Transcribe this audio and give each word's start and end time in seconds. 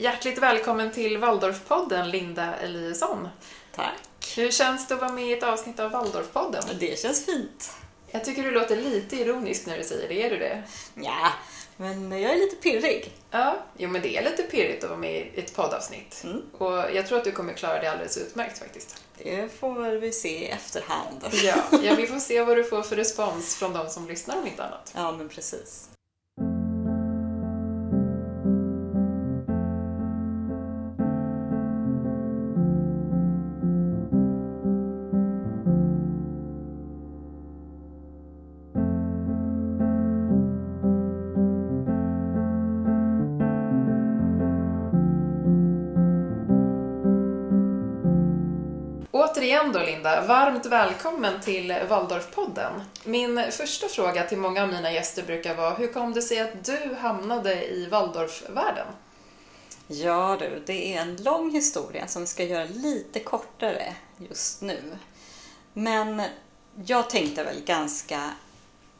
Hjärtligt 0.00 0.38
välkommen 0.38 0.92
till 0.92 1.18
Waldorfpodden, 1.18 2.10
Linda 2.10 2.56
Eliasson. 2.56 3.28
Tack. 3.74 4.34
Hur 4.36 4.50
känns 4.50 4.88
det 4.88 4.94
att 4.94 5.00
vara 5.00 5.12
med 5.12 5.24
i 5.24 5.32
ett 5.32 5.42
avsnitt 5.42 5.80
av 5.80 5.90
Waldorfpodden? 5.90 6.62
Det 6.80 6.98
känns 6.98 7.26
fint. 7.26 7.70
Jag 8.10 8.24
tycker 8.24 8.42
du 8.42 8.50
låter 8.50 8.76
lite 8.76 9.16
ironisk 9.16 9.66
när 9.66 9.78
du 9.78 9.84
säger 9.84 10.08
det, 10.08 10.22
är 10.22 10.30
du 10.30 10.38
det? 10.38 10.62
Ja, 10.94 11.32
men 11.76 12.12
jag 12.12 12.32
är 12.32 12.36
lite 12.36 12.56
pirrig. 12.56 13.12
Ja, 13.30 13.56
jo 13.76 13.88
men 13.88 14.02
det 14.02 14.16
är 14.16 14.30
lite 14.30 14.42
pirrigt 14.42 14.84
att 14.84 14.90
vara 14.90 15.00
med 15.00 15.16
i 15.16 15.40
ett 15.40 15.54
poddavsnitt. 15.54 16.20
Mm. 16.24 16.42
Och 16.52 16.74
jag 16.94 17.06
tror 17.06 17.18
att 17.18 17.24
du 17.24 17.32
kommer 17.32 17.52
klara 17.52 17.80
det 17.80 17.90
alldeles 17.90 18.16
utmärkt 18.16 18.58
faktiskt. 18.58 19.04
Det 19.22 19.58
får 19.60 20.00
vi 20.00 20.12
se 20.12 20.44
i 20.44 20.48
efterhand. 20.48 21.28
Ja, 21.32 21.56
ja 21.82 21.94
vi 21.94 22.06
får 22.12 22.18
se 22.18 22.42
vad 22.42 22.56
du 22.56 22.64
får 22.64 22.82
för 22.82 22.96
respons 22.96 23.56
från 23.56 23.72
de 23.72 23.88
som 23.88 24.08
lyssnar 24.08 24.36
om 24.36 24.46
inte 24.46 24.64
annat. 24.64 24.92
Ja, 24.94 25.12
men 25.12 25.28
precis. 25.28 25.88
Återigen 49.18 49.72
då 49.72 49.78
Linda, 49.78 50.26
varmt 50.26 50.66
välkommen 50.66 51.40
till 51.40 51.74
Waldorfpodden. 51.88 52.82
Min 53.04 53.52
första 53.52 53.88
fråga 53.88 54.24
till 54.24 54.38
många 54.38 54.62
av 54.62 54.68
mina 54.68 54.92
gäster 54.92 55.22
brukar 55.22 55.54
vara, 55.54 55.74
hur 55.74 55.92
kom 55.92 56.12
det 56.12 56.22
sig 56.22 56.40
att 56.40 56.64
du 56.64 56.94
hamnade 57.00 57.66
i 57.66 57.86
Waldorfvärlden? 57.86 58.86
Ja 59.86 60.36
du, 60.40 60.62
det 60.66 60.94
är 60.94 61.00
en 61.00 61.16
lång 61.16 61.50
historia 61.50 62.06
som 62.06 62.22
vi 62.22 62.26
ska 62.26 62.44
göra 62.44 62.64
lite 62.64 63.20
kortare 63.20 63.94
just 64.16 64.62
nu. 64.62 64.98
Men 65.72 66.22
jag 66.84 67.10
tänkte 67.10 67.44
väl 67.44 67.62
ganska 67.64 68.30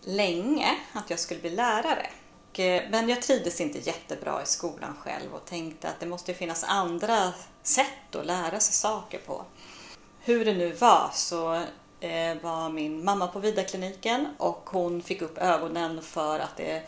länge 0.05 0.77
att 0.93 1.11
jag 1.11 1.19
skulle 1.19 1.41
bli 1.41 1.51
lärare. 1.51 2.11
Eh, 2.53 2.83
men 2.91 3.09
jag 3.09 3.23
trivdes 3.23 3.61
inte 3.61 3.79
jättebra 3.79 4.43
i 4.43 4.47
skolan 4.47 4.97
själv 5.01 5.35
och 5.35 5.45
tänkte 5.45 5.89
att 5.89 6.01
det 6.01 6.07
måste 6.07 6.35
finnas 6.35 6.65
andra 6.65 7.33
sätt 7.63 8.15
att 8.15 8.27
lära 8.27 8.61
sig 8.61 8.75
saker 8.75 9.19
på. 9.19 9.45
Hur 10.29 10.45
det 10.45 10.55
nu 10.55 10.73
var 10.73 11.11
så 11.15 11.55
eh, 12.01 12.37
var 12.43 12.71
min 12.71 13.05
mamma 13.05 13.27
på 13.27 13.39
Vidarkliniken 13.39 14.29
och 14.39 14.71
hon 14.71 15.03
fick 15.03 15.23
upp 15.23 15.39
ögonen 15.39 16.03
för 16.03 16.39
att 16.39 16.57
det 16.57 16.83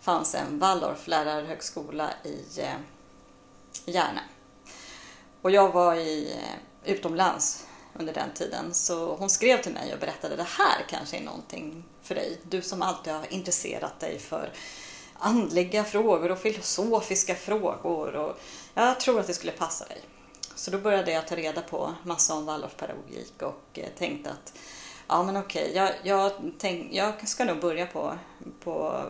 fanns 0.00 0.34
en 0.34 0.58
Waldorflärarhögskola 0.58 2.10
i 2.24 2.60
eh, 2.60 2.74
Järna. 3.86 4.20
Och 5.42 5.50
jag 5.50 5.72
var 5.72 5.94
i, 5.94 6.32
eh, 6.32 6.92
utomlands 6.92 7.66
under 7.94 8.14
den 8.14 8.30
tiden 8.34 8.74
så 8.74 9.16
hon 9.16 9.30
skrev 9.30 9.62
till 9.62 9.72
mig 9.72 9.94
och 9.94 10.00
berättade 10.00 10.36
det 10.36 10.46
här 10.58 10.86
kanske 10.88 11.16
är 11.16 11.22
någonting 11.22 11.84
för 12.02 12.14
dig. 12.14 12.40
Du 12.42 12.62
som 12.62 12.82
alltid 12.82 13.12
har 13.12 13.32
intresserat 13.32 14.00
dig 14.00 14.18
för 14.18 14.52
andliga 15.18 15.84
frågor 15.84 16.30
och 16.30 16.38
filosofiska 16.38 17.34
frågor 17.34 18.16
och 18.16 18.40
jag 18.74 19.00
tror 19.00 19.20
att 19.20 19.26
det 19.26 19.34
skulle 19.34 19.52
passa 19.52 19.84
dig. 19.84 20.00
Så 20.54 20.70
då 20.70 20.78
började 20.78 21.12
jag 21.12 21.28
ta 21.28 21.36
reda 21.36 21.62
på 21.62 21.94
massa 22.02 22.34
om 22.34 22.46
Waldorfpedagogik 22.46 23.42
och 23.42 23.78
eh, 23.78 23.88
tänkte 23.98 24.30
att 24.30 24.52
ja 25.08 25.22
men 25.22 25.36
okej, 25.36 25.72
jag, 25.74 25.90
jag, 26.02 26.32
tänk, 26.58 26.92
jag 26.92 27.28
ska 27.28 27.44
nog 27.44 27.60
börja 27.60 27.86
på, 27.86 28.18
på 28.60 29.04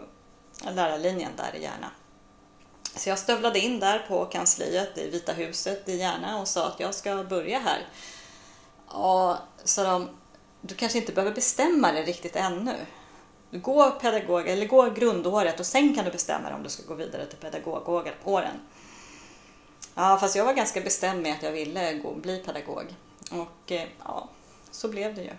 lärarlinjen 0.72 1.32
där 1.36 1.56
i 1.56 1.62
Järna. 1.62 1.90
Så 2.96 3.08
jag 3.08 3.18
stövlade 3.18 3.58
in 3.58 3.80
där 3.80 3.98
på 4.08 4.24
kansliet 4.24 4.98
i 4.98 5.10
Vita 5.10 5.32
huset 5.32 5.88
i 5.88 5.96
Järna 5.96 6.40
och 6.40 6.48
sa 6.48 6.66
att 6.66 6.80
jag 6.80 6.94
ska 6.94 7.24
börja 7.24 7.58
här. 7.58 7.88
Och 8.86 9.36
sa 9.64 9.82
de, 9.82 10.08
du 10.60 10.74
kanske 10.74 10.98
inte 10.98 11.12
behöver 11.12 11.34
bestämma 11.34 11.92
dig 11.92 12.04
riktigt 12.04 12.36
ännu. 12.36 12.76
Du 13.50 13.60
går 13.60 13.90
pedagog, 13.90 14.48
eller 14.48 14.66
går 14.66 14.90
grundåret 14.90 15.60
och 15.60 15.66
sen 15.66 15.94
kan 15.94 16.04
du 16.04 16.10
bestämma 16.10 16.48
dig 16.48 16.54
om 16.54 16.62
du 16.62 16.68
ska 16.68 16.82
gå 16.86 16.94
vidare 16.94 17.26
till 17.26 17.38
pedagogåren. 17.38 18.60
Ja, 19.94 20.18
fast 20.20 20.36
jag 20.36 20.44
var 20.44 20.52
ganska 20.54 20.80
bestämd 20.80 21.22
med 21.22 21.32
att 21.32 21.42
jag 21.42 21.52
ville 21.52 21.94
gå, 21.94 22.14
bli 22.14 22.38
pedagog. 22.38 22.94
Och 23.30 23.72
eh, 23.72 23.88
ja, 24.04 24.28
så 24.70 24.88
blev 24.88 25.14
det 25.14 25.22
ju. 25.22 25.32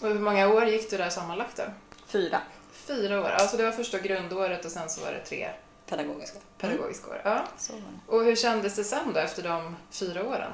Och 0.00 0.08
hur 0.08 0.20
många 0.20 0.48
år 0.48 0.64
gick 0.64 0.90
du 0.90 0.96
där 0.96 1.10
sammanlagt 1.10 1.56
då? 1.56 1.62
Fyra 2.06 2.40
Fyra 2.72 3.20
år, 3.20 3.28
alltså 3.28 3.56
det 3.56 3.62
var 3.62 3.72
första 3.72 3.98
grundåret 3.98 4.64
och 4.64 4.70
sen 4.70 4.90
så 4.90 5.00
var 5.00 5.12
det 5.12 5.20
tre 5.20 5.50
pedagogiska. 5.86 6.38
pedagogiska 6.58 7.10
år. 7.10 7.20
Ja. 7.24 7.44
Så 7.58 7.72
var 7.72 7.80
det. 7.80 8.16
Och 8.16 8.24
hur 8.24 8.36
kändes 8.36 8.76
det 8.76 8.84
sen 8.84 9.12
då 9.12 9.20
efter 9.20 9.42
de 9.42 9.76
fyra 9.90 10.28
åren? 10.28 10.52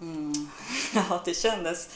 Mm. 0.00 0.32
Ja, 0.94 1.22
det 1.24 1.34
kändes... 1.34 1.88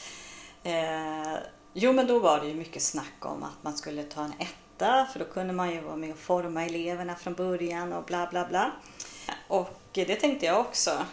Eh, 0.63 1.35
jo, 1.73 1.93
men 1.93 2.07
då 2.07 2.19
var 2.19 2.39
det 2.39 2.47
ju 2.47 2.53
mycket 2.53 2.81
snack 2.81 3.25
om 3.25 3.43
att 3.43 3.63
man 3.63 3.77
skulle 3.77 4.03
ta 4.03 4.23
en 4.23 4.33
etta 4.39 5.07
för 5.13 5.19
då 5.19 5.25
kunde 5.25 5.53
man 5.53 5.71
ju 5.71 5.81
vara 5.81 5.95
med 5.95 6.11
och 6.11 6.17
forma 6.17 6.65
eleverna 6.65 7.15
från 7.15 7.33
början 7.33 7.93
och 7.93 8.03
bla 8.03 8.27
bla 8.31 8.47
bla. 8.47 8.71
Och 9.51 9.69
det 9.91 10.15
tänkte 10.15 10.45
jag 10.45 10.59
också. 10.59 11.05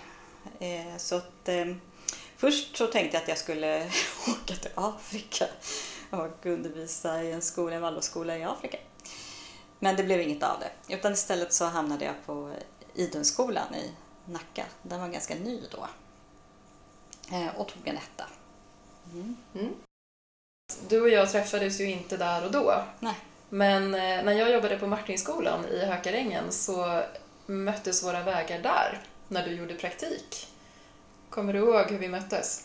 Eh, 0.61 0.97
så 0.99 1.17
att, 1.17 1.49
eh, 1.49 1.67
först 2.37 2.77
så 2.77 2.87
tänkte 2.87 3.17
jag 3.17 3.23
att 3.23 3.29
jag 3.29 3.39
skulle 3.39 3.85
åka 4.29 4.55
till 4.55 4.71
Afrika 4.75 5.45
och 6.11 6.47
undervisa 6.47 7.23
i 7.23 7.33
en 7.33 7.43
skola, 7.43 7.77
en 7.77 7.83
Waldorfskola 7.83 8.39
i 8.39 8.45
Afrika. 8.45 8.79
Men 9.79 9.97
det 9.97 10.05
blev 10.05 10.21
inget 10.21 10.43
av 10.43 10.61
det. 10.61 10.95
Utan 10.95 11.13
istället 11.13 11.53
så 11.53 11.65
hamnade 11.65 12.05
jag 12.05 12.15
på 12.27 12.53
Idunskolan 12.95 13.75
i 13.75 13.93
Nacka. 14.25 14.65
Den 14.83 15.01
var 15.01 15.09
ganska 15.09 15.35
ny 15.35 15.63
då. 15.71 15.89
Eh, 17.37 17.61
och 17.61 17.69
tog 17.69 17.89
en 17.89 17.97
etta. 17.97 18.25
Du 20.89 21.01
och 21.01 21.09
jag 21.09 21.31
träffades 21.31 21.81
ju 21.81 21.91
inte 21.91 22.17
där 22.17 22.45
och 22.45 22.53
då. 22.53 22.85
Nej. 23.01 23.15
Men 23.49 23.91
när 23.91 24.33
jag 24.33 24.51
jobbade 24.51 24.79
på 24.79 24.87
Martinskolan 24.87 25.65
i 25.65 25.85
Hökarängen 25.85 26.53
så 26.53 27.03
möttes 27.49 28.05
våra 28.05 28.23
vägar 28.23 28.63
där, 28.63 29.03
när 29.29 29.45
du 29.45 29.55
gjorde 29.55 29.75
praktik. 29.75 30.47
Kommer 31.31 31.53
du 31.53 31.59
ihåg 31.59 31.91
hur 31.91 31.99
vi 31.99 32.09
möttes? 32.09 32.65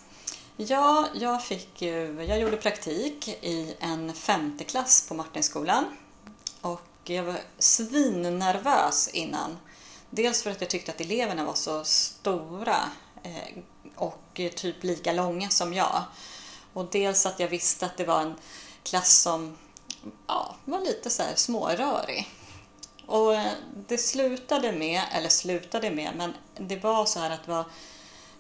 Ja, 0.57 1.07
jag, 1.13 1.44
fick 1.44 1.81
eh, 1.81 2.23
jag 2.23 2.39
gjorde 2.39 2.57
praktik 2.57 3.27
i 3.27 3.75
en 3.79 4.13
femte 4.13 4.63
klass 4.63 5.07
på 5.07 5.13
Martinskolan. 5.13 5.85
Och 6.61 6.81
jag 7.03 7.23
var 7.23 7.39
svinnervös 7.59 9.07
innan. 9.07 9.57
Dels 10.09 10.44
för 10.44 10.51
att 10.51 10.61
jag 10.61 10.69
tyckte 10.69 10.91
att 10.91 11.01
eleverna 11.01 11.45
var 11.45 11.53
så 11.53 11.83
stora 11.83 12.77
eh, 13.23 13.57
och 13.95 14.41
typ 14.55 14.83
lika 14.83 15.13
långa 15.13 15.50
som 15.50 15.73
jag. 15.73 16.03
Och 16.73 16.85
dels 16.91 17.25
att 17.25 17.39
jag 17.39 17.47
visste 17.47 17.85
att 17.85 17.97
det 17.97 18.05
var 18.05 18.21
en 18.21 18.35
klass 18.83 19.21
som 19.21 19.57
ja, 20.27 20.55
var 20.65 20.79
lite 20.79 21.09
så 21.09 21.23
här 21.23 21.35
smårörig. 21.35 22.29
Och 23.05 23.35
eh, 23.35 23.51
det 23.87 23.97
slutade 23.97 24.71
med, 24.71 25.01
eller 25.11 25.29
slutade 25.29 25.91
med, 25.91 26.13
men 26.15 26.33
det 26.55 26.83
var 26.83 27.05
så 27.05 27.19
här 27.19 27.29
att 27.29 27.45
det 27.45 27.51
var 27.51 27.65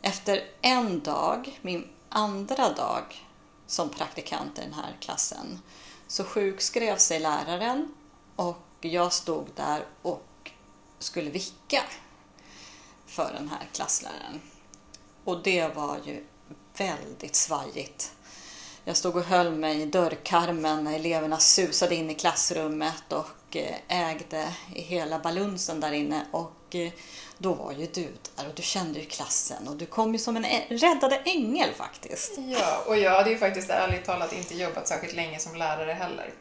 efter 0.01 0.43
en 0.61 0.99
dag, 0.99 1.59
min 1.61 1.89
andra 2.09 2.69
dag 2.73 3.27
som 3.67 3.89
praktikant 3.89 4.59
i 4.59 4.61
den 4.61 4.73
här 4.73 4.97
klassen, 4.99 5.61
så 6.07 6.23
sjukskrev 6.23 6.97
sig 6.97 7.19
läraren 7.19 7.93
och 8.35 8.57
jag 8.81 9.13
stod 9.13 9.47
där 9.55 9.85
och 10.01 10.51
skulle 10.99 11.29
vicka 11.29 11.83
för 13.05 13.33
den 13.33 13.49
här 13.49 13.67
klassläraren. 13.73 14.41
Och 15.23 15.43
det 15.43 15.75
var 15.75 15.99
ju 16.05 16.23
väldigt 16.77 17.35
svajigt. 17.35 18.11
Jag 18.85 18.97
stod 18.97 19.15
och 19.15 19.23
höll 19.23 19.51
mig 19.51 19.81
i 19.81 19.85
dörrkarmen 19.85 20.83
när 20.83 20.93
eleverna 20.95 21.37
susade 21.39 21.95
in 21.95 22.09
i 22.09 22.15
klassrummet 22.15 23.13
och 23.13 23.55
eh, 23.57 24.09
ägde 24.09 24.53
hela 24.67 25.19
balunsen 25.19 25.79
där 25.79 25.91
inne. 25.91 26.25
Och 26.31 26.75
eh, 26.75 26.91
då 27.37 27.53
var 27.53 27.71
ju 27.71 27.85
du 27.93 28.07
där 28.35 28.47
och 28.47 28.53
du 28.55 28.61
kände 28.61 28.99
ju 28.99 29.05
klassen 29.05 29.67
och 29.67 29.75
du 29.75 29.85
kom 29.85 30.13
ju 30.13 30.19
som 30.19 30.37
en 30.37 30.45
räddade 30.69 31.15
ängel 31.25 31.69
faktiskt. 31.77 32.31
Ja, 32.37 32.83
och 32.87 32.97
jag 32.97 33.11
hade 33.11 33.29
ju 33.29 33.37
faktiskt 33.37 33.69
ärligt 33.69 34.05
talat 34.05 34.33
inte 34.33 34.55
jobbat 34.55 34.87
särskilt 34.87 35.13
länge 35.13 35.39
som 35.39 35.55
lärare 35.55 35.91
heller. 35.93 36.33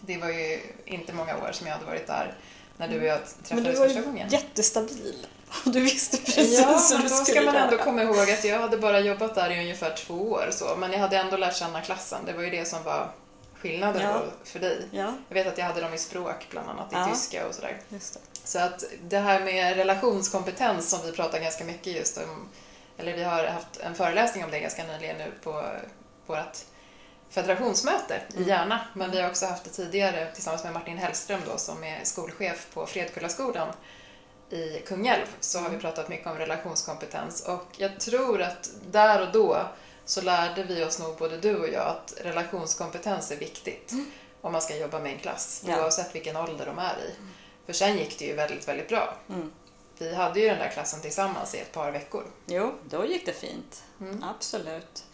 Det 0.00 0.16
var 0.16 0.28
ju 0.28 0.60
inte 0.84 1.12
många 1.12 1.36
år 1.36 1.50
som 1.52 1.66
jag 1.66 1.74
hade 1.74 1.86
varit 1.86 2.06
där 2.06 2.38
när 2.76 2.88
du 2.88 2.98
och 3.00 3.06
jag 3.06 3.18
Men 3.18 3.44
träffades 3.44 3.64
du 3.74 3.78
var 3.80 3.86
första 3.86 4.00
ju 4.00 4.06
gången. 4.06 4.28
jättestabil. 4.28 5.26
Du 5.64 5.80
visste 5.80 6.16
precis 6.16 6.60
Ja, 6.60 6.66
hur 6.90 6.96
du 6.96 7.02
då 7.08 7.08
skulle 7.14 7.40
ska 7.40 7.52
man 7.52 7.56
ändå 7.56 7.78
komma 7.78 8.02
ihåg 8.02 8.30
att 8.30 8.44
jag 8.44 8.58
hade 8.60 8.76
bara 8.78 9.00
jobbat 9.00 9.34
där 9.34 9.50
i 9.50 9.60
ungefär 9.60 9.94
två 9.96 10.14
år 10.14 10.48
så, 10.52 10.76
men 10.76 10.92
jag 10.92 10.98
hade 10.98 11.16
ändå 11.16 11.36
lärt 11.36 11.56
känna 11.56 11.80
klassen. 11.82 12.18
Det 12.26 12.32
var 12.32 12.42
ju 12.42 12.50
det 12.50 12.64
som 12.64 12.82
var 12.82 13.10
skillnaden 13.54 14.02
Ja. 14.02 14.12
då 14.12 14.24
för 14.44 14.58
dig. 14.58 14.88
Ja, 14.90 15.12
Jag 15.28 15.34
vet 15.34 15.46
att 15.46 15.58
jag 15.58 15.64
hade 15.66 15.80
dem 15.80 15.94
i 15.94 15.98
språk 15.98 16.46
bland 16.50 16.68
annat, 16.70 16.92
i 16.92 16.96
Ja. 16.96 17.08
tyska 17.08 17.46
och 17.46 17.54
sådär. 17.54 17.80
Så 18.44 18.58
att 18.58 18.84
det 19.02 19.18
här 19.18 19.40
med 19.40 19.76
relationskompetens 19.76 20.90
som 20.90 20.98
vi 21.06 21.12
pratar 21.12 21.38
ganska 21.40 21.64
mycket 21.64 21.92
just 21.92 22.16
om, 22.18 22.48
eller 22.98 23.16
vi 23.16 23.24
har 23.24 23.44
haft 23.44 23.76
en 23.80 23.94
föreläsning 23.94 24.44
om 24.44 24.50
det 24.50 24.60
ganska 24.60 24.84
nyligen 24.84 25.16
nu 25.18 25.32
på 25.42 25.62
vårt 26.26 26.56
federationsmöte 27.30 28.20
i 28.30 28.36
Mm. 28.36 28.48
Järna, 28.48 28.80
men 28.94 29.10
vi 29.10 29.20
har 29.20 29.28
också 29.30 29.46
haft 29.46 29.64
det 29.64 29.70
tidigare 29.70 30.30
tillsammans 30.34 30.64
med 30.64 30.72
Martin 30.72 30.98
Hellström 30.98 31.40
då 31.52 31.58
som 31.58 31.84
är 31.84 32.00
skolchef 32.04 32.66
på 32.74 32.86
Fredkullaskolan 32.86 33.68
i 34.50 34.82
Kungälv 34.86 35.26
så 35.40 35.58
har 35.58 35.70
vi 35.70 35.78
pratat 35.78 36.08
mycket 36.08 36.26
om 36.26 36.38
relationskompetens 36.38 37.46
och 37.46 37.66
jag 37.76 38.00
tror 38.00 38.42
att 38.42 38.70
där 38.90 39.26
och 39.26 39.32
då 39.32 39.66
så 40.04 40.20
lärde 40.20 40.64
vi 40.64 40.84
oss 40.84 40.98
nog 40.98 41.16
både 41.16 41.36
du 41.36 41.56
och 41.56 41.68
jag 41.68 41.86
att 41.86 42.14
relationskompetens 42.20 43.30
är 43.30 43.36
viktigt 43.36 43.92
om 44.40 44.52
man 44.52 44.62
ska 44.62 44.76
jobba 44.76 44.98
med 44.98 45.12
en 45.12 45.18
klass 45.18 45.62
Ja. 45.66 45.82
oavsett 45.82 46.14
vilken 46.14 46.36
ålder 46.36 46.66
de 46.66 46.78
är 46.78 46.96
i. 47.08 47.14
För 47.66 47.72
sen 47.72 47.98
gick 47.98 48.18
det 48.18 48.24
ju 48.24 48.34
väldigt, 48.34 48.68
väldigt 48.68 48.88
bra. 48.88 49.16
Mm. 49.28 49.52
Vi 49.98 50.14
hade 50.14 50.40
ju 50.40 50.48
den 50.48 50.58
där 50.58 50.68
klassen 50.68 51.00
tillsammans 51.00 51.54
i 51.54 51.58
ett 51.58 51.72
par 51.72 51.90
veckor. 51.90 52.24
Jo, 52.46 52.74
då 52.84 53.06
gick 53.06 53.26
det 53.26 53.32
fint. 53.32 53.82
Mm. 54.00 54.24
Absolut. 54.36 55.04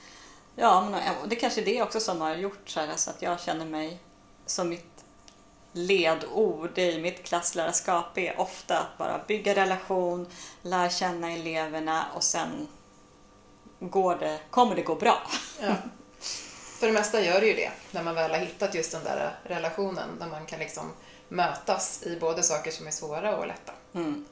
Ja, 0.56 0.88
men 0.90 1.28
det 1.28 1.37
kanske 1.37 1.61
är 1.61 1.64
det 1.64 1.82
också 1.82 2.00
som 2.00 2.20
har 2.20 2.35
gjort 2.35 2.69
så, 2.69 2.81
här, 2.81 2.96
så 2.96 3.11
att 3.11 3.23
jag 3.23 3.40
känner 3.40 3.64
mig 3.67 3.99
som 4.46 4.69
mitt 4.69 4.92
ledord 5.73 6.79
i 6.79 6.99
mitt 7.01 7.23
klasslärarskap 7.23 8.19
är 8.19 8.41
ofta 8.41 8.79
att 8.79 8.99
bara 8.99 9.21
bygga 9.27 9.55
relation, 9.55 10.27
lära 10.63 10.91
känna 10.91 11.33
eleverna 11.33 12.07
och 12.15 12.23
sen 12.23 12.69
går 13.81 14.17
det, 14.17 14.39
kommer 14.51 14.75
det 14.77 14.83
gå 14.83 14.95
bra. 14.95 15.23
Ja. 15.61 15.75
För 16.79 16.87
det 16.87 16.93
mesta 16.93 17.21
gör 17.21 17.41
det 17.41 17.47
ju 17.47 17.55
det, 17.55 17.71
när 17.91 18.03
man 18.03 18.15
väl 18.15 18.31
har 18.31 18.39
hittat 18.39 18.75
just 18.75 18.93
den 18.93 19.05
där 19.05 19.39
relationen 19.45 20.09
där 20.19 20.27
man 20.27 20.47
kan 20.47 20.59
liksom 20.59 20.93
mötas 21.29 22.03
i 22.03 22.17
både 22.21 22.43
saker 22.43 22.71
som 22.71 22.87
är 22.87 22.91
svåra 22.91 23.37
och 23.37 23.47
lätta. 23.47 23.73
Mm. 23.95 24.25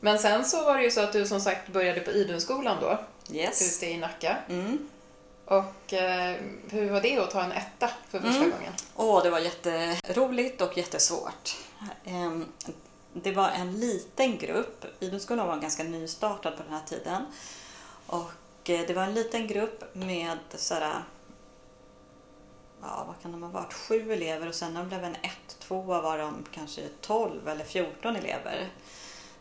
Men 0.00 0.18
sen 0.18 0.44
så 0.44 0.64
var 0.64 0.76
det 0.78 0.84
ju 0.84 0.90
så 0.90 1.00
att 1.00 1.12
du 1.12 1.26
som 1.26 1.40
sagt 1.40 1.68
började 1.68 2.00
på 2.00 2.10
Idunskolan 2.10 2.76
då, 2.80 2.98
Yes. 3.30 3.76
ute 3.76 3.86
i 3.86 3.96
Nacka. 3.98 4.36
Mm. 4.48 4.88
Och 5.48 5.92
eh, 5.92 6.36
hur 6.70 6.90
var 6.90 7.00
det 7.00 7.18
att 7.18 7.30
ta 7.30 7.42
en 7.42 7.52
etta 7.52 7.90
för 8.08 8.20
första 8.20 8.36
Mm. 8.44 8.50
gången? 8.50 8.72
Åh, 8.96 9.22
det 9.22 9.30
var 9.30 9.38
jätteroligt 9.38 10.60
och 10.62 10.76
jättesvårt. 10.78 11.56
Ehm, 12.04 12.46
Det 13.12 13.32
var 13.32 13.48
en 13.50 13.80
liten 13.80 14.38
grupp. 14.38 14.84
Idrottsskolan 15.00 15.46
var 15.46 15.56
ganska 15.56 15.82
nystartad 15.84 16.56
på 16.56 16.62
den 16.62 16.72
här 16.72 16.82
tiden. 16.86 17.26
Och 18.06 18.70
eh, 18.70 18.86
det 18.86 18.94
var 18.94 19.02
en 19.02 19.14
liten 19.14 19.46
grupp 19.46 19.94
med 19.94 20.38
sådär, 20.54 21.02
ja 22.82 23.04
vad 23.06 23.22
kan 23.22 23.32
de 23.32 23.42
ha 23.42 23.50
varit, 23.50 23.72
sju 23.72 24.12
elever 24.12 24.48
och 24.48 24.54
sen 24.54 24.74
när 24.74 24.80
de 24.80 24.88
blev 24.88 25.04
en 25.04 25.14
ett, 25.14 25.58
tvåa 25.58 26.00
var 26.02 26.18
de 26.18 26.44
kanske 26.54 26.80
12 27.00 27.48
eller 27.48 27.64
14 27.64 28.16
elever. 28.16 28.68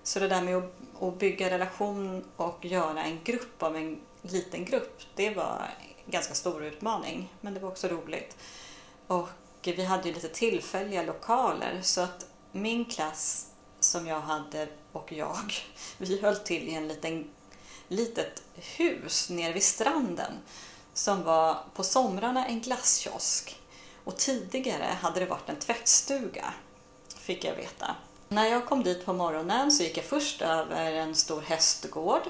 Så 0.03 0.19
det 0.19 0.27
där 0.27 0.41
med 0.41 0.57
att, 0.57 0.73
att 1.01 1.19
bygga 1.19 1.49
relation 1.49 2.23
och 2.35 2.65
göra 2.65 3.03
en 3.03 3.19
grupp 3.23 3.63
av 3.63 3.75
en 3.75 3.99
liten 4.21 4.65
grupp, 4.65 5.01
det 5.15 5.29
var 5.29 5.69
ganska 6.07 6.33
stor 6.33 6.63
utmaning. 6.63 7.33
Men 7.41 7.53
det 7.53 7.59
var 7.59 7.69
också 7.69 7.87
roligt. 7.87 8.37
Och 9.07 9.29
vi 9.63 9.83
hade 9.83 10.07
ju 10.07 10.13
lite 10.13 10.29
tillfälliga 10.29 11.03
lokaler 11.03 11.79
så 11.83 12.01
att 12.01 12.25
min 12.51 12.85
klass 12.85 13.47
som 13.79 14.07
jag 14.07 14.21
hade 14.21 14.67
och 14.91 15.11
jag, 15.11 15.53
vi 15.97 16.21
höll 16.21 16.35
till 16.35 16.67
i 16.67 16.73
en 16.73 16.87
liten, 16.87 17.29
litet 17.87 18.43
hus 18.55 19.29
nere 19.29 19.53
vid 19.53 19.63
stranden 19.63 20.33
som 20.93 21.23
var 21.23 21.57
på 21.73 21.83
somrarna 21.83 22.47
en 22.47 22.61
glasskiosk 22.61 23.61
och 24.03 24.17
tidigare 24.17 24.97
hade 25.01 25.19
det 25.19 25.25
varit 25.25 25.49
en 25.49 25.59
tvättstuga, 25.59 26.53
fick 27.17 27.43
jag 27.43 27.55
veta. 27.55 27.95
När 28.29 28.45
jag 28.45 28.65
kom 28.65 28.83
dit 28.83 29.05
på 29.05 29.13
morgonen 29.13 29.71
så 29.71 29.83
gick 29.83 29.97
jag 29.97 30.05
först 30.05 30.41
över 30.41 30.91
en 30.91 31.15
stor 31.15 31.41
hästgård. 31.41 32.21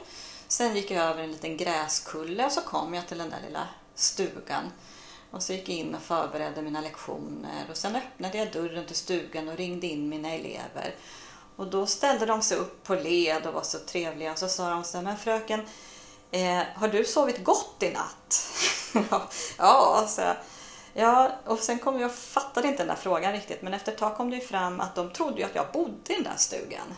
Sen 0.48 0.76
gick 0.76 0.92
jag 0.92 1.04
över 1.04 1.24
en 1.24 1.32
liten 1.32 1.58
gräskulle 1.58 2.46
och 2.46 2.52
så 2.52 2.62
kom 2.62 2.94
jag 2.94 3.08
till 3.08 3.18
den 3.18 3.30
där 3.30 3.42
lilla 3.46 3.68
stugan. 3.96 4.72
Och 5.32 5.44
så 5.44 5.54
gick 5.54 5.70
jag 5.70 5.78
in 5.78 5.96
och 5.96 6.02
förberedde 6.02 6.62
mina 6.62 6.82
lektioner 6.82 7.66
och 7.70 7.78
sen 7.78 7.96
öppnade 7.96 8.38
jag 8.38 8.52
dörren 8.52 8.86
till 8.86 8.96
stugan 8.96 9.50
och 9.50 9.58
ringde 9.58 9.88
in 9.88 10.10
mina 10.10 10.30
elever. 10.30 10.96
Och 11.56 11.68
då 11.68 11.86
ställde 11.86 12.26
de 12.26 12.42
sig 12.42 12.58
upp 12.58 12.84
på 12.84 12.96
led 12.96 13.46
och 13.46 13.54
var 13.54 13.62
så 13.62 13.80
trevliga 13.80 14.32
och 14.32 14.38
så 14.38 14.48
sa 14.48 14.70
de 14.70 14.84
så 14.84 14.98
här, 14.98 15.04
men 15.04 15.18
fröken, 15.18 15.66
eh, 16.32 16.62
har 16.76 16.88
du 16.88 17.06
sovit 17.06 17.44
gott 17.44 17.84
i 17.84 17.90
natt? 17.90 18.50
ja, 19.58 20.06
så 20.08 20.22
jag. 20.22 20.36
Ja, 20.94 21.32
och 21.46 21.60
sen 21.60 21.80
kom 21.80 22.00
jag 22.00 22.10
och 22.10 22.16
fattade 22.16 22.68
inte 22.68 22.84
den 22.84 22.88
där 22.88 22.96
frågan 22.96 23.34
riktigt 23.34 23.62
men 23.62 23.74
efter 23.74 23.92
ett 23.92 23.98
tag 23.98 24.18
kom 24.18 24.30
det 24.30 24.36
ju 24.36 24.42
fram 24.42 24.80
att 24.80 24.96
de 24.96 25.14
trodde 25.14 25.38
ju 25.38 25.44
att 25.44 25.56
jag 25.56 25.72
bodde 25.74 26.14
i 26.14 26.16
den 26.16 26.24
där 26.24 26.38
stugan. 26.38 26.96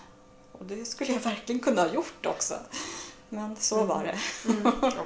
Och 0.52 0.66
det 0.66 0.86
skulle 0.86 1.14
jag 1.14 1.20
verkligen 1.20 1.62
kunna 1.62 1.82
ha 1.82 1.90
gjort 1.90 2.26
också. 2.26 2.56
Men 3.30 3.56
så 3.56 3.84
var 3.84 4.04
det. 4.04 4.20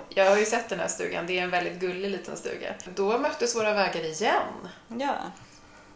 Jag 0.09 0.29
har 0.29 0.37
ju 0.37 0.45
sett 0.45 0.69
den 0.69 0.79
här 0.79 0.87
stugan, 0.87 1.27
det 1.27 1.39
är 1.39 1.43
en 1.43 1.49
väldigt 1.49 1.79
gullig 1.79 2.09
liten 2.09 2.37
stuga. 2.37 2.73
Då 2.95 3.17
möttes 3.17 3.55
våra 3.55 3.73
vägar 3.73 4.05
igen. 4.05 4.67
Ja. 4.87 5.15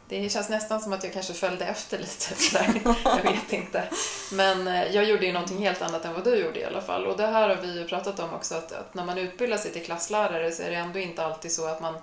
Det 0.10 0.30
känns 0.30 0.50
nästan 0.50 0.82
som 0.82 0.94
att 0.94 1.04
jag 1.04 1.14
kanske 1.14 1.34
följde 1.34 1.66
efter 1.66 1.98
lite 1.98 2.36
sådär. 2.36 2.82
Jag 3.04 3.32
vet 3.32 3.54
inte. 3.54 3.84
Men 4.32 4.68
eh, 4.68 4.96
jag 4.96 5.06
gjorde 5.06 5.26
ju 5.26 5.34
någonting 5.34 5.58
helt 5.58 5.82
annat 5.82 6.06
än 6.06 6.14
vad 6.14 6.24
du 6.24 6.36
gjorde 6.36 6.60
i 6.60 6.66
alla 6.66 6.82
fall. 6.82 7.06
Och 7.06 7.18
det 7.18 7.28
här 7.28 7.50
har 7.50 7.56
vi 7.56 7.80
ju 7.80 7.88
pratat 7.88 8.20
om 8.20 8.34
också, 8.34 8.56
att, 8.56 8.72
att 8.72 8.94
när 8.94 9.06
man 9.06 9.18
utbildar 9.18 9.58
sig 9.58 9.72
till 9.72 9.86
klasslärare 9.86 10.52
så 10.52 10.64
är 10.64 10.70
det 10.70 10.76
ändå 10.76 11.00
inte 11.00 11.26
alltid 11.26 11.52
så 11.52 11.68
att 11.68 11.82
man, 11.82 11.94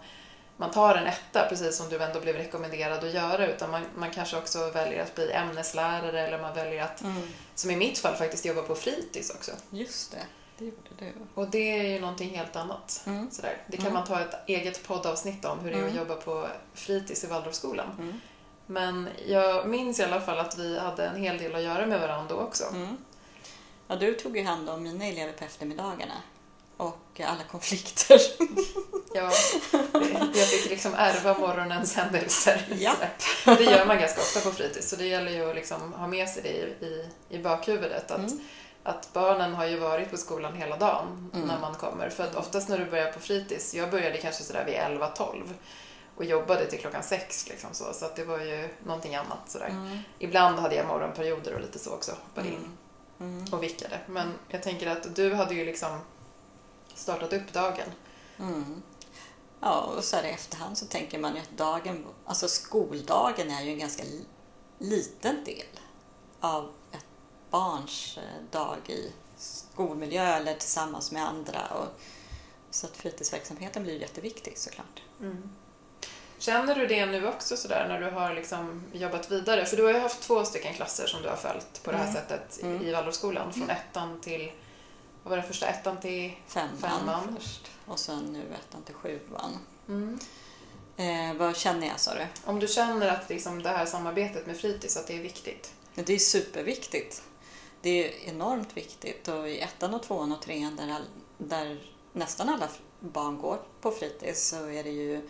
man 0.56 0.70
tar 0.70 0.94
en 0.94 1.06
etta, 1.06 1.46
precis 1.48 1.76
som 1.76 1.88
du 1.88 2.02
ändå 2.02 2.20
blev 2.20 2.36
rekommenderad 2.36 3.04
att 3.04 3.12
göra, 3.14 3.46
utan 3.46 3.70
man, 3.70 3.82
man 3.96 4.10
kanske 4.10 4.36
också 4.36 4.70
väljer 4.70 5.02
att 5.02 5.14
bli 5.14 5.32
ämneslärare 5.32 6.20
eller 6.20 6.38
man 6.42 6.54
väljer 6.54 6.82
att, 6.84 7.02
Mm. 7.02 7.22
som 7.54 7.70
i 7.70 7.76
mitt 7.76 7.98
fall, 7.98 8.14
faktiskt 8.14 8.44
jobba 8.44 8.62
på 8.62 8.74
fritids 8.74 9.30
också. 9.30 9.52
Just 9.70 10.10
det, 10.12 10.18
det 10.58 10.64
gjorde 10.64 10.88
du. 10.98 11.12
Och 11.34 11.48
det 11.48 11.78
är 11.80 11.82
ju 11.84 12.00
någonting 12.00 12.36
helt 12.36 12.56
annat. 12.56 13.02
Mm. 13.06 13.30
Sådär. 13.30 13.56
Det 13.66 13.76
kan 13.76 13.86
Mm. 13.86 13.94
man 13.94 14.06
ta 14.06 14.20
ett 14.20 14.34
eget 14.48 14.82
poddavsnitt 14.86 15.44
om, 15.44 15.58
hur 15.58 15.70
det 15.70 15.76
är 15.76 15.82
att 15.82 15.90
Mm. 15.90 15.98
jobba 15.98 16.14
på 16.14 16.46
fritids 16.74 17.24
i 17.24 17.26
Waldorfskolan. 17.26 17.86
Mm. 17.98 18.20
Men 18.66 19.08
jag 19.26 19.66
minns 19.68 20.00
i 20.00 20.02
alla 20.02 20.20
fall 20.20 20.38
att 20.38 20.58
vi 20.58 20.78
hade 20.78 21.06
en 21.06 21.22
hel 21.22 21.38
del 21.38 21.54
att 21.54 21.62
göra 21.62 21.86
med 21.86 22.00
varandra 22.00 22.34
då 22.36 22.40
också. 22.42 22.64
Mm. 22.72 22.96
Ja, 23.88 23.96
du 23.96 24.14
tog 24.14 24.36
ju 24.36 24.44
hand 24.44 24.70
om 24.70 24.82
mina 24.82 25.04
elever 25.06 25.32
på 25.32 25.44
eftermiddagarna 25.44 26.14
och 26.76 27.20
alla 27.20 27.44
konflikter. 27.50 28.20
Ja, 29.16 29.30
jag 30.34 30.48
fick 30.48 30.70
liksom 30.70 30.94
ärva 30.94 31.38
morgonens 31.38 31.94
händelser. 31.96 32.66
Japp. 32.74 32.98
Det 33.44 33.64
gör 33.64 33.86
man 33.86 33.98
ganska 33.98 34.20
ofta 34.20 34.40
på 34.40 34.50
fritids, 34.56 34.90
så 34.90 34.96
det 34.96 35.06
gäller 35.06 35.32
ju 35.32 35.50
att 35.50 35.54
liksom 35.56 35.92
ha 35.92 36.06
med 36.06 36.28
sig 36.28 36.42
det 36.42 36.48
i, 36.48 36.86
i, 36.86 37.08
i 37.28 37.38
bakhuvudet. 37.42 38.10
Att, 38.10 38.18
Mm. 38.18 38.40
att 38.82 39.12
barnen 39.12 39.54
har 39.54 39.66
ju 39.66 39.76
varit 39.76 40.10
på 40.10 40.16
skolan 40.16 40.54
hela 40.54 40.76
dagen 40.76 41.30
Mm. 41.34 41.46
när 41.48 41.60
man 41.60 41.74
kommer. 41.74 42.08
För 42.10 42.24
att 42.24 42.34
oftast 42.34 42.68
när 42.68 42.78
du 42.78 42.84
börjar 42.84 43.12
på 43.12 43.20
fritids, 43.20 43.74
jag 43.74 43.90
började 43.90 44.18
kanske 44.18 44.42
sådär 44.44 44.64
vid 44.64 44.74
11-12 44.74 45.42
och 46.16 46.24
jobbade 46.24 46.66
till 46.66 46.78
klockan 46.78 47.02
sex 47.02 47.48
liksom 47.48 47.70
så, 47.72 47.92
så 47.92 48.04
att 48.04 48.16
det 48.16 48.24
var 48.24 48.38
ju 48.38 48.68
någonting 48.86 49.14
annat 49.16 49.38
sådär. 49.50 49.68
Mm. 49.68 49.98
Ibland 50.18 50.58
hade 50.58 50.74
jag 50.74 50.86
morgonperioder 50.86 51.54
och 51.54 51.60
lite 51.60 51.78
så 51.78 51.90
också, 51.90 52.12
hoppade 52.12 52.48
in 52.48 52.54
Mm. 53.20 53.38
Mm. 53.38 53.52
och 53.52 53.62
vickade. 53.62 53.98
Men 54.06 54.32
jag 54.48 54.62
tänker 54.62 54.86
att 54.90 55.16
du 55.16 55.34
hade 55.34 55.54
ju 55.54 55.64
liksom 55.64 55.98
startat 56.94 57.32
upp 57.32 57.52
dagen. 57.52 57.88
Mm. 58.38 58.82
Ja, 59.60 59.80
och 59.80 60.04
så 60.04 60.16
här 60.16 60.24
i 60.24 60.30
efterhand 60.30 60.78
så 60.78 60.86
tänker 60.86 61.18
man 61.18 61.34
ju 61.34 61.40
att 61.40 61.56
dagen, 61.58 62.06
alltså 62.26 62.48
skoldagen 62.48 63.50
är 63.50 63.62
ju 63.62 63.70
en 63.72 63.78
ganska 63.78 64.02
li- 64.04 64.26
liten 64.78 65.44
del 65.44 65.66
av 66.40 66.70
ett 66.92 67.06
barns 67.50 68.16
eh, 68.18 68.42
dag 68.50 68.76
i 68.86 69.12
skolmiljö 69.36 70.22
eller 70.36 70.54
tillsammans 70.54 71.12
med 71.12 71.28
andra. 71.28 71.60
Och, 71.66 71.86
så 72.70 72.86
att 72.86 72.96
fritidsverksamheten 72.96 73.82
blir 73.82 74.00
jätteviktig 74.00 74.58
såklart. 74.58 75.02
Känner 76.38 76.74
du 76.74 76.86
det 76.86 77.06
nu 77.06 77.28
också 77.28 77.56
sådär 77.56 77.88
när 77.88 78.00
du 78.00 78.10
har 78.10 78.34
liksom 78.34 78.84
jobbat 78.92 79.30
vidare? 79.30 79.66
För 79.66 79.76
du 79.76 79.82
har 79.84 79.92
ju 79.92 79.98
haft 79.98 80.20
två 80.22 80.44
stycken 80.44 80.74
klasser 80.74 81.06
som 81.06 81.22
du 81.22 81.28
har 81.28 81.36
följt 81.36 81.82
på 81.82 81.90
det 81.92 81.96
här 81.96 82.04
Mm. 82.08 82.14
sättet 82.14 82.62
Mm. 82.62 82.82
i 82.82 82.92
Waldorfskolan. 82.92 83.52
Från 83.52 83.70
ettan 83.70 84.20
till, 84.20 84.52
vad 85.24 85.30
var 85.30 85.36
det 85.36 85.42
första, 85.42 85.66
ettan 85.66 86.00
till 86.00 86.32
Femman, 86.46 86.78
Femman. 86.78 87.36
först 87.38 87.70
och 87.86 87.98
sen 87.98 88.24
nu 88.24 88.54
ettan 88.54 88.82
till 88.82 88.94
sjuan. 88.94 89.58
Mm. 89.88 90.18
Eh, 90.96 91.36
vad 91.36 91.56
känner 91.56 91.86
jag 91.86 92.00
sa 92.00 92.14
du? 92.14 92.26
Om 92.44 92.60
du 92.60 92.68
känner 92.68 93.08
att 93.08 93.28
liksom 93.28 93.62
det 93.62 93.68
här 93.68 93.86
samarbetet 93.86 94.46
med 94.46 94.56
fritids, 94.56 94.96
att 94.96 95.06
det 95.06 95.16
är 95.16 95.22
viktigt? 95.22 95.72
Det 95.94 96.14
är 96.14 96.18
superviktigt. 96.18 97.22
Det 97.80 97.90
är 97.90 98.28
enormt 98.28 98.76
viktigt 98.76 99.28
och 99.28 99.48
i 99.48 99.60
ettan 99.60 99.94
och 99.94 100.02
tvåan 100.02 100.32
och 100.32 100.42
trean 100.42 100.76
där, 100.76 100.88
all, 100.92 101.04
där 101.38 101.80
nästan 102.12 102.48
alla 102.48 102.68
barn 103.00 103.38
går 103.38 103.62
på 103.80 103.90
fritids 103.90 104.48
så 104.48 104.66
är 104.66 104.84
det 104.84 104.90
ju 104.90 105.28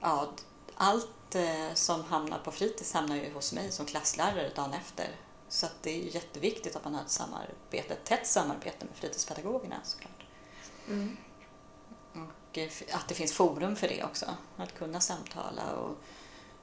ja, 0.00 0.28
allt 0.74 1.34
eh, 1.34 1.74
som 1.74 2.04
hamnar 2.04 2.38
på 2.38 2.50
fritids 2.50 2.92
hamnar 2.92 3.16
ju 3.16 3.32
hos 3.32 3.52
mig 3.52 3.72
som 3.72 3.86
klasslärare 3.86 4.50
dagen 4.54 4.72
efter. 4.72 5.08
Så 5.52 5.66
att 5.66 5.82
det 5.82 5.90
är 5.90 6.14
jätteviktigt 6.14 6.76
att 6.76 6.84
man 6.84 6.94
har 6.94 7.02
ett 7.02 7.10
samarbete, 7.10 7.94
ett 7.94 8.04
tätt 8.04 8.26
samarbete 8.26 8.84
med 8.84 8.94
fritidspedagogerna 8.94 9.76
såklart. 9.84 10.24
Mm. 10.88 11.16
Och 12.12 12.58
eh, 12.58 12.70
att 12.92 13.08
det 13.08 13.14
finns 13.14 13.32
forum 13.32 13.76
för 13.76 13.88
det 13.88 14.04
också. 14.04 14.26
Att 14.56 14.74
kunna 14.74 15.00
samtala 15.00 15.72
och, 15.76 15.96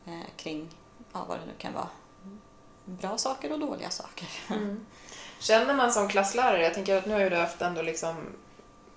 eh, 0.05 0.27
kring 0.37 0.69
ja, 1.13 1.25
vad 1.27 1.39
det 1.39 1.45
nu 1.45 1.51
kan 1.57 1.73
vara. 1.73 1.87
Bra 2.85 3.17
saker 3.17 3.51
och 3.51 3.59
dåliga 3.59 3.89
saker. 3.89 4.27
Mm. 4.55 4.85
Känner 5.39 5.73
man 5.73 5.93
som 5.93 6.09
klasslärare, 6.09 6.63
jag 6.63 6.73
tänker 6.73 6.97
att 6.97 7.05
nu 7.05 7.13
har 7.13 7.29
du 7.29 7.35
haft 7.35 7.61
ändå 7.61 7.81
liksom, 7.81 8.15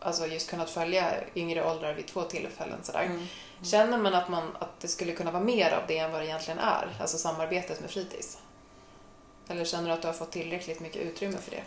alltså 0.01 0.27
just 0.27 0.51
kunnat 0.51 0.71
följa 0.71 1.15
yngre 1.35 1.71
åldrar 1.71 1.95
vid 1.95 2.07
två 2.07 2.23
tillfällen 2.23 2.79
sådär. 2.83 3.05
Mm. 3.05 3.27
Känner 3.63 3.99
man 3.99 4.15
att, 4.15 4.29
man 4.29 4.57
att 4.59 4.81
det 4.81 4.89
skulle 4.89 5.13
kunna 5.13 5.31
vara 5.31 5.45
mer 5.45 5.73
av 5.73 5.83
det 5.89 5.99
än 5.99 6.13
vad 6.13 6.21
det 6.21 6.27
egentligen 6.27 6.59
är? 6.59 6.97
Alltså 7.01 7.19
samarbetet 7.19 7.81
med 7.81 7.91
fritids? 7.91 8.39
Eller 9.49 9.65
känner 9.65 9.89
du 9.89 9.95
att 9.95 10.03
du 10.03 10.09
har 10.09 10.15
fått 10.15 10.33
tillräckligt 10.33 10.81
mycket 10.81 11.03
utrymme 11.03 11.39
för 11.39 11.51
det? 11.51 11.63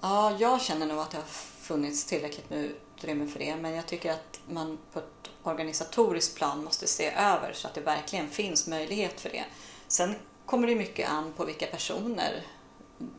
Ja, 0.00 0.36
jag 0.38 0.60
känner 0.60 0.86
nog 0.86 0.98
att 0.98 1.10
det 1.10 1.16
har 1.16 1.24
funnits 1.60 2.04
tillräckligt 2.04 2.50
med 2.50 2.64
utrymme 2.64 3.26
för 3.26 3.38
det. 3.38 3.56
Men 3.56 3.74
jag 3.74 3.86
tycker 3.86 4.12
att 4.12 4.40
man 4.48 4.78
på 4.92 4.98
ett 4.98 5.30
organisatoriskt 5.42 6.36
plan 6.36 6.64
måste 6.64 6.86
se 6.86 7.10
över 7.10 7.52
så 7.52 7.68
att 7.68 7.74
det 7.74 7.80
verkligen 7.80 8.28
finns 8.28 8.66
möjlighet 8.66 9.20
för 9.20 9.30
det. 9.30 9.44
Sen 9.88 10.14
kommer 10.46 10.68
det 10.68 10.74
mycket 10.74 11.10
an 11.10 11.32
på 11.36 11.44
vilka 11.44 11.66
personer 11.66 12.42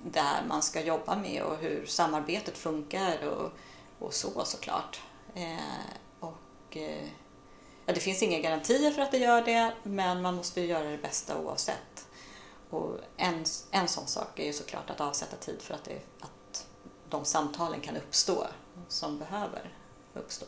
där 0.06 0.44
man 0.48 0.64
ska 0.64 0.82
jobba 0.82 1.16
med 1.16 1.44
och 1.44 1.58
hur 1.58 1.86
samarbetet 1.86 2.58
funkar 2.58 3.28
och, 3.28 3.52
och 4.00 4.14
så 4.14 4.46
såklart. 4.46 5.02
Eh, 5.36 5.90
och, 6.20 6.78
eh, 6.78 7.08
ja, 7.86 7.94
det 7.94 8.00
finns 8.00 8.24
inga 8.24 8.40
garantier 8.40 8.92
för 8.92 9.02
att 9.02 9.12
det 9.12 9.18
gör 9.18 9.42
det 9.42 9.74
men 9.84 10.22
man 10.22 10.36
måste 10.36 10.62
göra 10.62 10.90
det 10.90 10.98
bästa 10.98 11.40
oavsett. 11.40 12.08
Och 12.70 13.00
en, 13.24 13.46
en 13.72 13.88
sån 13.88 14.08
sak 14.08 14.40
är 14.40 14.46
ju 14.46 14.54
såklart 14.54 14.90
att 14.90 15.02
avsätta 15.02 15.36
tid 15.36 15.62
för 15.62 15.74
att, 15.74 15.84
det, 15.84 16.00
att 16.22 16.68
de 17.10 17.26
samtalen 17.26 17.82
kan 17.82 17.98
uppstå 17.98 18.48
som 18.88 19.20
behöver 19.20 19.74
uppstå. 20.14 20.46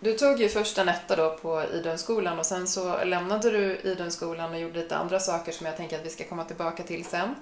Du 0.00 0.18
tog 0.18 0.40
ju 0.40 0.48
först 0.48 0.78
en 0.78 0.88
etta 0.88 1.16
då 1.16 1.38
på 1.42 1.64
Idunskolan 1.72 2.38
och 2.38 2.46
sen 2.46 2.68
så 2.68 3.04
lämnade 3.04 3.50
du 3.50 3.76
Idunskolan 3.76 4.52
och 4.52 4.60
gjorde 4.60 4.80
lite 4.80 4.96
andra 4.96 5.20
saker 5.20 5.52
som 5.52 5.66
jag 5.66 5.76
tänker 5.76 5.98
att 5.98 6.06
vi 6.06 6.10
ska 6.10 6.24
komma 6.24 6.44
tillbaka 6.44 6.82
till 6.82 7.04
sen. 7.04 7.34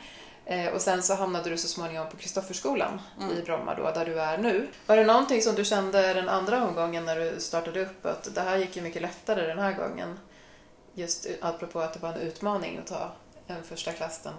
Eh, 0.45 0.73
och 0.73 0.81
sen 0.81 1.03
så 1.03 1.15
hamnade 1.15 1.51
du 1.51 1.59
så 1.59 1.69
småningom 1.69 2.09
på 2.09 2.17
Kristofferskolan 2.17 3.01
mm. 3.21 3.39
i 3.39 3.43
Bromma 3.43 3.75
då, 3.75 3.91
där 3.91 4.05
du 4.07 4.21
är 4.21 4.39
nu. 4.39 4.69
Var 4.87 4.97
det 4.97 5.05
någonting 5.05 5.43
som 5.43 5.55
du 5.55 5.65
kände 5.65 6.15
den 6.15 6.29
andra 6.29 6.69
omgången 6.69 7.05
när 7.05 7.17
du 7.17 7.41
startade 7.41 7.83
upp 7.83 8.07
att 8.07 8.35
det 8.35 8.41
här 8.41 8.57
gick 8.57 8.77
ju 8.77 8.83
mycket 8.83 9.03
lättare 9.03 9.47
den 9.47 9.59
här 9.59 9.73
gången? 9.73 10.19
Just 10.95 11.27
apropå 11.41 11.81
att 11.81 11.93
det 11.93 12.01
var 12.01 12.13
en 12.13 12.21
utmaning 12.21 12.79
att 12.79 12.87
ta 12.87 13.13
än 13.49 13.65
första 13.65 13.93
klass 13.93 14.21
den 14.23 14.35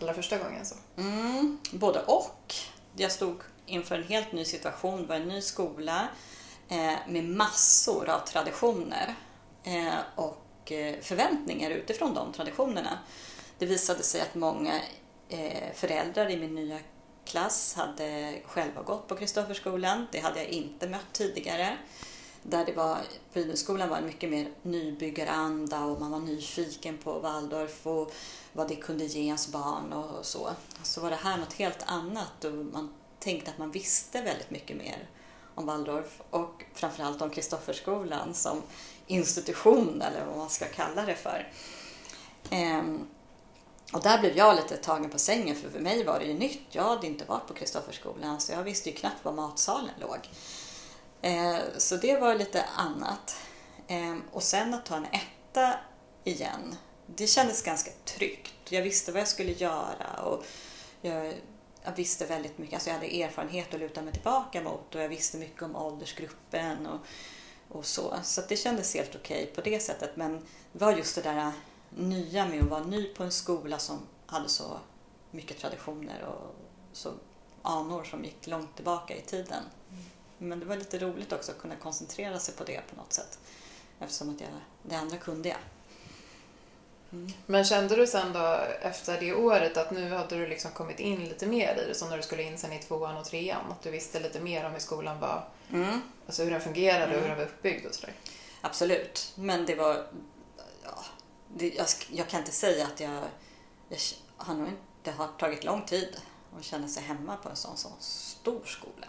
allra 0.00 0.14
första 0.14 0.38
gången. 0.38 0.66
Så. 0.66 0.74
Mm, 0.96 1.58
både 1.72 2.02
och. 2.02 2.54
Jag 2.96 3.12
stod 3.12 3.36
inför 3.66 3.94
en 3.94 4.04
helt 4.04 4.32
ny 4.32 4.44
situation, 4.44 5.02
det 5.02 5.06
var 5.06 5.16
en 5.16 5.28
ny 5.28 5.42
skola 5.42 6.08
eh, 6.68 6.94
med 7.08 7.24
massor 7.24 8.08
av 8.08 8.18
traditioner 8.18 9.14
eh, 9.64 9.94
och 10.14 10.72
eh, 10.72 11.00
förväntningar 11.00 11.70
utifrån 11.70 12.14
de 12.14 12.32
traditionerna. 12.32 12.98
Det 13.58 13.66
visade 13.66 14.02
sig 14.02 14.20
att 14.20 14.34
många 14.34 14.80
eh, 15.28 15.72
föräldrar 15.74 16.30
i 16.30 16.36
min 16.36 16.54
nya 16.54 16.78
klass 17.24 17.74
hade 17.74 18.38
själva 18.46 18.82
gått 18.82 19.08
på 19.08 19.16
Kristofferskolan. 19.16 20.06
Det 20.12 20.20
hade 20.20 20.38
jag 20.38 20.48
inte 20.48 20.88
mött 20.88 21.12
tidigare. 21.12 21.76
Där 22.50 22.66
det 22.66 22.72
var, 22.72 22.98
på 23.32 23.86
var 23.86 24.00
mycket 24.00 24.30
mer 24.30 24.50
nybyggaranda 24.62 25.84
och 25.84 26.00
man 26.00 26.10
var 26.10 26.18
nyfiken 26.18 26.98
på 26.98 27.18
Waldorf 27.18 27.86
och 27.86 28.12
vad 28.52 28.68
det 28.68 28.76
kunde 28.76 29.04
ge 29.04 29.20
ens 29.20 29.52
barn 29.52 29.92
och 29.92 30.26
så. 30.26 30.50
Så 30.82 31.00
var 31.00 31.10
det 31.10 31.16
här 31.16 31.36
något 31.36 31.52
helt 31.52 31.82
annat 31.86 32.44
och 32.44 32.52
man 32.52 32.94
tänkte 33.18 33.50
att 33.50 33.58
man 33.58 33.70
visste 33.70 34.22
väldigt 34.22 34.50
mycket 34.50 34.76
mer 34.76 35.08
om 35.54 35.66
Waldorf 35.66 36.20
och 36.30 36.64
framförallt 36.74 37.22
om 37.22 37.30
Kristofferskolan 37.30 38.34
som 38.34 38.62
institution 39.06 40.02
eller 40.02 40.26
vad 40.26 40.36
man 40.36 40.50
ska 40.50 40.64
kalla 40.64 41.02
det 41.02 41.14
för. 41.14 41.52
Ehm, 42.50 43.06
och 43.92 44.02
där 44.02 44.18
blev 44.18 44.36
jag 44.36 44.56
lite 44.56 44.76
tagen 44.76 45.10
på 45.10 45.18
sängen 45.18 45.56
för 45.56 45.70
för 45.70 45.80
mig 45.80 46.04
var 46.04 46.18
det 46.18 46.24
ju 46.24 46.34
nytt. 46.34 46.62
Jag 46.70 46.82
hade 46.82 47.06
inte 47.06 47.24
varit 47.24 47.46
på 47.46 47.54
Kristofferskolan 47.54 48.40
så 48.40 48.52
jag 48.52 48.62
visste 48.62 48.90
ju 48.90 48.96
knappt 48.96 49.24
var 49.24 49.32
matsalen 49.32 49.90
låg. 50.00 50.28
Eh, 51.22 51.58
så 51.78 51.96
det 51.96 52.20
var 52.20 52.34
lite 52.34 52.64
annat. 52.76 53.36
Eh, 53.86 54.16
och 54.32 54.42
sen 54.42 54.74
att 54.74 54.86
ta 54.86 54.96
en 54.96 55.04
etta 55.04 55.74
igen, 56.24 56.76
det 57.06 57.26
kändes 57.26 57.62
ganska 57.62 57.90
tryggt. 58.04 58.54
Jag 58.68 58.82
visste 58.82 59.12
vad 59.12 59.20
jag 59.20 59.28
skulle 59.28 59.52
göra 59.52 60.22
och 60.22 60.44
jag 61.00 61.34
jag 61.88 61.96
visste 61.96 62.26
väldigt 62.26 62.58
mycket, 62.58 62.74
alltså 62.74 62.90
jag 62.90 62.94
hade 62.94 63.22
erfarenhet 63.22 63.74
att 63.74 63.80
luta 63.80 64.02
mig 64.02 64.12
tillbaka 64.12 64.62
mot 64.62 64.94
och 64.94 65.00
jag 65.00 65.08
visste 65.08 65.38
mycket 65.38 65.62
om 65.62 65.76
åldersgruppen 65.76 66.86
och, 66.86 66.98
och 67.68 67.86
så. 67.86 68.14
Så 68.22 68.42
det 68.48 68.56
kändes 68.56 68.94
helt 68.94 69.14
okej 69.14 69.42
okay 69.42 69.54
på 69.54 69.60
det 69.60 69.80
sättet. 69.80 70.16
Men 70.16 70.46
det 70.72 70.84
var 70.84 70.92
just 70.92 71.14
det 71.14 71.22
där 71.22 71.52
nya 71.90 72.48
med 72.48 72.62
att 72.62 72.70
vara 72.70 72.84
ny 72.84 73.04
på 73.14 73.22
en 73.22 73.32
skola 73.32 73.78
som 73.78 73.98
hade 74.26 74.48
så 74.48 74.78
mycket 75.30 75.58
traditioner 75.58 76.24
och 76.24 76.54
så 76.92 77.12
anor 77.62 78.04
som 78.04 78.24
gick 78.24 78.46
långt 78.46 78.76
tillbaka 78.76 79.16
i 79.16 79.20
tiden. 79.20 79.62
Men 80.38 80.60
det 80.60 80.66
var 80.66 80.76
lite 80.76 80.98
roligt 80.98 81.32
också 81.32 81.52
att 81.52 81.58
kunna 81.58 81.76
koncentrera 81.76 82.38
sig 82.38 82.54
på 82.54 82.64
det 82.64 82.80
på 82.90 82.96
något 82.96 83.12
sätt. 83.12 83.38
Eftersom 84.00 84.30
att 84.30 84.40
jag, 84.40 84.50
det 84.82 84.96
andra 84.96 85.16
kunde 85.16 85.48
jag. 85.48 85.58
Mm. 87.12 87.32
Men 87.46 87.64
kände 87.64 87.96
du 87.96 88.06
sen 88.06 88.32
då 88.32 88.60
efter 88.80 89.20
det 89.20 89.34
året 89.34 89.76
att 89.76 89.90
nu 89.90 90.10
hade 90.10 90.36
du 90.36 90.46
liksom 90.46 90.70
kommit 90.70 91.00
in 91.00 91.24
lite 91.24 91.46
mer 91.46 91.82
i 91.82 91.88
det, 91.88 91.94
som 91.94 92.08
när 92.08 92.16
du 92.16 92.22
skulle 92.22 92.42
in 92.42 92.58
sen 92.58 92.72
i 92.72 92.78
tvåan 92.78 93.16
och 93.16 93.24
trean? 93.24 93.72
Att 93.72 93.82
du 93.82 93.90
visste 93.90 94.20
lite 94.20 94.40
mer 94.40 94.66
om 94.66 94.72
hur 94.72 94.78
skolan 94.78 95.20
var, 95.20 95.48
mm. 95.72 96.02
alltså 96.26 96.42
hur 96.42 96.50
den 96.50 96.60
fungerade 96.60 97.04
mm. 97.04 97.16
och 97.16 97.22
hur 97.22 97.26
mm. 97.26 97.38
den 97.38 97.46
var 97.46 97.52
uppbyggd 97.54 97.86
och 97.86 97.94
sådär? 97.94 98.14
Absolut, 98.60 99.32
men 99.34 99.66
det 99.66 99.74
var... 99.74 100.06
Ja, 100.84 101.04
det, 101.54 101.68
jag, 101.68 101.86
jag, 102.10 102.28
kan 102.28 102.40
inte 102.40 102.52
säga 102.52 102.86
att 102.86 103.00
jag, 103.00 103.22
jag 103.88 103.98
har 104.36 104.54
nog 104.54 104.68
inte 104.68 105.10
har 105.10 105.28
tagit 105.38 105.64
lång 105.64 105.82
tid 105.82 106.20
att 106.58 106.64
känna 106.64 106.88
sig 106.88 107.02
hemma 107.02 107.36
på 107.36 107.48
en 107.48 107.56
sån, 107.56 107.76
sån 107.76 107.92
stor 108.00 108.64
skola. 108.64 109.06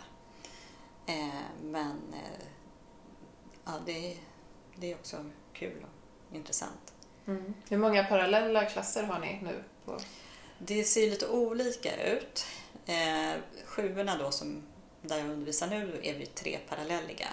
Eh, 1.09 1.41
men 1.63 2.13
eh, 2.13 2.45
ja, 3.65 3.71
det, 3.85 4.17
det 4.75 4.91
är 4.91 4.95
också 4.95 5.25
kul 5.53 5.85
och 6.29 6.35
intressant. 6.35 6.93
Mm. 7.27 7.53
Hur 7.69 7.77
många 7.77 8.03
parallella 8.03 8.65
klasser 8.65 9.03
har 9.03 9.19
ni 9.19 9.39
nu? 9.43 9.63
På? 9.85 9.97
Det 10.59 10.83
ser 10.83 11.09
lite 11.09 11.27
olika 11.27 12.05
ut. 12.05 12.45
Eh, 12.85 13.33
sjuorna 13.65 14.17
då, 14.17 14.31
som, 14.31 14.63
där 15.01 15.17
jag 15.17 15.29
undervisar 15.29 15.67
nu, 15.67 15.99
är 16.03 16.13
vi 16.13 16.25
tre 16.25 16.59
parallelliga. 16.69 17.27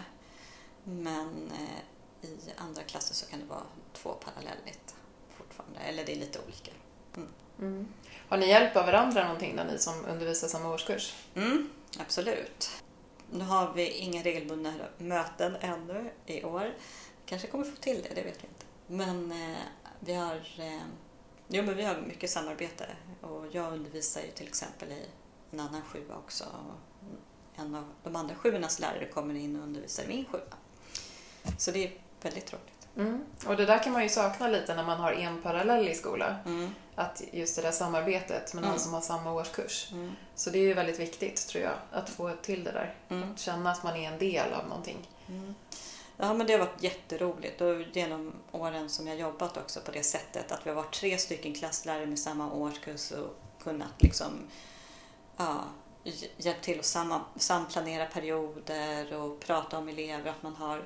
Men 0.85 1.50
eh, 1.52 2.28
i 2.30 2.38
andra 2.56 2.83
klasser 2.83 3.14
så 3.14 3.26
kan 3.26 3.40
det 3.40 3.47
vara 3.47 3.66
två 3.92 4.12
parallelligt 4.12 4.95
fortfarande, 5.30 5.80
eller 5.80 6.04
det 6.04 6.12
är 6.12 6.16
lite 6.16 6.38
olika. 6.47 6.71
Mm. 7.16 7.28
Mm. 7.59 7.88
Har 8.28 8.37
ni 8.37 8.49
hjälp 8.49 8.76
av 8.76 8.87
varandra 8.87 9.25
någonting 9.25 9.54
när 9.56 9.64
ni 9.64 9.78
som 9.78 10.04
undervisar 10.04 10.49
samma 10.49 10.68
årskurs? 10.75 11.14
Mm, 11.35 11.71
absolut. 11.99 12.71
Nu 13.30 13.45
har 13.45 13.73
vi 13.73 13.90
inga 13.90 14.23
regelbundna 14.23 14.73
möten 14.99 15.56
ännu 15.61 16.11
i 16.26 16.45
år. 16.45 16.75
Kanske 17.26 17.49
kommer 17.49 17.64
få 17.64 17.76
till 17.76 18.02
det, 18.02 18.14
det 18.14 18.23
vet 18.23 18.45
vi 18.45 18.49
inte. 18.49 18.66
Men 18.87 19.33
eh, 19.33 19.59
vi 20.00 20.14
har, 20.14 20.35
eh, 20.59 20.83
jo, 21.49 21.62
men 21.62 21.76
vi 21.76 21.83
har 21.83 22.00
mycket 22.00 22.30
samarbete 22.30 22.87
och 23.21 23.47
jag 23.52 23.73
undervisar 23.73 24.21
ju 24.21 24.30
till 24.30 24.47
exempel 24.47 24.92
i 24.92 25.04
en 25.50 25.61
annan 25.61 25.83
sjua 25.83 26.16
också. 26.16 26.45
En 27.54 27.75
av 27.75 27.85
de 28.04 28.16
andra 28.16 28.35
sjuornas 28.35 28.80
lärare 28.80 29.09
kommer 29.09 29.35
in 29.35 29.56
och 29.56 29.62
undervisar 29.62 30.04
i 30.04 30.09
min 30.09 30.25
sjua. 30.25 30.56
Så 31.59 31.71
det 31.71 31.87
är 31.87 31.92
väldigt 32.23 32.52
roligt. 32.52 32.75
Mm. 32.97 33.25
Och 33.47 33.57
det 33.57 33.67
där 33.67 33.83
kan 33.83 33.93
man 33.93 34.03
ju 34.03 34.09
sakna 34.09 34.49
lite 34.49 34.75
när 34.75 34.85
man 34.85 34.99
har 34.99 35.12
en 35.12 35.43
parallell 35.43 35.88
i 35.88 35.95
skolan. 35.95 36.35
Mm. 36.47 36.71
Att 36.95 37.23
just 37.33 37.57
det 37.57 37.62
där 37.62 37.73
samarbetet 37.73 38.55
med 38.55 38.62
någon 38.62 38.71
mm. 38.71 38.83
som 38.83 38.95
har 38.95 39.00
samma 39.00 39.33
årskurs. 39.33 39.88
Mm. 39.93 40.12
Så 40.35 40.50
det 40.50 40.59
är 40.59 40.62
ju 40.62 40.75
väldigt 40.75 41.00
viktigt 41.00 41.49
tror 41.49 41.65
jag, 41.65 41.75
att 41.93 42.11
få 42.11 42.33
till 42.43 42.65
det 42.65 42.73
där. 42.73 42.95
Mm. 43.09 43.33
Att 43.33 43.41
känna 43.41 43.71
att 43.71 43.83
man 43.83 43.97
är 43.97 44.12
en 44.12 44.19
del 44.19 44.53
av 44.53 44.69
någonting. 44.69 45.09
Mm. 45.29 45.55
Ja, 46.17 46.35
men 46.35 46.47
det 46.47 46.53
har 46.53 46.61
varit 46.61 46.83
jätteroligt 46.83 47.61
och 47.61 47.81
genom 47.93 48.33
åren 48.53 48.91
som 48.91 49.07
jag 49.07 49.19
jobbat 49.19 49.57
också 49.57 49.81
på 49.81 49.91
det 49.91 50.03
sättet 50.03 50.53
att 50.53 50.67
vi 50.67 50.71
har 50.71 50.76
varit 50.76 50.95
tre 50.95 51.19
stycken 51.19 51.55
klasslärare 51.55 52.07
med 52.07 52.19
samma 52.19 52.53
årskurs 52.53 53.12
och 53.12 53.37
kunnat 53.62 54.03
liksom 54.03 54.31
ja, 55.37 55.65
hjälpt 56.37 56.65
till 56.65 56.79
att 56.79 56.85
sam 56.85 57.21
samplanera 57.37 58.07
perioder 58.07 59.15
och 59.15 59.41
prata 59.41 59.79
om 59.79 59.88
elever, 59.88 60.31
att 60.31 60.43
man 60.43 60.57
har 60.57 60.83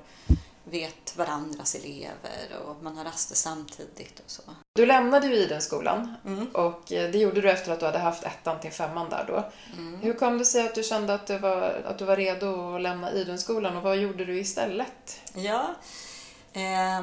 vet 0.71 1.17
varandras 1.17 1.75
elever 1.75 2.59
och 2.67 2.83
man 2.83 2.97
har 2.97 3.05
raster 3.05 3.35
samtidigt 3.35 4.21
och 4.25 4.31
så. 4.31 4.43
Du 4.73 4.87
lämnade 4.87 5.27
ju 5.27 5.35
Idenskolan 5.35 6.15
mm. 6.27 6.47
och 6.47 6.93
eh, 6.93 7.11
det 7.11 7.19
gjorde 7.19 7.41
du 7.41 7.51
efter 7.51 7.73
att 7.73 7.81
du 7.81 7.87
hade 7.87 7.99
haft 7.99 8.25
ettan 8.25 8.61
till 8.61 8.73
femman 8.73 9.11
där 9.11 9.25
då. 9.29 9.51
Mm. 9.79 10.01
Hur 10.01 10.13
kom 10.13 10.39
det 10.39 10.45
sig 10.45 10.67
att 10.67 10.75
du 10.75 10.83
kände 10.83 11.15
att 11.15 11.27
du 11.27 11.39
var, 11.39 11.83
att 11.87 11.99
du 11.99 12.05
var 12.05 12.17
redo 12.17 12.75
att 12.75 12.83
lämna 12.83 13.13
Idenskolan 13.13 13.77
och 13.77 13.83
vad 13.83 13.97
gjorde 13.97 14.25
du 14.25 14.39
istället? 14.39 15.21
Ja, 15.35 15.75
eh, 16.53 17.03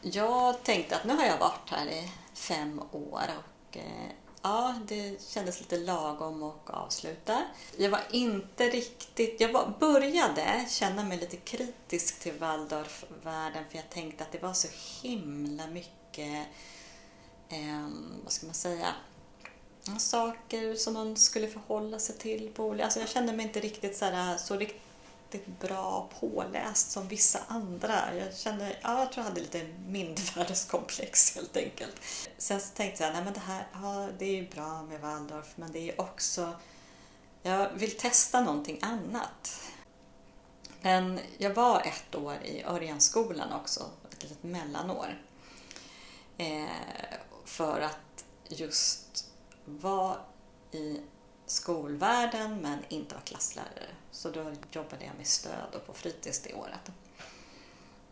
jag 0.00 0.62
tänkte 0.62 0.96
att 0.96 1.04
nu 1.04 1.14
har 1.14 1.24
jag 1.24 1.38
varit 1.38 1.70
här 1.70 1.86
i 1.86 2.10
fem 2.34 2.80
år 2.92 3.22
och 3.38 3.76
eh, 3.76 4.10
Ja, 4.46 4.74
det 4.88 5.22
kändes 5.22 5.60
lite 5.60 5.76
lagom 5.76 6.42
att 6.42 6.70
avsluta. 6.70 7.42
Jag 7.76 7.90
var 7.90 8.00
inte 8.10 8.64
riktigt... 8.64 9.40
Jag 9.40 9.52
var, 9.52 9.72
började 9.80 10.66
känna 10.68 11.04
mig 11.04 11.18
lite 11.18 11.36
kritisk 11.36 12.20
till 12.20 12.38
Waldorfvärlden 12.38 13.64
för 13.70 13.76
jag 13.76 13.90
tänkte 13.90 14.24
att 14.24 14.32
det 14.32 14.42
var 14.42 14.52
så 14.52 14.68
himla 15.02 15.66
mycket, 15.66 16.46
eh, 17.48 17.88
vad 18.24 18.32
ska 18.32 18.46
man 18.46 18.54
säga, 18.54 18.94
saker 19.98 20.74
som 20.74 20.94
man 20.94 21.16
skulle 21.16 21.48
förhålla 21.48 21.98
sig 21.98 22.18
till. 22.18 22.50
På, 22.54 22.72
alltså 22.82 23.00
jag 23.00 23.08
kände 23.08 23.32
mig 23.32 23.46
inte 23.46 23.60
riktigt 23.60 23.96
så, 23.96 24.04
här, 24.04 24.36
så 24.36 24.56
riktigt 24.56 24.85
riktigt 25.36 25.60
bra 25.60 26.08
påläst 26.20 26.90
som 26.90 27.08
vissa 27.08 27.38
andra. 27.48 28.14
Jag 28.14 28.36
kände, 28.36 28.76
ja, 28.82 28.98
jag 28.98 29.12
tror 29.12 29.24
jag 29.24 29.30
hade 29.30 29.40
lite 29.40 29.66
mindervärdeskomplex 29.86 31.34
helt 31.34 31.56
enkelt. 31.56 32.00
Sen 32.38 32.60
så 32.60 32.74
tänkte 32.74 33.04
jag, 33.04 33.12
nej 33.12 33.24
men 33.24 33.32
det 33.32 33.40
här, 33.40 33.66
ja, 33.72 34.08
det 34.18 34.24
är 34.24 34.34
ju 34.34 34.48
bra 34.48 34.82
med 34.82 35.00
Waldorf 35.00 35.52
men 35.56 35.72
det 35.72 35.90
är 35.90 36.00
också, 36.00 36.52
jag 37.42 37.70
vill 37.70 37.96
testa 37.96 38.40
någonting 38.40 38.78
annat. 38.82 39.60
Men 40.82 41.20
jag 41.38 41.54
var 41.54 41.80
ett 41.80 42.14
år 42.14 42.34
i 42.44 42.62
Örjanskolan 42.62 43.52
också, 43.52 43.90
ett 44.10 44.22
litet 44.22 44.42
mellanår. 44.42 45.22
Eh, 46.38 46.66
för 47.44 47.80
att 47.80 48.24
just 48.48 49.26
vara 49.64 50.16
i 50.72 51.00
skolvärlden 51.46 52.60
men 52.60 52.78
inte 52.88 53.14
vara 53.14 53.24
klasslärare. 53.24 53.88
Så 54.16 54.30
då 54.30 54.52
jobbade 54.72 55.04
jag 55.04 55.14
med 55.16 55.26
stöd 55.26 55.74
och 55.74 55.86
på 55.86 55.92
fritids 55.92 56.38
det 56.38 56.54
året. 56.54 56.90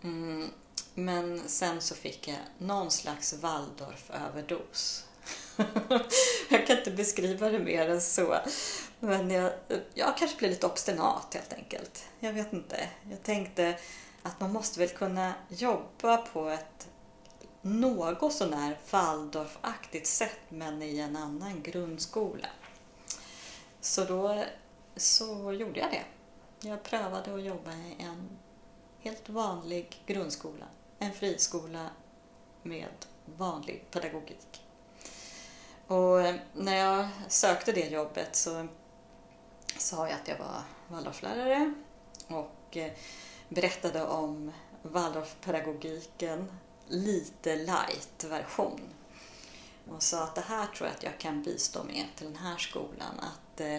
Mm, 0.03 0.51
men 0.95 1.49
sen 1.49 1.81
så 1.81 1.95
fick 1.95 2.29
jag 2.29 2.39
någon 2.59 2.91
slags 2.91 3.35
Waldorf-överdos. 3.35 5.05
jag 6.49 6.67
kan 6.67 6.79
inte 6.79 6.91
beskriva 6.91 7.51
det 7.51 7.59
mer 7.59 7.89
än 7.89 8.01
så. 8.01 8.37
Men 9.01 9.31
jag, 9.31 9.53
jag 9.95 10.17
kanske 10.17 10.37
blev 10.39 10.51
lite 10.51 10.67
obstinat 10.67 11.35
helt 11.35 11.53
enkelt. 11.53 12.05
Jag 12.21 12.33
vet 12.33 12.53
inte. 12.53 12.89
Jag 13.11 13.23
tänkte 13.23 13.79
att 14.23 14.41
man 14.41 14.53
måste 14.53 14.81
väl 14.81 14.89
kunna 14.89 15.35
jobba 15.49 16.17
på 16.17 16.49
ett 16.49 16.89
något 17.63 18.33
sånär 18.33 18.79
Waldorf-aktigt 18.91 20.07
sätt 20.07 20.41
men 20.49 20.83
i 20.83 20.99
en 20.99 21.17
annan 21.17 21.63
grundskola. 21.63 22.49
Så 23.81 24.05
då 24.05 24.45
så 24.97 25.53
gjorde 25.53 25.81
jag 25.81 25.91
det. 25.91 26.05
Jag 26.69 26.83
prövade 26.83 27.35
att 27.35 27.43
jobba 27.43 27.73
i 27.73 27.97
en 27.99 28.29
helt 29.01 29.29
vanlig 29.29 30.03
grundskola. 30.07 30.67
En 30.99 31.13
friskola 31.13 31.91
med 32.63 32.89
vanlig 33.25 33.85
pedagogik. 33.91 34.65
Och 35.87 36.21
eh, 36.21 36.35
när 36.53 36.77
jag 36.77 37.09
sökte 37.29 37.73
det 37.73 37.89
jobbet 37.89 38.37
så 38.37 38.67
sa 39.79 40.09
jag 40.09 40.19
att 40.21 40.29
jag 40.29 40.39
var 40.39 40.63
Waldorflärare 40.89 41.75
och 42.29 42.77
eh, 42.77 42.93
berättade 43.49 44.05
om 44.05 44.53
Waldorfpedagogiken 44.83 46.53
lite 46.87 47.57
light-version. 47.57 48.81
Och 49.89 50.03
sa 50.03 50.25
att 50.25 50.35
det 50.35 50.41
här 50.41 50.67
tror 50.67 50.89
jag 50.89 50.97
att 50.97 51.03
jag 51.03 51.19
kan 51.19 51.43
bistå 51.43 51.85
med 51.85 52.07
till 52.17 52.27
den 52.27 52.37
här 52.37 52.57
skolan. 52.57 53.21
Att 53.21 53.61
eh, 53.61 53.79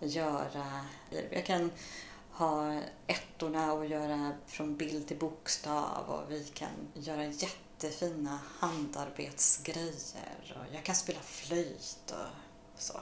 göra, 0.00 0.86
jag 1.30 1.46
kan 1.46 1.70
ha 2.32 2.80
ettorna 3.06 3.72
och 3.72 3.86
göra 3.86 4.32
från 4.46 4.76
bild 4.76 5.08
till 5.08 5.18
bokstav 5.18 6.04
och 6.08 6.32
vi 6.32 6.44
kan 6.44 6.68
göra 6.94 7.24
jättefina 7.24 8.38
handarbetsgrejer 8.58 10.56
och 10.56 10.74
jag 10.74 10.84
kan 10.84 10.94
spela 10.94 11.20
flöjt 11.20 12.10
och 12.10 12.80
så. 12.80 13.00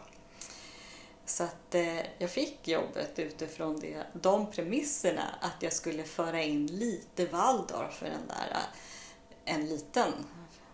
Så 1.26 1.44
att 1.44 1.74
eh, 1.74 2.00
jag 2.18 2.30
fick 2.30 2.68
jobbet 2.68 3.18
utifrån 3.18 3.80
det, 3.80 4.06
de 4.12 4.50
premisserna 4.50 5.22
att 5.40 5.62
jag 5.62 5.72
skulle 5.72 6.04
föra 6.04 6.42
in 6.42 6.66
lite 6.66 7.26
Waldorf 7.26 7.94
för 7.94 8.06
den 8.06 8.26
där 8.28 8.50
eh, 8.50 9.54
en 9.54 9.66
liten 9.66 10.12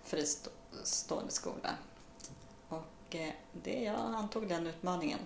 fristående 0.05 1.33
skola. 1.33 1.75
Och 2.69 3.15
eh, 3.17 3.33
det, 3.53 3.83
jag 3.83 3.97
antog 3.97 4.49
den 4.49 4.67
utmaningen. 4.67 5.19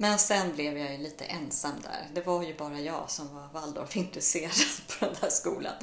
Men 0.00 0.18
sen 0.18 0.54
blev 0.54 0.78
jag 0.78 0.92
ju 0.92 0.98
lite 0.98 1.24
ensam 1.24 1.80
där. 1.82 2.08
Det 2.12 2.26
var 2.26 2.42
ju 2.42 2.56
bara 2.56 2.80
jag 2.80 3.10
som 3.10 3.34
var 3.34 3.48
Waldorf-intresserad 3.52 4.52
på 4.98 5.04
den 5.04 5.14
där 5.20 5.30
skolan. 5.30 5.74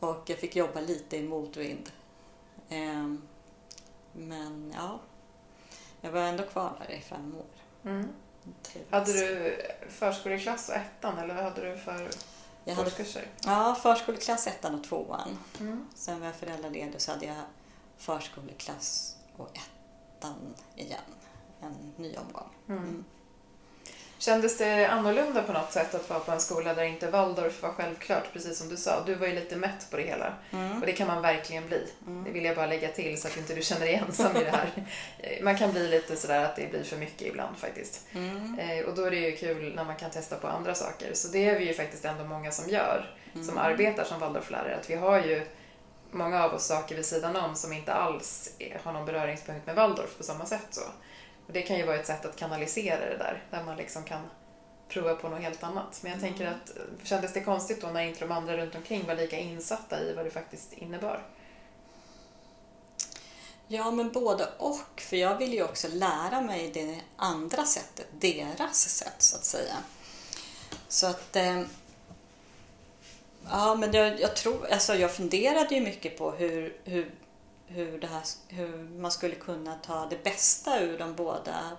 Och 0.00 0.22
jag 0.26 0.38
fick 0.38 0.56
jobba 0.56 0.80
lite 0.80 1.16
i 1.16 1.22
motvind. 1.22 1.90
Ehm, 2.68 3.22
men 4.12 4.72
ja, 4.76 5.00
jag 6.00 6.12
var 6.12 6.20
ändå 6.20 6.42
kvar 6.42 6.86
där 6.88 6.94
i 6.94 7.00
fem 7.00 7.34
år. 7.36 7.90
Mm. 7.90 8.08
Hade 8.90 9.12
du 9.12 9.56
förskoleklass 9.88 10.68
och 10.68 10.74
ettan 10.74 11.18
eller 11.18 11.34
vad 11.34 11.44
hade 11.44 11.70
du 11.70 11.78
för 11.78 12.10
jag 12.64 12.74
hade, 12.74 12.88
årskurser? 12.88 13.26
Ja, 13.44 13.74
förskoleklass 13.82 14.46
ettan 14.46 14.74
och 14.74 14.84
tvåan. 14.84 15.38
Mm. 15.60 15.88
Sen 15.94 16.20
var 16.20 16.26
jag 16.26 16.36
föräldraledig 16.36 17.00
så 17.00 17.12
hade 17.12 17.26
jag 17.26 17.36
förskoleklass 17.96 19.16
och 19.36 19.50
ettan 19.56 20.54
igen. 20.76 21.00
En 21.60 21.92
ny 21.96 22.16
omgång. 22.16 22.48
Mm. 22.68 23.04
Kändes 24.18 24.58
det 24.58 24.86
annorlunda 24.86 25.42
på 25.42 25.52
något 25.52 25.72
sätt 25.72 25.94
att 25.94 26.10
vara 26.10 26.20
på 26.20 26.32
en 26.32 26.40
skola 26.40 26.74
där 26.74 26.84
inte 26.84 27.10
Waldorf 27.10 27.62
var 27.62 27.70
självklart, 27.70 28.32
precis 28.32 28.58
som 28.58 28.68
du 28.68 28.76
sa? 28.76 29.02
Du 29.06 29.14
var 29.14 29.26
ju 29.26 29.34
lite 29.34 29.56
mätt 29.56 29.90
på 29.90 29.96
det 29.96 30.02
hela. 30.02 30.32
Mm. 30.52 30.80
Och 30.80 30.86
det 30.86 30.92
kan 30.92 31.06
man 31.06 31.22
verkligen 31.22 31.66
bli. 31.66 31.86
Mm. 32.06 32.24
Det 32.24 32.30
vill 32.30 32.44
jag 32.44 32.56
bara 32.56 32.66
lägga 32.66 32.88
till 32.88 33.20
så 33.20 33.28
att 33.28 33.36
inte 33.36 33.54
du 33.54 33.62
känner 33.62 33.86
dig 33.86 33.94
ensam 33.94 34.36
i 34.36 34.44
det 34.44 34.50
här. 34.50 34.72
Man 35.42 35.58
kan 35.58 35.72
bli 35.72 35.88
lite 35.88 36.16
sådär 36.16 36.44
att 36.44 36.56
det 36.56 36.70
blir 36.70 36.84
för 36.84 36.96
mycket 36.96 37.28
ibland 37.28 37.56
faktiskt. 37.56 38.06
Mm. 38.12 38.58
Eh, 38.58 38.84
och 38.84 38.94
då 38.94 39.04
är 39.04 39.10
det 39.10 39.16
ju 39.16 39.36
kul 39.36 39.74
när 39.74 39.84
man 39.84 39.96
kan 39.96 40.10
testa 40.10 40.36
på 40.36 40.48
andra 40.48 40.74
saker. 40.74 41.14
Så 41.14 41.28
det 41.28 41.48
är 41.48 41.58
vi 41.58 41.66
ju 41.66 41.74
faktiskt 41.74 42.04
ändå 42.04 42.24
många 42.24 42.50
som 42.50 42.70
gör, 42.70 43.10
som 43.32 43.42
mm. 43.42 43.58
arbetar 43.58 44.04
som 44.04 44.20
Waldorflärare. 44.20 44.76
Att 44.76 44.90
vi 44.90 44.94
har 44.94 45.18
ju 45.18 45.42
många 46.10 46.44
av 46.44 46.54
oss 46.54 46.66
saker 46.66 46.96
vid 46.96 47.06
sidan 47.06 47.36
om 47.36 47.54
som 47.54 47.72
inte 47.72 47.92
alls 47.92 48.50
har 48.82 48.92
någon 48.92 49.06
beröringspunkt 49.06 49.66
med 49.66 49.76
Waldorf 49.76 50.16
på 50.16 50.22
samma 50.22 50.46
sätt. 50.46 50.66
så. 50.70 50.82
Och 51.48 51.54
det 51.54 51.62
kan 51.62 51.76
ju 51.76 51.86
vara 51.86 51.96
ett 51.96 52.06
sätt 52.06 52.24
att 52.24 52.36
kanalisera 52.36 53.00
det 53.00 53.16
där, 53.16 53.42
där 53.50 53.64
man 53.64 53.76
liksom 53.76 54.04
kan 54.04 54.20
prova 54.88 55.14
på 55.14 55.28
något 55.28 55.40
helt 55.40 55.62
annat. 55.62 55.98
Men 56.02 56.12
jag 56.12 56.20
tänker 56.20 56.46
mm. 56.46 56.54
att, 56.54 57.06
kändes 57.06 57.32
det 57.32 57.40
konstigt 57.40 57.80
då 57.80 57.86
när 57.86 58.02
inte 58.02 58.20
de 58.20 58.32
andra 58.32 58.56
runt 58.56 58.74
omkring 58.74 59.06
var 59.06 59.14
lika 59.14 59.38
insatta 59.38 60.00
i 60.00 60.14
vad 60.14 60.24
det 60.24 60.30
faktiskt 60.30 60.72
innebar? 60.72 61.26
Ja, 63.68 63.90
men 63.90 64.12
både 64.12 64.48
och. 64.58 65.00
För 65.00 65.16
jag 65.16 65.38
vill 65.38 65.52
ju 65.52 65.62
också 65.64 65.88
lära 65.88 66.40
mig 66.40 66.70
det 66.74 67.00
andra 67.16 67.64
sättet, 67.64 68.06
deras 68.12 68.78
sätt 68.78 69.22
så 69.22 69.36
att 69.36 69.44
säga. 69.44 69.76
Så 70.88 71.06
att... 71.06 71.36
Eh, 71.36 71.62
ja, 73.50 73.74
men 73.74 73.92
jag, 73.92 74.20
jag, 74.20 74.36
tror... 74.36 74.66
Alltså 74.66 74.94
jag 74.94 75.12
funderade 75.12 75.74
ju 75.74 75.80
mycket 75.80 76.18
på 76.18 76.30
hur, 76.30 76.76
hur 76.84 77.10
hur, 77.68 78.00
det 78.00 78.06
här, 78.06 78.22
hur 78.48 78.78
man 78.98 79.10
skulle 79.10 79.34
kunna 79.34 79.74
ta 79.74 80.06
det 80.06 80.24
bästa 80.24 80.80
ur 80.80 80.98
de 80.98 81.14
båda 81.14 81.76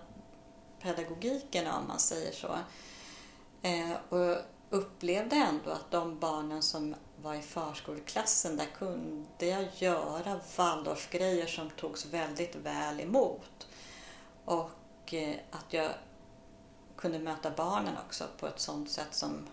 pedagogikerna 0.81 1.77
om 1.77 1.87
man 1.87 1.99
säger 1.99 2.31
så. 2.31 2.57
Eh, 3.61 3.91
och 4.09 4.37
upplevde 4.69 5.35
ändå 5.35 5.69
att 5.69 5.91
de 5.91 6.19
barnen 6.19 6.61
som 6.61 6.95
var 7.21 7.35
i 7.35 7.41
förskoleklassen, 7.41 8.57
där 8.57 8.67
kunde 8.77 9.45
jag 9.45 9.67
göra 9.73 10.39
Waldorfgrejer 10.57 11.47
som 11.47 11.69
togs 11.69 12.05
väldigt 12.05 12.55
väl 12.55 12.99
emot. 12.99 13.67
Och 14.45 15.13
eh, 15.13 15.35
att 15.51 15.73
jag 15.73 15.91
kunde 16.97 17.19
möta 17.19 17.51
barnen 17.51 17.93
också 18.07 18.25
på 18.39 18.47
ett 18.47 18.59
sånt 18.59 18.91
sätt 18.91 19.13
som 19.13 19.47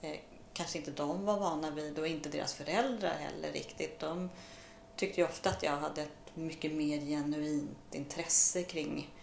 eh, 0.00 0.18
kanske 0.52 0.78
inte 0.78 0.90
de 0.90 1.24
var 1.24 1.38
vana 1.38 1.70
vid 1.70 1.98
och 1.98 2.06
inte 2.06 2.28
deras 2.28 2.54
föräldrar 2.54 3.14
heller 3.14 3.52
riktigt. 3.52 4.00
De 4.00 4.30
tyckte 4.96 5.20
jag 5.20 5.30
ofta 5.30 5.50
att 5.50 5.62
jag 5.62 5.76
hade 5.76 6.02
ett 6.02 6.36
mycket 6.36 6.72
mer 6.72 7.00
genuint 7.00 7.94
intresse 7.94 8.62
kring 8.62 9.14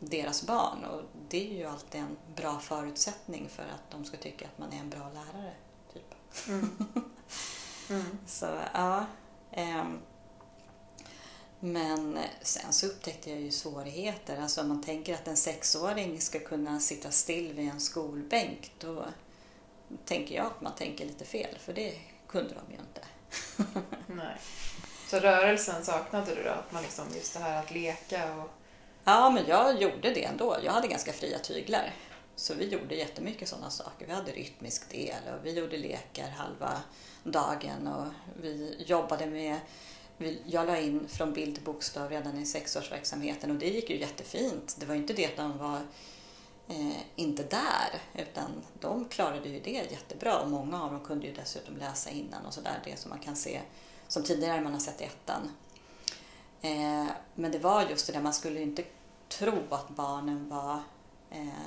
deras 0.00 0.46
barn 0.46 0.84
och 0.84 1.02
det 1.28 1.50
är 1.50 1.58
ju 1.58 1.64
alltid 1.64 2.00
en 2.00 2.16
bra 2.36 2.58
förutsättning 2.58 3.48
för 3.48 3.62
att 3.62 3.90
de 3.90 4.04
ska 4.04 4.16
tycka 4.16 4.44
att 4.44 4.58
man 4.58 4.72
är 4.72 4.78
en 4.78 4.90
bra 4.90 5.10
lärare. 5.14 5.52
Typ. 5.92 6.14
Mm. 6.48 6.70
Mm. 7.90 8.18
så 8.26 8.46
ja. 8.74 9.06
Ähm, 9.50 9.98
men 11.60 12.18
sen 12.42 12.72
så 12.72 12.86
upptäckte 12.86 13.30
jag 13.30 13.40
ju 13.40 13.50
svårigheter. 13.50 14.40
Alltså 14.40 14.60
om 14.60 14.68
man 14.68 14.82
tänker 14.82 15.14
att 15.14 15.28
en 15.28 15.36
sexåring 15.36 16.20
ska 16.20 16.38
kunna 16.40 16.80
sitta 16.80 17.10
still 17.10 17.52
vid 17.52 17.68
en 17.68 17.80
skolbänk 17.80 18.72
då 18.78 19.04
tänker 20.04 20.34
jag 20.34 20.46
att 20.46 20.60
man 20.60 20.74
tänker 20.74 21.06
lite 21.06 21.24
fel 21.24 21.58
för 21.58 21.72
det 21.72 21.94
kunde 22.26 22.54
de 22.54 22.72
ju 22.72 22.78
inte. 22.78 23.00
Nej. 24.06 24.38
Så 25.12 25.18
rörelsen 25.18 25.84
saknade 25.84 26.34
du 26.34 26.42
då? 26.42 26.50
Att 26.50 26.72
man 26.72 26.82
liksom, 26.82 27.04
just 27.14 27.34
det 27.34 27.40
här 27.40 27.62
att 27.62 27.70
leka 27.70 28.34
och... 28.34 28.50
Ja, 29.04 29.30
men 29.30 29.46
jag 29.46 29.82
gjorde 29.82 30.10
det 30.14 30.24
ändå. 30.24 30.56
Jag 30.64 30.72
hade 30.72 30.88
ganska 30.88 31.12
fria 31.12 31.38
tyglar. 31.38 31.94
Så 32.36 32.54
vi 32.54 32.68
gjorde 32.68 32.94
jättemycket 32.94 33.48
sådana 33.48 33.70
saker. 33.70 34.06
Vi 34.06 34.12
hade 34.12 34.32
rytmisk 34.32 34.90
del 34.90 35.22
och 35.34 35.46
vi 35.46 35.52
gjorde 35.52 35.76
lekar 35.76 36.28
halva 36.28 36.82
dagen 37.24 37.86
och 37.86 38.06
vi 38.42 38.84
jobbade 38.86 39.26
med 39.26 39.60
jag 40.46 40.66
la 40.66 40.78
in 40.78 41.08
från 41.08 41.32
bild 41.32 41.54
till 41.54 41.64
bokstav 41.64 42.10
redan 42.10 42.38
i 42.38 42.46
sexårsverksamheten 42.46 43.50
och 43.50 43.56
det 43.56 43.68
gick 43.68 43.90
ju 43.90 43.98
jättefint. 43.98 44.76
Det 44.78 44.86
var 44.86 44.94
ju 44.94 45.00
inte 45.00 45.12
det 45.12 45.26
att 45.26 45.36
de 45.36 45.58
var 45.58 45.80
eh, 46.68 46.96
inte 47.16 47.42
där 47.42 48.22
utan 48.22 48.50
de 48.80 49.04
klarade 49.04 49.48
ju 49.48 49.60
det 49.60 49.70
jättebra 49.70 50.38
och 50.38 50.50
många 50.50 50.82
av 50.84 50.92
dem 50.92 51.00
kunde 51.00 51.26
ju 51.26 51.32
dessutom 51.32 51.76
läsa 51.76 52.10
innan 52.10 52.46
och 52.46 52.54
sådär, 52.54 52.80
det 52.84 52.96
som 52.96 53.10
man 53.10 53.18
kan 53.18 53.36
se 53.36 53.60
som 54.12 54.22
tidigare 54.22 54.60
man 54.60 54.72
har 54.72 54.80
sett 54.80 55.00
i 55.00 55.04
ettan. 55.04 55.50
Eh, 56.60 57.06
men 57.34 57.52
det 57.52 57.58
var 57.58 57.82
just 57.82 58.06
det 58.06 58.12
där, 58.12 58.20
man 58.20 58.34
skulle 58.34 58.62
inte 58.62 58.84
tro 59.28 59.58
att 59.70 59.88
barnen 59.88 60.48
var 60.48 60.80
eh, 61.30 61.66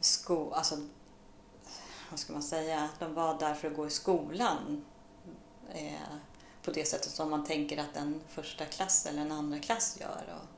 sko, 0.00 0.52
alltså, 0.52 0.76
vad 2.10 2.18
ska 2.18 2.32
man 2.32 2.42
säga, 2.42 2.80
att 2.80 3.00
de 3.00 3.14
var 3.14 3.38
där 3.38 3.54
för 3.54 3.68
att 3.70 3.76
gå 3.76 3.86
i 3.86 3.90
skolan 3.90 4.84
eh, 5.72 6.14
på 6.62 6.70
det 6.70 6.84
sättet 6.84 7.10
som 7.10 7.30
man 7.30 7.44
tänker 7.44 7.78
att 7.78 7.96
en 7.96 8.20
första 8.28 8.64
klass 8.64 9.06
eller 9.06 9.22
en 9.22 9.32
andra 9.32 9.58
klass 9.58 9.96
gör. 10.00 10.34
Och 10.40 10.48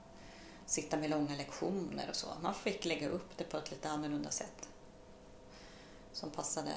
sitta 0.66 0.96
med 0.96 1.10
långa 1.10 1.36
lektioner 1.36 2.06
och 2.08 2.16
så. 2.16 2.26
Man 2.42 2.54
fick 2.54 2.84
lägga 2.84 3.08
upp 3.08 3.36
det 3.36 3.44
på 3.44 3.56
ett 3.56 3.70
lite 3.70 3.90
annorlunda 3.90 4.30
sätt. 4.30 4.68
Som 6.12 6.30
passade 6.30 6.72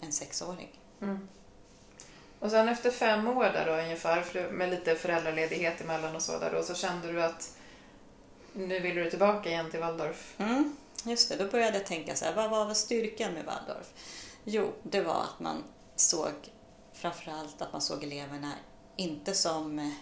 en 0.00 0.12
sexåring. 0.12 0.80
Mm. 1.00 1.28
Och 2.40 2.50
sen 2.50 2.68
efter 2.68 2.90
fem 2.90 3.28
år 3.28 3.44
där 3.44 3.66
då 3.66 3.72
ungefär, 3.72 4.50
med 4.50 4.70
lite 4.70 4.94
föräldraledighet 4.94 5.80
emellan 5.80 6.16
och 6.16 6.22
så 6.22 6.38
där 6.38 6.52
då, 6.52 6.62
så 6.62 6.74
kände 6.74 7.12
du 7.12 7.22
att 7.22 7.56
nu 8.52 8.80
vill 8.80 8.94
du 8.94 9.10
tillbaka 9.10 9.48
igen 9.48 9.70
till 9.70 9.80
Waldorf? 9.80 10.34
Mm, 10.38 10.76
just 11.04 11.28
det, 11.28 11.36
då 11.36 11.50
började 11.50 11.78
jag 11.78 11.86
tänka 11.86 12.16
så 12.16 12.24
här, 12.24 12.34
vad 12.34 12.50
var 12.50 12.74
styrkan 12.74 13.32
med 13.32 13.44
Waldorf? 13.44 13.86
Jo, 14.44 14.72
det 14.82 15.00
var 15.00 15.22
att 15.22 15.40
man 15.40 15.64
såg 15.96 16.32
framförallt 16.92 17.62
att 17.62 17.72
man 17.72 17.80
såg 17.80 18.04
eleverna 18.04 18.52
inte 18.96 19.34
som 19.34 19.78
eh, 19.78 19.92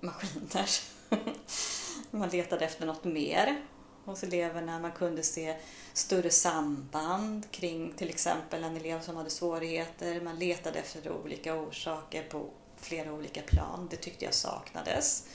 maskiner. 0.00 0.68
man 2.10 2.28
letade 2.28 2.64
efter 2.64 2.86
något 2.86 3.04
mer 3.04 3.62
hos 4.10 4.22
eleverna. 4.22 4.78
Man 4.78 4.92
kunde 4.92 5.22
se 5.22 5.56
större 5.92 6.30
samband 6.30 7.50
kring 7.50 7.92
till 7.92 8.08
exempel 8.08 8.64
en 8.64 8.76
elev 8.76 9.00
som 9.00 9.16
hade 9.16 9.30
svårigheter. 9.30 10.20
Man 10.20 10.38
letade 10.38 10.78
efter 10.78 11.12
olika 11.12 11.54
orsaker 11.54 12.22
på 12.22 12.50
flera 12.76 13.12
olika 13.12 13.42
plan. 13.42 13.88
Det 13.90 13.96
tyckte 13.96 14.24
jag 14.24 14.34
saknades 14.34 15.28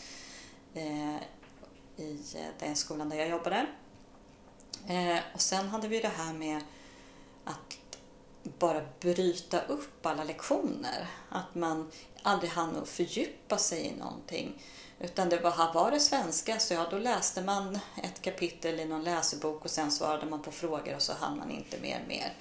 eh, 0.74 1.16
i 1.98 2.20
eh, 2.36 2.48
den 2.60 2.76
skolan 2.76 3.10
där 3.10 3.18
jag 3.18 3.30
jobbade. 3.30 3.66
Eh, 4.88 5.20
och 5.34 5.42
sen 5.42 5.68
hade 5.68 5.88
vi 5.88 6.00
det 6.00 6.12
här 6.18 6.34
med 6.34 6.62
att 7.44 7.78
bara 8.60 8.82
bryta 9.00 9.62
upp 9.62 10.06
alla 10.06 10.24
lektioner. 10.24 11.08
Att 11.30 11.56
man 11.56 11.92
aldrig 12.22 12.52
hann 12.52 12.76
att 12.76 12.90
fördjupa 12.90 13.58
sig 13.58 13.86
i 13.86 13.96
någonting. 13.96 14.64
Utan 15.00 15.30
det 15.30 15.40
var, 15.40 15.74
var 15.74 15.92
det 15.92 16.00
svenska 16.00 16.60
så 16.60 16.74
ja, 16.74 16.88
då 16.92 16.98
läste 16.98 17.42
man 17.42 17.80
ett 18.04 18.22
kapitel 18.22 18.80
i 18.80 18.86
någon 18.86 19.04
läsebok 19.04 19.66
och 19.66 19.72
sen 19.72 19.92
svarade 19.92 20.26
man 20.26 20.42
på 20.42 20.52
frågor 20.52 20.96
och 20.96 21.02
så 21.02 21.14
hann 21.14 21.38
man 21.38 21.52
inte 21.52 21.80
mer 21.82 22.06
mer. 22.08 22.34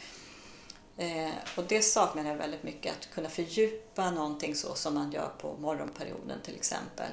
Eh, 0.97 1.35
och 1.57 1.65
det 1.69 1.83
saknade 1.83 2.29
jag 2.29 2.37
väldigt 2.37 2.63
mycket, 2.63 2.93
att 2.93 3.15
kunna 3.15 3.29
fördjupa 3.29 4.11
någonting 4.11 4.55
så 4.55 4.75
som 4.75 4.95
man 4.95 5.13
gör 5.13 5.29
på 5.39 5.57
morgonperioden 5.57 6.41
till 6.43 6.55
exempel. 6.55 7.11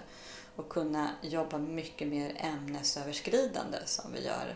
Och 0.55 0.69
kunna 0.69 1.09
jobba 1.21 1.57
mycket 1.57 2.07
mer 2.07 2.35
ämnesöverskridande 2.37 3.77
som 3.85 4.13
vi 4.13 4.25
gör 4.25 4.55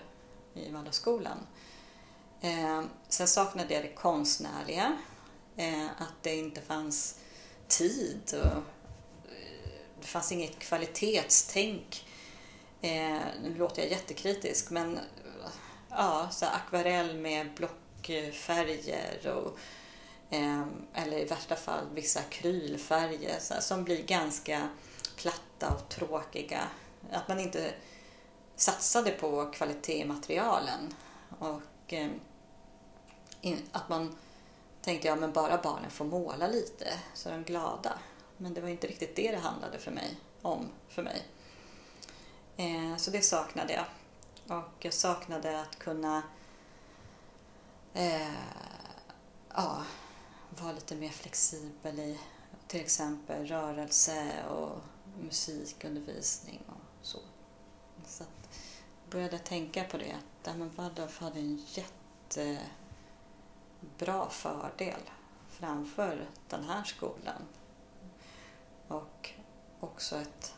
i 0.53 0.71
Waldorfskolan. 0.71 1.37
Eh, 2.45 2.81
sen 3.09 3.27
saknade 3.27 3.73
jag 3.73 3.83
det 3.83 3.93
konstnärliga, 3.95 4.97
eh, 5.57 5.85
att 5.85 6.13
det 6.21 6.35
inte 6.35 6.61
fanns 6.61 7.19
tid 7.67 8.21
och 8.33 8.45
eh, 8.45 8.57
det 10.01 10.07
fanns 10.07 10.31
inget 10.31 10.59
kvalitetstänk. 10.59 12.07
Eh, 12.81 13.19
nu 13.43 13.55
låter 13.57 13.81
jag 13.81 13.91
jättekritisk 13.91 14.69
men 14.69 14.97
eh, 14.97 15.03
ja, 15.89 16.27
så 16.31 16.45
akvarell 16.45 17.17
med 17.17 17.53
blockfärger 17.53 19.27
och 19.27 19.59
eh, 20.35 20.63
eller 20.93 21.17
i 21.17 21.25
värsta 21.25 21.55
fall 21.55 21.85
vissa 21.93 22.19
akrylfärger 22.19 23.39
så 23.39 23.53
här, 23.53 23.61
som 23.61 23.83
blir 23.83 24.03
ganska 24.03 24.69
platta 25.15 25.73
och 25.73 25.89
tråkiga. 25.89 26.61
Att 27.11 27.27
man 27.27 27.39
inte 27.39 27.73
satsade 28.55 29.11
på 29.11 29.51
kvalitet 29.51 30.01
i 30.01 30.05
materialen 30.05 30.93
och 31.39 31.93
eh, 31.93 32.09
in, 33.45 33.61
att 33.71 33.89
man 33.89 34.15
tänkte 34.81 35.07
ja 35.07 35.15
men 35.15 35.33
bara 35.33 35.57
barnen 35.57 35.91
får 35.91 36.05
måla 36.05 36.47
lite 36.47 36.99
så 37.13 37.29
är 37.29 37.33
de 37.33 37.43
glada. 37.43 37.99
Men 38.37 38.53
det 38.53 38.61
var 38.61 38.69
inte 38.69 38.87
riktigt 38.87 39.15
det 39.15 39.31
det 39.31 39.37
handlade 39.37 39.79
för 39.79 39.91
mig, 39.91 40.17
om 40.41 40.69
för 40.89 41.03
mig. 41.03 41.25
Eh, 42.57 42.97
så 42.97 43.11
det 43.11 43.21
saknade 43.21 43.73
jag. 43.73 43.85
Och 44.57 44.85
jag 44.85 44.93
saknade 44.93 45.61
att 45.61 45.79
kunna 45.79 46.23
eh, 47.93 48.33
ja, 49.53 49.83
vara 50.49 50.71
lite 50.71 50.95
mer 50.95 51.09
flexibel 51.09 51.99
i 51.99 52.19
till 52.67 52.79
exempel 52.81 53.45
rörelse 53.45 54.43
och 54.49 54.79
musikundervisning 55.21 56.61
och 56.67 57.05
så. 57.05 57.19
Så 58.05 58.23
att 58.23 58.49
jag 59.03 59.11
började 59.11 59.39
tänka 59.39 59.83
på 59.83 59.97
det, 59.97 60.15
att 60.43 60.55
Waldorf 60.75 61.19
hade 61.19 61.39
en 61.39 61.65
jätte 61.67 62.59
jättebra 63.85 64.29
fördel 64.29 65.01
framför 65.49 66.25
den 66.49 66.63
här 66.63 66.83
skolan 66.83 67.41
och 68.87 69.29
också 69.79 70.15
ett 70.15 70.53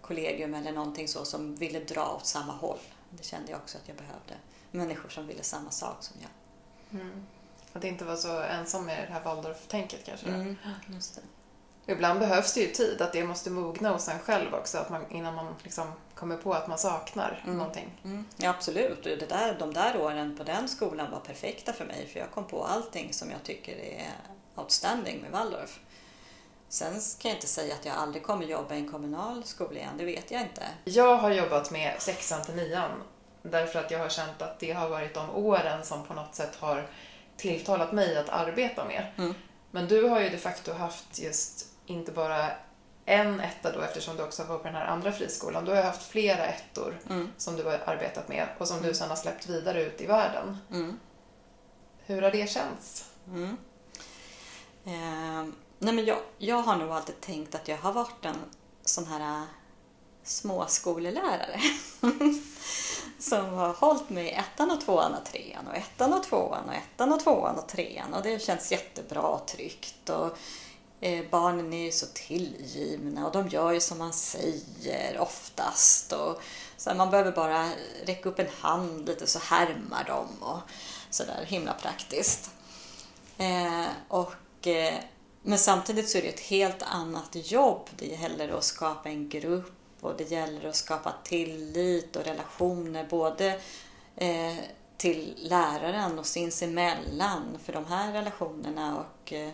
kollegium 0.00 0.54
eller 0.54 0.72
någonting 0.72 1.08
så 1.08 1.24
som 1.24 1.54
ville 1.54 1.80
dra 1.80 2.14
åt 2.16 2.26
samma 2.26 2.52
håll. 2.52 2.78
Det 3.10 3.24
kände 3.24 3.50
jag 3.50 3.60
också 3.60 3.78
att 3.78 3.88
jag 3.88 3.96
behövde. 3.96 4.34
Människor 4.70 5.08
som 5.08 5.26
ville 5.26 5.42
samma 5.42 5.70
sak 5.70 5.96
som 6.00 6.16
jag. 6.20 7.00
Mm. 7.00 7.26
Att 7.72 7.84
inte 7.84 8.04
vara 8.04 8.16
så 8.16 8.42
ensam 8.42 8.84
med 8.84 9.08
det 9.08 9.12
här 9.12 9.24
Waldorf-tänket 9.24 10.04
kanske. 10.04 10.28
Mm, 10.28 10.56
just 10.88 11.14
det. 11.14 11.22
Ibland 11.90 12.20
behövs 12.20 12.54
det 12.54 12.60
ju 12.60 12.66
tid, 12.66 13.02
att 13.02 13.12
det 13.12 13.24
måste 13.24 13.50
mogna 13.50 13.90
hos 13.90 14.08
en 14.08 14.18
själv 14.18 14.54
också 14.54 14.78
att 14.78 14.90
man, 14.90 15.04
innan 15.10 15.34
man 15.34 15.54
liksom 15.62 15.92
kommer 16.14 16.36
på 16.36 16.54
att 16.54 16.68
man 16.68 16.78
saknar 16.78 17.42
mm. 17.44 17.58
någonting. 17.58 18.00
Mm. 18.04 18.24
Ja, 18.36 18.50
absolut. 18.50 19.04
Det 19.04 19.28
där, 19.28 19.56
de 19.58 19.74
där 19.74 20.00
åren 20.00 20.36
på 20.36 20.44
den 20.44 20.68
skolan 20.68 21.10
var 21.10 21.20
perfekta 21.20 21.72
för 21.72 21.84
mig 21.84 22.06
för 22.12 22.20
jag 22.20 22.30
kom 22.30 22.44
på 22.44 22.64
allting 22.64 23.12
som 23.12 23.30
jag 23.30 23.42
tycker 23.42 23.76
är 23.76 24.06
outstanding 24.56 25.20
med 25.20 25.30
Waldorf. 25.30 25.80
Sen 26.68 26.92
kan 26.92 27.28
jag 27.28 27.36
inte 27.36 27.46
säga 27.46 27.74
att 27.74 27.84
jag 27.84 27.96
aldrig 27.96 28.22
kommer 28.22 28.46
jobba 28.46 28.74
i 28.74 28.78
en 28.78 28.92
kommunal 28.92 29.44
skola 29.44 29.78
igen, 29.78 29.98
det 29.98 30.04
vet 30.04 30.30
jag 30.30 30.42
inte. 30.42 30.62
Jag 30.84 31.16
har 31.16 31.30
jobbat 31.30 31.70
med 31.70 31.94
sexan 31.98 32.42
till 32.42 32.54
nian 32.54 32.90
därför 33.42 33.78
att 33.78 33.90
jag 33.90 33.98
har 33.98 34.08
känt 34.08 34.42
att 34.42 34.60
det 34.60 34.72
har 34.72 34.88
varit 34.88 35.14
de 35.14 35.30
åren 35.30 35.84
som 35.84 36.04
på 36.04 36.14
något 36.14 36.34
sätt 36.34 36.56
har 36.56 36.86
tilltalat 37.36 37.92
mig 37.92 38.16
att 38.16 38.28
arbeta 38.28 38.84
med. 38.84 39.06
Mm. 39.18 39.34
Men 39.70 39.88
du 39.88 40.08
har 40.08 40.20
ju 40.20 40.28
de 40.28 40.38
facto 40.38 40.72
haft 40.72 41.18
just 41.18 41.66
inte 41.90 42.12
bara 42.12 42.50
en 43.04 43.40
etta 43.40 43.72
då 43.72 43.80
eftersom 43.80 44.16
du 44.16 44.22
också 44.22 44.44
var 44.44 44.58
på 44.58 44.64
den 44.64 44.74
här 44.74 44.86
andra 44.86 45.12
friskolan. 45.12 45.64
Du 45.64 45.70
har 45.70 45.82
haft 45.82 46.02
flera 46.02 46.46
ettor 46.46 47.00
mm. 47.10 47.28
som 47.36 47.56
du 47.56 47.64
har 47.64 47.72
arbetat 47.86 48.28
med 48.28 48.48
och 48.58 48.68
som 48.68 48.76
mm. 48.76 48.88
du 48.88 48.94
sen 48.94 49.08
har 49.08 49.16
släppt 49.16 49.46
vidare 49.46 49.82
ut 49.82 50.00
i 50.00 50.06
världen. 50.06 50.58
Mm. 50.70 50.98
Hur 52.06 52.22
har 52.22 52.30
det 52.30 52.50
känts? 52.50 53.10
Eh 54.84 55.46
Nej, 55.78 55.94
men 55.94 56.04
jag, 56.04 56.18
jag 56.38 56.56
har 56.56 56.76
nog 56.76 56.90
alltid 56.90 57.20
tänkt 57.20 57.54
att 57.54 57.68
jag 57.68 57.76
har 57.76 57.92
varit 57.92 58.24
en 58.24 58.36
sån 58.84 59.06
här 59.06 59.20
äh, 59.20 59.44
småskolelärare 60.22 61.60
som 63.18 63.46
har 63.54 63.72
hållit 63.72 64.10
mig 64.10 64.26
i 64.26 64.32
ettan 64.32 64.70
och 64.70 64.80
tvåan 64.80 65.14
och 65.14 65.24
trean 65.24 65.66
och 65.68 65.76
ettan 65.76 66.14
och 66.14 66.22
tvåan 66.22 66.68
och 66.68 66.74
ettan 66.74 67.12
och 67.12 67.20
tvåan 67.20 67.58
och 67.58 67.68
trean 67.68 68.14
och 68.14 68.22
det 68.22 68.42
känns 68.42 68.72
jättebra 68.72 69.22
och 69.22 69.46
tryggt 69.46 70.08
och 70.08 70.38
eh, 71.00 71.24
barnen 71.30 71.72
är 71.72 71.84
ju 71.84 71.92
så 71.92 72.06
tillgivna 72.06 73.26
och 73.26 73.32
de 73.32 73.48
gör 73.48 73.72
ju 73.72 73.80
som 73.80 73.98
man 73.98 74.12
säger 74.12 75.18
oftast 75.18 76.12
och 76.12 76.42
så 76.76 76.90
här, 76.90 76.96
man 76.96 77.10
behöver 77.10 77.32
bara 77.32 77.68
räcka 78.04 78.28
upp 78.28 78.38
en 78.38 78.48
hand 78.60 79.06
lite 79.06 79.26
så 79.26 79.38
härmar 79.38 80.04
de 80.06 80.42
och 80.42 80.60
sådär 81.10 81.44
himla 81.46 81.72
praktiskt. 81.72 82.50
Eh, 83.38 83.86
och 84.08 84.66
eh, 84.66 84.94
men 85.42 85.58
samtidigt 85.58 86.08
så 86.08 86.18
är 86.18 86.22
det 86.22 86.28
ett 86.28 86.40
helt 86.40 86.82
annat 86.82 87.50
jobb. 87.50 87.88
Det 87.96 88.06
gäller 88.06 88.48
att 88.48 88.64
skapa 88.64 89.08
en 89.08 89.28
grupp 89.28 89.72
och 90.00 90.14
det 90.16 90.30
gäller 90.30 90.68
att 90.68 90.76
skapa 90.76 91.14
tillit 91.24 92.16
och 92.16 92.24
relationer 92.24 93.06
både 93.10 93.60
eh, 94.16 94.56
till 94.96 95.34
läraren 95.36 96.18
och 96.18 96.26
sinsemellan. 96.26 97.58
För 97.64 97.72
de 97.72 97.86
här 97.86 98.12
relationerna 98.12 98.98
och 98.98 99.32
eh, 99.32 99.50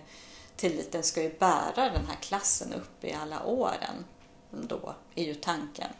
tilliten 0.57 1.03
ska 1.03 1.23
ju 1.23 1.38
bära 1.38 1.90
den 1.90 2.07
här 2.07 2.17
klassen 2.23 2.73
upp 2.73 3.05
i 3.05 3.12
alla 3.12 3.45
åren. 3.45 4.05
Då 4.51 4.95
är 5.14 5.25
ju 5.25 5.35
tanken. 5.35 5.90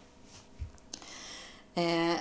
Eh, 1.75 2.17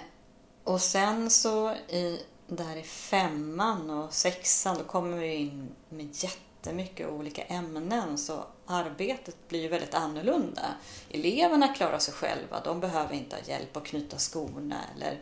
och 0.63 0.81
sen 0.81 1.29
så 1.29 1.71
i, 1.71 2.25
där 2.47 2.75
i 2.75 2.83
femman 2.83 3.89
och 3.89 4.13
sexan 4.13 4.77
då 4.77 4.83
kommer 4.83 5.17
vi 5.17 5.35
in 5.35 5.69
med 5.89 6.09
jättemycket 6.23 7.09
olika 7.09 7.43
ämnen 7.43 8.17
så 8.17 8.45
arbetet 8.65 9.35
blir 9.49 9.61
ju 9.61 9.67
väldigt 9.67 9.93
annorlunda. 9.93 10.75
Eleverna 11.09 11.67
klarar 11.67 11.99
sig 11.99 12.13
själva, 12.13 12.61
de 12.63 12.79
behöver 12.79 13.13
inte 13.13 13.35
ha 13.35 13.43
hjälp 13.43 13.77
att 13.77 13.85
knyta 13.85 14.17
skorna 14.17 14.81
eller 14.95 15.11
eh, 15.11 15.17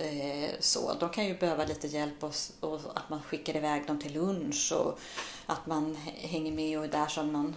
Eh, 0.00 0.50
så. 0.60 0.94
De 0.94 1.10
kan 1.10 1.26
ju 1.26 1.38
behöva 1.38 1.64
lite 1.64 1.86
hjälp 1.86 2.24
och, 2.24 2.34
och, 2.60 2.80
att 2.94 3.10
man 3.10 3.22
skickar 3.22 3.56
iväg 3.56 3.86
dem 3.86 3.98
till 3.98 4.12
lunch 4.12 4.72
och 4.72 4.98
att 5.46 5.66
man 5.66 5.96
hänger 6.16 6.52
med 6.52 6.78
och 6.78 6.84
är 6.84 6.88
där 6.88 7.06
som 7.06 7.32
någon 7.32 7.56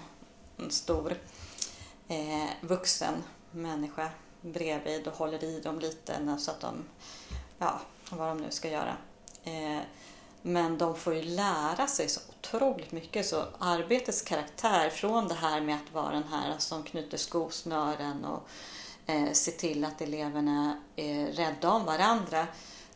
stor 0.69 1.17
eh, 2.07 2.49
vuxen 2.61 3.23
människa 3.51 4.09
bredvid 4.41 5.07
och 5.07 5.13
håller 5.13 5.43
i 5.43 5.59
dem 5.59 5.79
lite 5.79 6.37
så 6.39 6.51
att 6.51 6.59
de, 6.59 6.83
ja, 7.57 7.81
vad 8.09 8.27
de 8.27 8.37
nu 8.37 8.51
ska 8.51 8.69
göra. 8.69 8.97
Eh, 9.43 9.79
men 10.41 10.77
de 10.77 10.95
får 10.95 11.15
ju 11.15 11.21
lära 11.21 11.87
sig 11.87 12.09
så 12.09 12.21
otroligt 12.29 12.91
mycket. 12.91 13.25
Så 13.25 13.43
arbetets 13.59 14.21
karaktär 14.21 14.89
från 14.89 15.27
det 15.27 15.33
här 15.33 15.61
med 15.61 15.75
att 15.75 15.93
vara 15.93 16.11
den 16.11 16.23
här 16.23 16.55
som 16.57 16.83
knyter 16.83 17.17
skosnören 17.17 18.25
och 18.25 18.47
Eh, 19.05 19.31
se 19.31 19.51
till 19.51 19.85
att 19.85 20.01
eleverna 20.01 20.77
är 20.95 21.25
rädda 21.27 21.71
om 21.71 21.85
varandra 21.85 22.47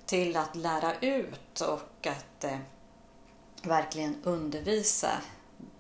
till 0.06 0.38
att 0.38 0.56
lära 0.56 1.00
ut 1.00 1.62
och 1.62 2.08
att 2.08 2.43
eh, 2.43 2.58
verkligen 3.63 4.15
undervisa. 4.24 5.12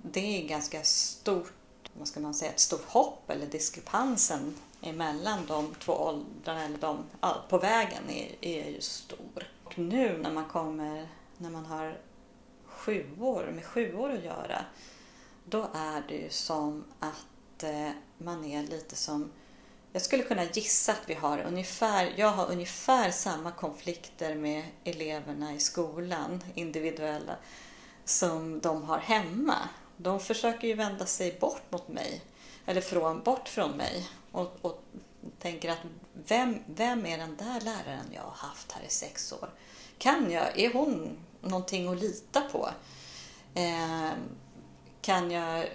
Det 0.01 0.41
är 0.41 0.47
ganska 0.47 0.83
stort, 0.83 1.53
vad 1.93 2.07
ska 2.07 2.19
man 2.19 2.33
säga, 2.33 2.51
ett 2.51 2.59
stort 2.59 2.85
hopp 2.85 3.29
eller 3.29 3.45
diskrepansen 3.45 4.55
emellan 4.81 5.45
de 5.47 5.75
två 5.75 5.93
åldrarna 5.93 6.63
eller 6.63 6.77
de, 6.77 7.03
ja, 7.21 7.45
på 7.49 7.57
vägen 7.57 8.09
är, 8.09 8.35
är 8.41 8.69
ju 8.69 8.81
stor. 8.81 9.47
Och 9.63 9.77
nu 9.77 10.17
när 10.17 10.31
man 10.31 10.45
kommer, 10.45 11.07
när 11.37 11.49
man 11.49 11.65
har 11.65 11.97
sjuor, 12.65 13.51
med 13.55 13.65
sjuor 13.65 14.11
att 14.11 14.23
göra, 14.23 14.65
då 15.45 15.67
är 15.73 16.03
det 16.07 16.15
ju 16.15 16.29
som 16.29 16.83
att 16.99 17.63
eh, 17.63 17.89
man 18.17 18.45
är 18.45 18.63
lite 18.63 18.95
som 18.95 19.31
jag 19.91 20.01
skulle 20.01 20.23
kunna 20.23 20.43
gissa 20.43 20.91
att 20.91 21.03
vi 21.05 21.13
har 21.13 21.39
ungefär, 21.39 22.13
jag 22.15 22.27
har 22.27 22.51
ungefär 22.51 23.11
samma 23.11 23.51
konflikter 23.51 24.35
med 24.35 24.63
eleverna 24.83 25.53
i 25.53 25.59
skolan, 25.59 26.43
individuella, 26.55 27.35
som 28.05 28.59
de 28.59 28.83
har 28.83 28.97
hemma. 28.97 29.69
De 29.97 30.19
försöker 30.19 30.67
ju 30.67 30.73
vända 30.73 31.05
sig 31.05 31.37
bort 31.39 31.71
mot 31.71 31.87
mig, 31.87 32.21
eller 32.65 32.81
från, 32.81 33.23
bort 33.23 33.49
från 33.49 33.71
mig 33.71 34.07
och, 34.31 34.57
och 34.61 34.83
tänker 35.39 35.71
att 35.71 35.81
vem, 36.13 36.59
vem 36.65 37.05
är 37.05 37.17
den 37.17 37.37
där 37.37 37.61
läraren 37.61 38.05
jag 38.11 38.21
har 38.21 38.47
haft 38.47 38.71
här 38.71 38.83
i 38.87 38.89
sex 38.89 39.33
år? 39.33 39.49
Kan 39.97 40.31
jag, 40.31 40.59
är 40.59 40.73
hon 40.73 41.17
någonting 41.41 41.87
att 41.87 41.99
lita 41.99 42.41
på? 42.41 42.69
Eh, 43.53 44.11
kan 45.01 45.31
jag 45.31 45.65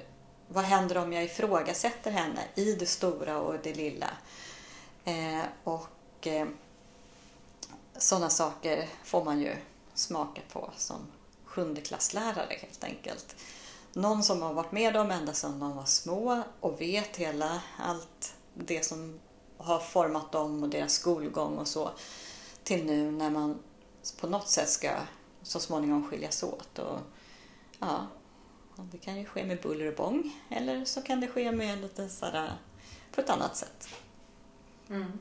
vad 0.52 0.64
händer 0.64 0.98
om 0.98 1.12
jag 1.12 1.24
ifrågasätter 1.24 2.10
henne 2.10 2.40
i 2.54 2.74
det 2.74 2.86
stora 2.86 3.40
och 3.40 3.54
det 3.62 3.74
lilla? 3.74 4.10
Eh, 5.04 5.42
och 5.64 6.26
eh, 6.26 6.46
sådana 7.96 8.30
saker 8.30 8.88
får 9.04 9.24
man 9.24 9.40
ju 9.40 9.56
smaka 9.94 10.40
på 10.52 10.70
som 10.76 11.06
sjundeklasslärare 11.44 12.56
helt 12.60 12.84
enkelt. 12.84 13.36
Någon 13.92 14.22
som 14.22 14.42
har 14.42 14.52
varit 14.52 14.72
med 14.72 14.94
dem 14.94 15.10
ända 15.10 15.32
sedan 15.32 15.60
de 15.60 15.76
var 15.76 15.84
små 15.84 16.42
och 16.60 16.80
vet 16.80 17.16
hela 17.16 17.62
allt 17.78 18.34
det 18.54 18.84
som 18.84 19.20
har 19.56 19.78
format 19.78 20.32
dem 20.32 20.62
och 20.62 20.68
deras 20.68 20.92
skolgång 20.92 21.58
och 21.58 21.68
så 21.68 21.90
till 22.64 22.84
nu 22.84 23.10
när 23.10 23.30
man 23.30 23.58
på 24.20 24.26
något 24.26 24.48
sätt 24.48 24.68
ska 24.68 24.90
så 25.42 25.60
småningom 25.60 26.08
skiljas 26.08 26.42
åt. 26.42 26.78
Och, 26.78 26.98
ja, 27.78 28.06
det 28.76 28.98
kan 28.98 29.18
ju 29.18 29.24
ske 29.24 29.44
med 29.44 29.60
buller 29.60 29.86
och 29.86 29.94
bång 29.94 30.32
eller 30.50 30.84
så 30.84 31.02
kan 31.02 31.20
det 31.20 31.28
ske 31.28 31.52
med 31.52 31.80
lite 31.80 32.08
sådär, 32.08 32.52
på 33.12 33.20
ett 33.20 33.30
annat 33.30 33.56
sätt. 33.56 33.88
Mm. 34.90 35.18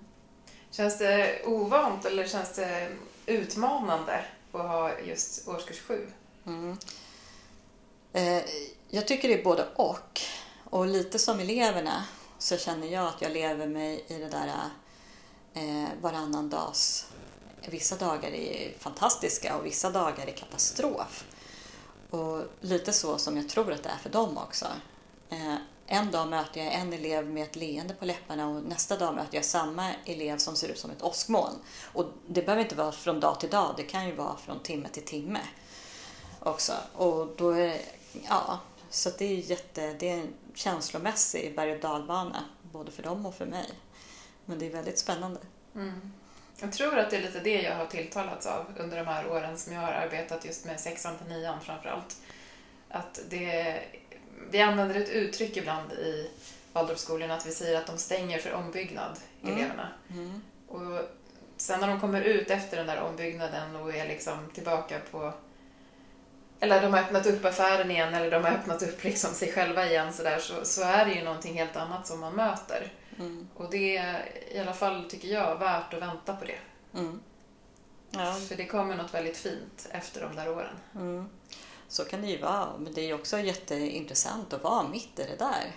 Känns 0.72 0.98
det 0.98 1.46
ovant 1.46 2.06
eller 2.06 2.28
känns 2.28 2.56
det 2.56 2.92
utmanande 3.26 4.26
att 4.52 4.62
ha 4.62 5.00
just 5.00 5.48
årskurs 5.48 5.80
sju? 5.80 6.08
Mm. 6.46 6.78
Eh, 8.14 8.44
jag 8.90 9.08
tycker 9.08 9.28
det 9.28 9.40
är 9.40 9.44
både 9.44 9.68
och. 9.76 10.22
Och 10.64 10.88
lite 10.88 11.20
som 11.20 11.40
eleverna 11.40 12.06
så 12.38 12.58
känner 12.58 12.88
jag 12.88 13.08
att 13.08 13.22
jag 13.22 13.32
lever 13.32 13.68
mig 13.68 14.06
i 14.08 14.14
det 14.14 14.30
där 14.30 14.52
eh, 15.54 15.90
varannan 16.02 16.50
dags... 16.50 17.08
Vissa 17.68 17.96
dagar 17.96 18.30
är 18.30 18.74
fantastiska 18.80 19.58
och 19.58 19.66
vissa 19.66 19.90
dagar 19.90 20.28
är 20.28 20.32
katastrof. 20.32 21.26
Och 22.12 22.42
lite 22.60 22.94
så 22.94 23.18
som 23.18 23.38
jag 23.38 23.50
tror 23.50 23.72
att 23.72 23.84
det 23.84 23.90
är 23.90 23.98
för 23.98 24.10
dem 24.10 24.38
också. 24.38 24.66
Eh, 25.30 25.56
en 25.88 26.12
dag 26.12 26.28
möter 26.28 26.64
jag 26.64 26.74
en 26.74 26.94
elev 26.94 27.30
med 27.30 27.44
ett 27.44 27.56
leende 27.56 27.94
på 27.94 28.06
läpparna 28.06 28.48
och 28.48 28.64
nästa 28.64 28.98
dag 28.98 29.16
möter 29.16 29.36
jag 29.36 29.46
samma 29.46 29.94
elev 30.06 30.38
som 30.38 30.56
ser 30.56 30.68
ut 30.68 30.80
som 30.80 30.92
ett 30.92 31.02
åskmoln. 31.02 31.56
Och 31.94 32.06
det 32.28 32.42
behöver 32.42 32.64
inte 32.64 32.76
vara 32.76 32.92
från 32.92 33.20
dag 33.20 33.40
till 33.40 33.50
dag, 33.50 33.74
det 33.78 33.84
kan 33.84 34.06
ju 34.06 34.16
vara 34.16 34.38
från 34.38 34.60
timme 34.60 34.90
till 34.90 35.06
timme 35.06 35.40
också. 36.40 36.74
Och 36.94 37.28
då 37.38 37.50
är 37.50 37.82
ja, 38.30 38.60
så 38.90 39.10
det 39.18 39.26
är 39.26 39.36
jätte, 39.36 39.94
det 39.94 40.10
är 40.10 40.18
en 40.18 40.34
känslomässig 40.54 41.56
berg 41.56 41.74
och 41.74 41.82
dalbana 41.82 42.46
både 42.62 42.92
för 42.92 43.04
dem 43.04 43.26
och 43.26 43.36
för 43.36 43.46
mig. 43.46 43.70
Men 44.46 44.60
det 44.60 44.66
är 44.66 44.72
väldigt 44.72 45.00
spännande. 45.00 45.40
Mm. 45.76 46.12
Jag 46.62 46.72
tror 46.72 46.98
att 46.98 47.10
det 47.10 47.18
är 47.18 47.22
lite 47.22 47.40
det 47.40 47.62
jag 47.62 47.76
har 47.76 47.86
tilltalats 47.86 48.46
av 48.46 48.66
under 48.78 48.98
de 48.98 49.08
här 49.08 49.28
åren 49.32 49.58
som 49.58 49.74
jag 49.74 49.82
har 49.82 49.92
arbetat 49.92 50.46
just 50.46 50.66
med 50.66 50.80
sexan 50.80 51.18
till 51.18 51.28
nian 51.28 51.62
framförallt. 51.62 52.18
Att 52.90 53.20
det, 53.30 53.80
vi 54.52 54.62
använder 54.62 54.96
ett 54.96 55.10
uttryck 55.10 55.58
ibland 55.58 55.92
i 55.92 56.30
Waldorfskolorna 56.74 57.34
att 57.34 57.46
vi 57.46 57.52
säger 57.52 57.78
att 57.78 57.88
de 57.88 57.98
stänger 57.98 58.40
för 58.40 58.54
ombyggnad, 58.54 59.18
mm. 59.44 59.56
eleverna. 59.56 59.88
Mm. 60.10 60.42
Och 60.68 61.02
sen 61.58 61.80
när 61.80 61.88
de 61.88 62.00
kommer 62.00 62.22
ut 62.22 62.50
efter 62.50 62.78
den 62.78 62.88
där 62.88 63.02
ombyggnaden 63.02 63.76
och 63.76 63.96
är 63.96 64.08
liksom 64.08 64.52
tillbaka 64.54 65.00
på 65.12 65.34
eller 66.60 66.82
de 66.82 66.94
har 66.94 67.00
öppnat 67.00 67.26
upp 67.26 67.46
affären 67.46 67.92
igen 67.92 68.14
eller 68.14 68.32
de 68.32 68.44
har 68.44 68.52
öppnat 68.52 68.84
upp 68.84 69.04
liksom 69.04 69.34
sig 69.34 69.52
själva 69.52 69.88
igen 69.88 70.14
så, 70.14 70.24
där, 70.24 70.40
så, 70.40 70.66
så 70.66 70.84
är 70.84 71.06
det 71.06 71.14
ju 71.14 71.24
någonting 71.24 71.54
helt 71.54 71.76
annat 71.76 72.08
som 72.08 72.20
man 72.20 72.34
möter. 72.34 72.92
Mm. 73.20 73.48
Och 73.56 73.72
det 73.72 73.98
är 73.98 74.32
i 74.52 74.60
alla 74.60 74.74
fall, 74.74 75.10
tycker 75.10 75.28
jag, 75.28 75.60
värt 75.60 75.94
att 75.94 76.02
vänta 76.02 76.36
på 76.36 76.46
det. 76.46 76.60
Mm. 77.00 77.20
Ja. 78.12 78.34
För 78.34 78.56
det 78.56 78.66
kommer 78.66 78.98
något 78.98 79.14
väldigt 79.14 79.38
fint 79.38 79.88
efter 79.92 80.22
de 80.22 80.36
där 80.36 80.50
åren. 80.50 80.76
Mm. 80.96 81.30
Så 81.88 82.06
kan 82.06 82.22
det 82.22 82.28
ju 82.28 82.42
vara, 82.42 82.78
men 82.78 82.94
det 82.94 83.10
är 83.10 83.14
också 83.14 83.40
jätteintressant 83.40 84.54
att 84.54 84.64
vara 84.64 84.88
mitt 84.88 85.20
i 85.20 85.24
det 85.24 85.36
där. 85.40 85.72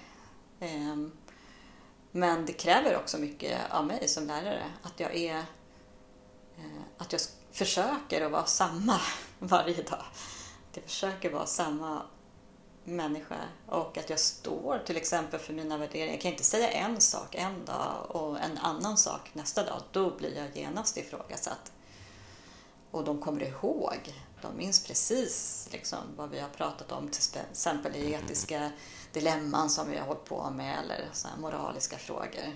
Ehm, 0.60 1.12
men 2.10 2.46
det 2.46 2.52
kräver 2.52 2.96
också 2.96 3.18
mycket 3.18 3.58
av 3.70 3.86
mig 3.86 4.08
som 4.08 4.26
lärare, 4.26 4.64
att 4.82 5.00
jag 5.00 5.14
är 5.16 5.36
eh, 6.56 6.82
att 6.98 7.12
jag 7.12 7.20
försöker 7.52 8.24
att 8.24 8.32
vara 8.32 8.44
samma 8.44 9.00
varje 9.38 9.82
dag. 9.82 10.04
Att 10.70 10.76
jag 10.76 10.84
försöker 10.84 11.30
vara 11.30 11.46
samma 11.46 12.02
människa 12.84 13.36
och 13.66 13.98
att 13.98 14.10
jag 14.10 14.20
står 14.20 14.78
till 14.86 14.96
exempel 14.96 15.40
för 15.40 15.52
mina 15.52 15.78
värderingar. 15.78 16.12
Jag 16.12 16.20
kan 16.20 16.30
inte 16.30 16.44
säga 16.44 16.70
en 16.70 17.00
sak 17.00 17.34
en 17.34 17.64
dag 17.64 18.06
och 18.08 18.40
en 18.40 18.58
annan 18.58 18.96
sak 18.96 19.30
nästa 19.32 19.64
dag. 19.64 19.82
Då 19.92 20.16
blir 20.16 20.36
jag 20.36 20.56
genast 20.56 20.96
ifrågasatt. 20.96 21.72
Och 22.90 23.04
de 23.04 23.20
kommer 23.20 23.42
ihåg. 23.42 24.14
De 24.42 24.56
minns 24.56 24.86
precis 24.86 25.68
liksom, 25.72 25.98
vad 26.16 26.30
vi 26.30 26.40
har 26.40 26.48
pratat 26.48 26.92
om, 26.92 27.08
till 27.08 27.40
exempel 27.50 27.96
i 27.96 28.12
etiska 28.12 28.70
dilemman 29.12 29.70
som 29.70 29.90
vi 29.90 29.98
har 29.98 30.06
hållit 30.06 30.24
på 30.24 30.50
med 30.50 30.78
eller 30.78 31.08
så 31.12 31.28
moraliska 31.38 31.98
frågor. 31.98 32.54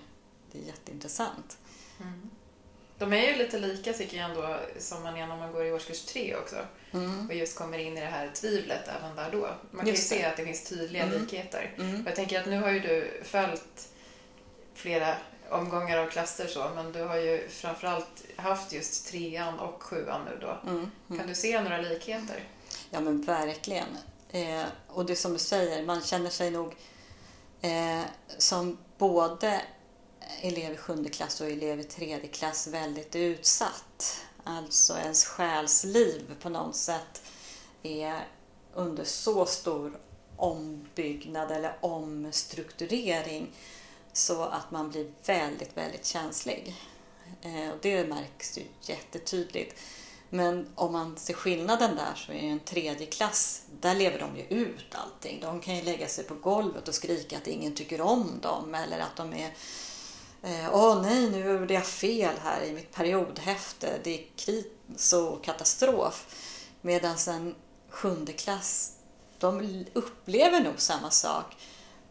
Det 0.53 0.59
är 0.59 0.62
jätteintressant. 0.62 1.59
Mm. 2.01 2.31
De 2.99 3.13
är 3.13 3.33
ju 3.33 3.37
lite 3.37 3.59
lika 3.59 3.93
tycker 3.93 4.17
jag 4.17 4.31
ändå 4.31 4.57
som 4.79 5.03
man 5.03 5.17
är 5.17 5.27
när 5.27 5.37
man 5.37 5.53
går 5.53 5.65
i 5.65 5.73
årskurs 5.73 6.05
tre 6.05 6.37
också. 6.37 6.57
Mm. 6.93 7.27
Och 7.27 7.35
just 7.35 7.59
kommer 7.59 7.79
in 7.79 7.99
i 7.99 8.01
det 8.01 8.07
här 8.07 8.31
tvivlet 8.35 8.89
även 8.99 9.17
där 9.17 9.31
då. 9.33 9.49
Man 9.71 9.85
kan 9.85 9.95
ju 9.95 10.01
se 10.01 10.25
att 10.25 10.37
det 10.37 10.45
finns 10.45 10.65
tydliga 10.65 11.03
mm. 11.03 11.21
likheter. 11.21 11.75
Mm. 11.79 12.03
Jag 12.07 12.15
tänker 12.15 12.41
att 12.41 12.47
nu 12.47 12.61
har 12.61 12.71
ju 12.71 12.81
du 12.81 13.21
följt 13.25 13.89
flera 14.75 15.15
omgångar 15.51 15.99
av 15.99 16.07
klasser 16.07 16.47
så, 16.47 16.71
men 16.75 16.93
du 16.93 17.03
har 17.03 17.17
ju 17.17 17.49
framförallt 17.49 18.25
haft 18.37 18.73
just 18.73 19.07
trean 19.07 19.59
och 19.59 19.83
sjuan 19.83 20.21
nu 20.25 20.39
då. 20.41 20.71
Mm. 20.71 20.91
Mm. 21.09 21.19
Kan 21.19 21.29
du 21.29 21.35
se 21.35 21.61
några 21.61 21.79
likheter? 21.79 22.43
Ja 22.91 23.01
men 23.01 23.23
verkligen. 23.23 23.99
Eh, 24.31 24.65
och 24.89 25.07
det 25.07 25.17
som 25.17 25.33
du 25.33 25.39
säger, 25.39 25.83
man 25.83 26.03
känner 26.03 26.31
sig 26.31 26.51
nog 26.51 26.75
eh, 27.61 28.03
som 28.39 28.79
både 28.99 29.61
elev 30.41 30.73
i 30.73 30.77
sjunde 30.77 31.09
klass 31.09 31.41
och 31.41 31.47
elev 31.47 31.81
i 31.81 31.85
tredje 31.85 32.29
klass 32.29 32.67
väldigt 32.67 33.17
utsatt. 33.17 34.21
Alltså 34.45 34.99
ens 34.99 35.25
själsliv 35.25 36.35
på 36.41 36.49
något 36.49 36.77
sätt 36.77 37.23
är 37.83 38.29
under 38.75 39.05
så 39.05 39.47
stor 39.47 40.01
ombyggnad 40.37 41.51
eller 41.51 41.77
omstrukturering 41.81 43.53
så 44.13 44.43
att 44.43 44.71
man 44.71 44.91
blir 44.91 45.13
väldigt, 45.27 45.77
väldigt 45.77 46.07
känslig. 46.07 46.75
Eh, 47.43 47.71
och 47.71 47.79
det 47.83 48.09
märks 48.09 48.59
ju 48.59 48.63
jättetydligt. 48.83 49.81
Men 50.31 50.69
om 50.75 50.93
man 50.93 51.17
ser 51.17 51.35
skillnaden 51.35 51.97
där 51.97 52.15
så 52.15 52.33
är 52.33 52.43
en 52.43 52.61
tredje 52.61 53.07
klass, 53.07 53.63
där 53.81 53.95
lever 53.95 54.19
de 54.19 54.37
ju 54.37 54.43
ut 54.43 54.95
allting. 54.95 55.41
De 55.41 55.61
kan 55.61 55.77
ju 55.77 55.83
lägga 55.83 56.09
sig 56.09 56.25
på 56.25 56.35
golvet 56.35 56.89
och 56.89 56.95
skrika 56.95 57.37
att 57.37 57.47
ingen 57.47 57.75
tycker 57.75 58.01
om 58.01 58.41
dem 58.43 58.75
eller 58.75 58.99
att 58.99 59.17
de 59.17 59.33
är 59.33 59.55
Eh, 60.42 60.74
åh 60.74 60.92
oh, 60.92 61.03
nej, 61.03 61.31
nu 61.31 61.38
gjorde 61.38 61.74
jag 61.74 61.87
fel 61.87 62.35
här 62.42 62.62
i 62.62 62.72
mitt 62.72 62.92
periodhäfte. 62.92 64.01
Det 64.05 64.18
är 64.18 64.27
kris 64.37 65.12
och 65.12 65.44
katastrof. 65.44 66.35
Medan 66.81 67.16
en 67.29 67.55
sjunde 67.88 68.33
klass, 68.33 68.96
de 69.38 69.85
upplever 69.92 70.61
nog 70.61 70.81
samma 70.81 71.11
sak 71.11 71.57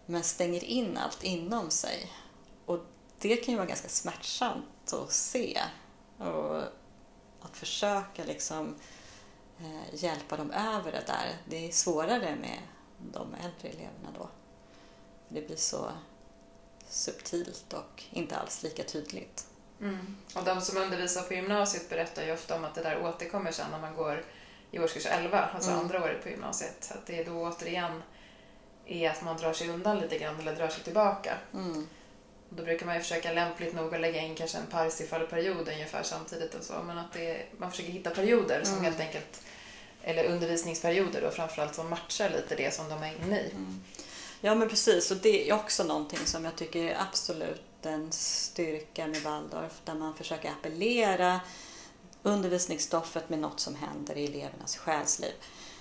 men 0.05 0.23
stänger 0.23 0.63
in 0.63 0.97
allt 0.97 1.23
inom 1.23 1.69
sig. 1.69 2.11
Och 2.65 2.79
det 3.19 3.35
kan 3.35 3.51
ju 3.51 3.55
vara 3.55 3.67
ganska 3.67 3.89
smärtsamt 3.89 4.93
att 4.93 5.11
se. 5.11 5.61
Och 6.17 6.61
att 7.41 7.57
försöka 7.57 8.23
liksom 8.23 8.75
eh, 9.59 10.03
hjälpa 10.03 10.37
dem 10.37 10.51
över 10.51 10.91
det 10.91 11.03
där. 11.07 11.37
Det 11.45 11.67
är 11.67 11.71
svårare 11.71 12.35
med 12.35 12.59
de 12.97 13.33
äldre 13.33 13.69
eleverna 13.69 14.09
då. 14.17 14.29
Det 15.29 15.41
blir 15.41 15.55
så 15.55 15.91
subtilt 16.89 17.73
och 17.73 18.04
inte 18.12 18.38
alls 18.38 18.63
lika 18.63 18.84
tydligt. 18.84 19.45
Mm. 19.82 20.15
Och 20.36 20.43
de 20.43 20.62
som 20.62 20.78
undervisar 20.78 21.21
på 21.21 21.34
gymnasiet 21.34 21.89
berättar 21.89 22.26
ju 22.26 22.34
ofta 22.34 22.56
om 22.56 22.65
att 22.65 22.76
det 22.76 22.82
där 22.82 23.04
återkommer 23.04 23.52
sen 23.52 23.71
när 23.71 23.80
man 23.80 23.95
går 23.95 24.23
i 24.71 24.80
årskurs 24.80 25.06
11, 25.06 25.50
alltså 25.54 25.69
mm. 25.69 25.82
andra 25.82 26.04
året 26.04 26.23
på 26.23 26.30
gymnasiet. 26.30 26.91
Att 26.91 27.06
det 27.06 27.23
då 27.23 27.32
återigen 27.32 28.04
är 28.86 29.10
att 29.10 29.23
man 29.23 29.38
drar 29.38 29.54
sig 29.54 29.69
undan 29.69 30.00
lite 30.00 30.17
grann 30.17 30.39
eller 30.39 30.56
drar 30.56 30.67
sig 30.67 30.84
tillbaka. 30.84 31.34
Mm. 31.54 31.88
Då 32.50 32.63
brukar 32.63 32.86
man 32.86 32.95
ju 32.95 33.02
försöka 33.02 33.34
lämpligt 33.34 33.76
nog 33.76 33.95
att 33.95 34.02
lägga 34.02 34.21
in 34.21 34.36
kanske 34.36 34.58
en 34.58 34.67
Parsifal-period 34.67 35.69
ungefär 35.69 36.04
samtidigt 36.04 36.56
och 36.56 36.63
så. 36.63 36.73
Men 36.86 36.97
att 36.97 37.13
det, 37.13 37.45
man 37.58 37.71
försöker 37.71 37.91
hitta 37.91 38.10
perioder 38.10 38.63
som 38.63 38.73
mm. 38.73 38.86
helt 38.86 39.00
enkelt, 39.00 39.41
eller 40.04 40.23
undervisningsperioder 40.23 41.21
då 41.21 41.32
framförallt 41.32 41.76
som 41.76 41.89
matchar 41.89 42.30
lite 42.30 42.56
det 42.56 42.73
som 42.73 42.89
de 42.89 43.04
är 43.04 43.15
inne 43.15 43.39
i. 43.39 43.52
Mm. 43.52 43.82
Ja 44.41 44.56
men 44.56 44.69
precis 44.69 45.12
och 45.12 45.17
det 45.17 45.50
är 45.50 45.54
också 45.56 45.84
någonting 45.84 46.26
som 46.26 46.45
jag 46.45 46.56
tycker 46.56 46.84
är 46.84 47.02
absolut 47.02 47.62
en 47.82 48.12
styrka 48.12 49.08
med 49.08 49.21
Waldorf 49.21 49.82
där 49.86 49.95
man 49.95 50.15
försöker 50.15 50.52
appellera 50.52 51.39
undervisningsstoffet 52.23 53.30
med 53.30 53.39
något 53.39 53.60
som 53.60 53.76
händer 53.76 54.17
i 54.17 54.26
elevernas 54.26 54.78
själsliv. 54.78 55.32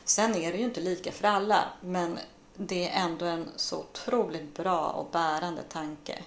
Sen 0.04 0.34
är 0.34 0.52
det 0.52 0.58
ju 0.58 0.64
inte 0.64 0.80
lika 0.80 1.12
för 1.12 1.28
alla 1.28 1.64
men 1.80 2.18
det 2.56 2.88
är 2.88 3.04
ändå 3.04 3.26
en 3.26 3.48
så 3.56 3.78
otroligt 3.78 4.54
bra 4.54 4.88
och 4.88 5.10
bärande 5.10 5.62
tanke. 5.62 6.24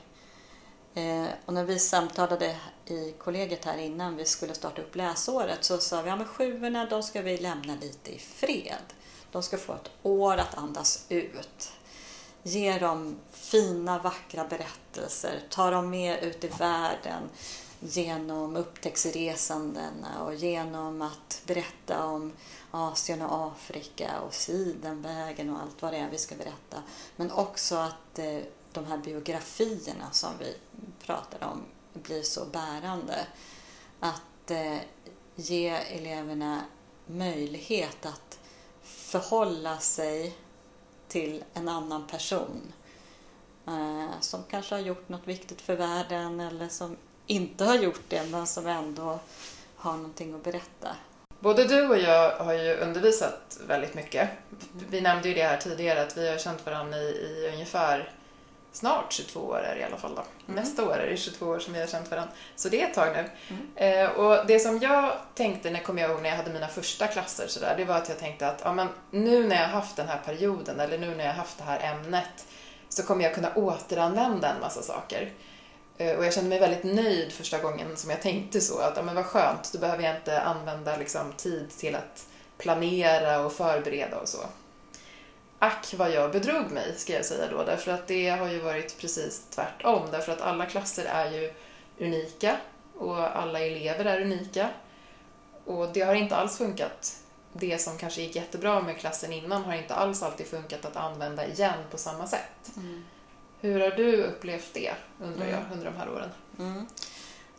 Eh, 0.93 1.25
och 1.45 1.53
när 1.53 1.63
vi 1.63 1.79
samtalade 1.79 2.57
i 2.85 3.11
kollegiet 3.11 3.65
här 3.65 3.77
innan 3.77 4.15
vi 4.15 4.25
skulle 4.25 4.53
starta 4.53 4.81
upp 4.81 4.95
läsåret 4.95 5.63
så 5.63 5.77
sa 5.77 6.01
vi 6.01 6.09
att 6.09 6.19
ja, 6.19 6.25
sjuorna 6.25 6.85
de 6.85 7.03
ska 7.03 7.21
vi 7.21 7.37
lämna 7.37 7.75
lite 7.75 8.15
i 8.15 8.19
fred. 8.19 8.93
De 9.31 9.43
ska 9.43 9.57
få 9.57 9.73
ett 9.73 9.91
år 10.03 10.37
att 10.37 10.57
andas 10.57 11.05
ut. 11.09 11.71
Ge 12.43 12.79
dem 12.79 13.19
fina, 13.31 13.99
vackra 13.99 14.47
berättelser. 14.47 15.41
Ta 15.49 15.69
dem 15.69 15.89
med 15.89 16.23
ut 16.23 16.43
i 16.43 16.47
världen 16.47 17.29
genom 17.79 18.55
upptäcktsresandena 18.55 20.23
och 20.23 20.35
genom 20.35 21.01
att 21.01 21.41
berätta 21.45 22.05
om 22.05 22.33
Asien 22.71 23.21
och 23.21 23.47
Afrika 23.47 24.19
och 24.19 24.33
Sidenvägen 24.33 25.49
och 25.49 25.61
allt 25.61 25.81
vad 25.81 25.93
det 25.93 25.97
är 25.97 26.09
vi 26.09 26.17
ska 26.17 26.35
berätta. 26.35 26.83
Men 27.15 27.31
också 27.31 27.75
att 27.75 28.19
eh, 28.19 28.39
de 28.73 28.85
här 28.85 28.97
biografierna 28.97 30.11
som 30.11 30.29
vi 30.39 30.55
pratade 31.05 31.45
om 31.45 31.63
blir 31.93 32.23
så 32.23 32.45
bärande. 32.45 33.27
Att 33.99 34.51
eh, 34.51 34.77
ge 35.35 35.69
eleverna 35.69 36.61
möjlighet 37.05 38.05
att 38.05 38.39
förhålla 38.81 39.77
sig 39.77 40.37
till 41.09 41.43
en 41.53 41.69
annan 41.69 42.07
person 42.07 42.73
eh, 43.67 44.19
som 44.21 44.43
kanske 44.49 44.75
har 44.75 44.81
gjort 44.81 45.09
något 45.09 45.27
viktigt 45.27 45.61
för 45.61 45.75
världen 45.75 46.39
eller 46.39 46.67
som 46.67 46.97
inte 47.27 47.65
har 47.65 47.75
gjort 47.75 48.01
det 48.07 48.31
men 48.31 48.47
som 48.47 48.67
ändå 48.67 49.19
har 49.75 49.93
någonting 49.93 50.33
att 50.33 50.43
berätta. 50.43 50.95
Både 51.39 51.63
du 51.63 51.87
och 51.87 51.97
jag 51.97 52.35
har 52.35 52.53
ju 52.53 52.75
undervisat 52.75 53.59
väldigt 53.67 53.93
mycket. 53.93 54.29
Vi 54.89 55.01
nämnde 55.01 55.27
ju 55.27 55.33
det 55.33 55.43
här 55.43 55.57
tidigare 55.57 56.01
att 56.01 56.17
vi 56.17 56.29
har 56.29 56.37
känt 56.37 56.65
varandra 56.65 56.97
i, 56.97 57.01
i 57.01 57.49
ungefär 57.53 58.13
snart 58.71 59.13
22 59.13 59.39
år 59.39 59.59
är 59.59 59.75
det 59.75 59.81
i 59.81 59.83
alla 59.83 59.97
fall 59.97 60.15
då. 60.15 60.21
Mm. 60.21 60.61
Nästa 60.61 60.85
år 60.85 60.97
är 60.97 61.09
det 61.09 61.17
22 61.17 61.45
år 61.45 61.59
som 61.59 61.73
vi 61.73 61.79
har 61.79 61.87
känt 61.87 62.11
varandra. 62.11 62.33
Så 62.55 62.69
det 62.69 62.81
är 62.81 62.87
ett 62.87 62.93
tag 62.93 63.07
nu. 63.13 63.29
Mm. 63.49 64.05
Eh, 64.05 64.11
och 64.11 64.47
det 64.47 64.59
som 64.59 64.79
jag 64.79 65.11
tänkte, 65.35 65.69
när 65.69 65.79
kommer 65.79 66.01
jag 66.01 66.11
ihåg 66.11 66.21
när 66.21 66.29
jag 66.29 66.37
hade 66.37 66.53
mina 66.53 66.67
första 66.67 67.07
klasser 67.07 67.47
sådär, 67.47 67.73
det 67.77 67.85
var 67.85 67.95
att 67.95 68.09
jag 68.09 68.19
tänkte 68.19 68.47
att 68.47 68.61
ja, 68.63 68.73
men 68.73 68.87
nu 69.11 69.47
när 69.47 69.55
jag 69.55 69.67
har 69.67 69.81
haft 69.81 69.95
den 69.95 70.07
här 70.07 70.21
perioden 70.25 70.79
eller 70.79 70.97
nu 70.97 71.15
när 71.15 71.23
jag 71.23 71.31
har 71.31 71.37
haft 71.37 71.57
det 71.57 71.63
här 71.63 71.93
ämnet 71.93 72.45
så 72.89 73.03
kommer 73.03 73.23
jag 73.23 73.35
kunna 73.35 73.53
återanvända 73.55 74.49
en 74.49 74.61
massa 74.61 74.81
saker. 74.81 75.31
Eh, 75.97 76.17
och 76.17 76.25
jag 76.25 76.33
kände 76.33 76.49
mig 76.49 76.59
väldigt 76.59 76.83
nöjd 76.83 77.31
första 77.31 77.57
gången 77.57 77.97
som 77.97 78.09
jag 78.09 78.21
tänkte 78.21 78.61
så, 78.61 78.79
att 78.79 78.97
ja, 78.97 79.03
men 79.03 79.15
vad 79.15 79.25
skönt, 79.25 79.73
då 79.73 79.79
behöver 79.79 80.03
jag 80.03 80.15
inte 80.15 80.41
använda 80.41 80.97
liksom, 80.97 81.33
tid 81.33 81.69
till 81.77 81.95
att 81.95 82.25
planera 82.57 83.39
och 83.39 83.53
förbereda 83.53 84.17
och 84.17 84.27
så. 84.27 84.37
Ack 85.59 85.93
vad 85.97 86.11
jag 86.11 86.31
bedrog 86.31 86.71
mig, 86.71 86.95
ska 86.97 87.13
jag 87.13 87.25
säga 87.25 87.47
då, 87.51 87.63
därför 87.63 87.91
att 87.91 88.07
det 88.07 88.29
har 88.29 88.49
ju 88.49 88.59
varit 88.59 88.97
precis 88.97 89.45
tvärtom, 89.49 90.07
därför 90.11 90.31
att 90.31 90.41
alla 90.41 90.65
klasser 90.65 91.05
är 91.05 91.31
ju 91.31 91.53
unika 91.99 92.57
och 92.97 93.37
alla 93.37 93.59
elever 93.59 94.05
är 94.05 94.21
unika. 94.21 94.69
Och 95.65 95.93
det 95.93 96.01
har 96.01 96.15
inte 96.15 96.35
alls 96.35 96.57
funkat. 96.57 97.23
Det 97.53 97.81
som 97.81 97.97
kanske 97.97 98.21
gick 98.21 98.35
jättebra 98.35 98.81
med 98.81 98.97
klassen 98.97 99.33
innan 99.33 99.63
har 99.63 99.73
inte 99.73 99.95
alls 99.95 100.23
alltid 100.23 100.47
funkat 100.47 100.85
att 100.85 100.95
använda 100.95 101.47
igen 101.47 101.79
på 101.91 101.97
samma 101.97 102.27
sätt. 102.27 102.71
Mm. 102.77 103.03
Hur 103.61 103.79
har 103.79 103.91
du 103.91 104.23
upplevt 104.23 104.73
det, 104.73 104.93
undrar 105.21 105.45
jag, 105.45 105.59
mm. 105.59 105.71
under 105.73 105.85
de 105.85 105.97
här 105.97 106.09
åren? 106.09 106.29
Mm. 106.59 106.85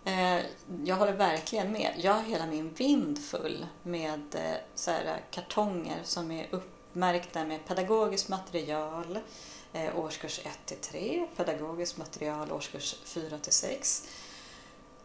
Eh, 0.05 0.45
jag 0.85 0.97
håller 0.97 1.13
verkligen 1.13 1.73
med. 1.73 1.91
Jag 1.97 2.13
har 2.13 2.23
hela 2.23 2.47
min 2.47 2.75
vind 2.75 3.25
full 3.25 3.67
med 3.83 4.35
eh, 4.35 4.57
så 4.75 4.91
här, 4.91 5.21
kartonger 5.31 5.99
som 6.03 6.31
är 6.31 6.47
uppmärkta 6.91 7.45
med 7.45 7.67
pedagogiskt 7.67 8.29
material 8.29 9.19
eh, 9.73 9.99
årskurs 9.99 10.41
1 10.45 10.59
till 10.67 10.77
3, 10.77 11.27
pedagogiskt 11.37 11.97
material 11.97 12.53
årskurs 12.53 12.97
4 13.05 13.39
till 13.39 13.53
6. 13.53 14.09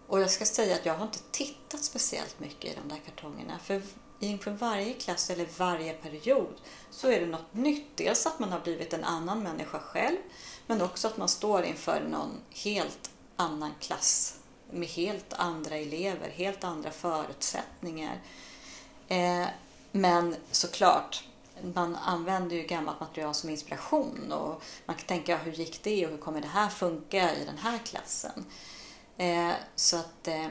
Och 0.08 0.22
jag 0.22 0.32
ska 0.32 0.46
säga 0.46 0.76
att 0.76 0.86
jag 0.86 0.94
har 0.94 1.06
inte 1.06 1.20
tittat 1.32 1.84
speciellt 1.84 2.40
mycket 2.40 2.72
i 2.72 2.78
de 2.84 2.90
där 2.90 3.02
kartongerna. 3.06 3.60
För 3.60 3.82
inför 4.20 4.52
varje 4.52 4.94
klass 4.94 5.30
eller 5.30 5.48
varje 5.58 5.94
period 5.94 6.54
så 6.90 7.12
är 7.12 7.20
det 7.20 7.26
något 7.26 7.54
nytt. 7.54 7.88
Dels 7.96 8.26
att 8.26 8.40
man 8.40 8.52
har 8.52 8.60
blivit 8.60 8.94
en 8.94 9.04
annan 9.04 9.44
människa 9.44 9.80
själv 9.80 10.18
men 10.68 10.82
också 10.82 11.08
att 11.08 11.18
man 11.18 11.30
står 11.30 11.64
inför 11.64 12.02
någon 12.10 12.42
helt 12.50 13.10
annan 13.36 13.72
klass 13.80 14.40
med 14.72 14.88
helt 14.88 15.34
andra 15.34 15.76
elever, 15.76 16.30
helt 16.30 16.64
andra 16.64 16.92
förutsättningar. 16.92 18.22
Eh, 19.08 19.46
men 19.92 20.36
såklart, 20.52 21.24
man 21.74 21.96
använder 21.96 22.56
ju 22.56 22.64
gammalt 22.64 23.00
material 23.00 23.34
som 23.34 23.50
inspiration 23.50 24.32
och 24.32 24.64
man 24.86 24.96
kan 24.96 25.06
tänka 25.06 25.38
hur 25.38 25.52
gick 25.52 25.84
det 25.84 26.06
och 26.06 26.12
hur 26.12 26.18
kommer 26.18 26.42
det 26.42 26.48
här 26.48 26.70
funka 26.70 27.36
i 27.36 27.46
den 27.46 27.58
här 27.58 27.78
klassen? 27.78 28.46
Eh, 29.18 29.52
så 29.76 29.98
att 29.98 30.28
eh, 30.28 30.48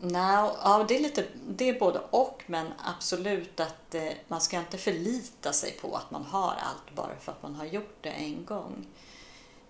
Nej, 0.00 0.50
ja, 0.62 0.84
det, 0.88 0.96
är 0.96 1.00
lite, 1.00 1.24
det 1.48 1.68
är 1.68 1.78
både 1.78 1.98
och, 2.10 2.42
men 2.46 2.66
absolut 2.84 3.60
att 3.60 3.94
eh, 3.94 4.12
man 4.28 4.40
ska 4.40 4.58
inte 4.58 4.78
förlita 4.78 5.52
sig 5.52 5.72
på 5.72 5.96
att 5.96 6.10
man 6.10 6.24
har 6.24 6.50
allt 6.50 6.94
bara 6.94 7.16
för 7.20 7.32
att 7.32 7.42
man 7.42 7.54
har 7.54 7.64
gjort 7.64 7.96
det 8.00 8.10
en 8.10 8.44
gång. 8.44 8.86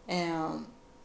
Eh, 0.06 0.50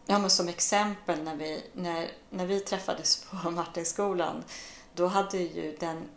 ja, 0.05 0.19
men 0.19 0.29
som 0.29 0.47
exempel 0.47 1.23
när 1.23 1.35
vi, 1.35 1.63
när, 1.73 2.11
när 2.29 2.45
vi 2.45 2.59
träffades 2.59 3.25
på 3.25 3.51
Martinskolan 3.51 4.43
då 4.95 5.07
hade 5.07 5.37
ju 5.37 5.75
den, 5.79 6.09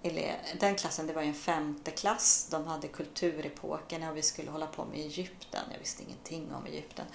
den 0.61 0.75
klassen, 0.75 1.07
det 1.07 1.13
var 1.13 1.23
ju 1.23 1.29
en 1.29 1.35
femte 1.35 1.91
klass, 1.91 2.49
de 2.51 2.67
hade 2.67 2.89
kulturepokerna 2.89 4.11
och 4.11 4.17
vi 4.17 4.23
skulle 4.23 4.51
hålla 4.51 4.67
på 4.67 4.85
med 4.85 4.99
Egypten. 4.99 5.63
Jag 5.73 5.79
visste 5.79 6.03
ingenting 6.03 6.55
om 6.55 6.67
Egypten. 6.67 7.07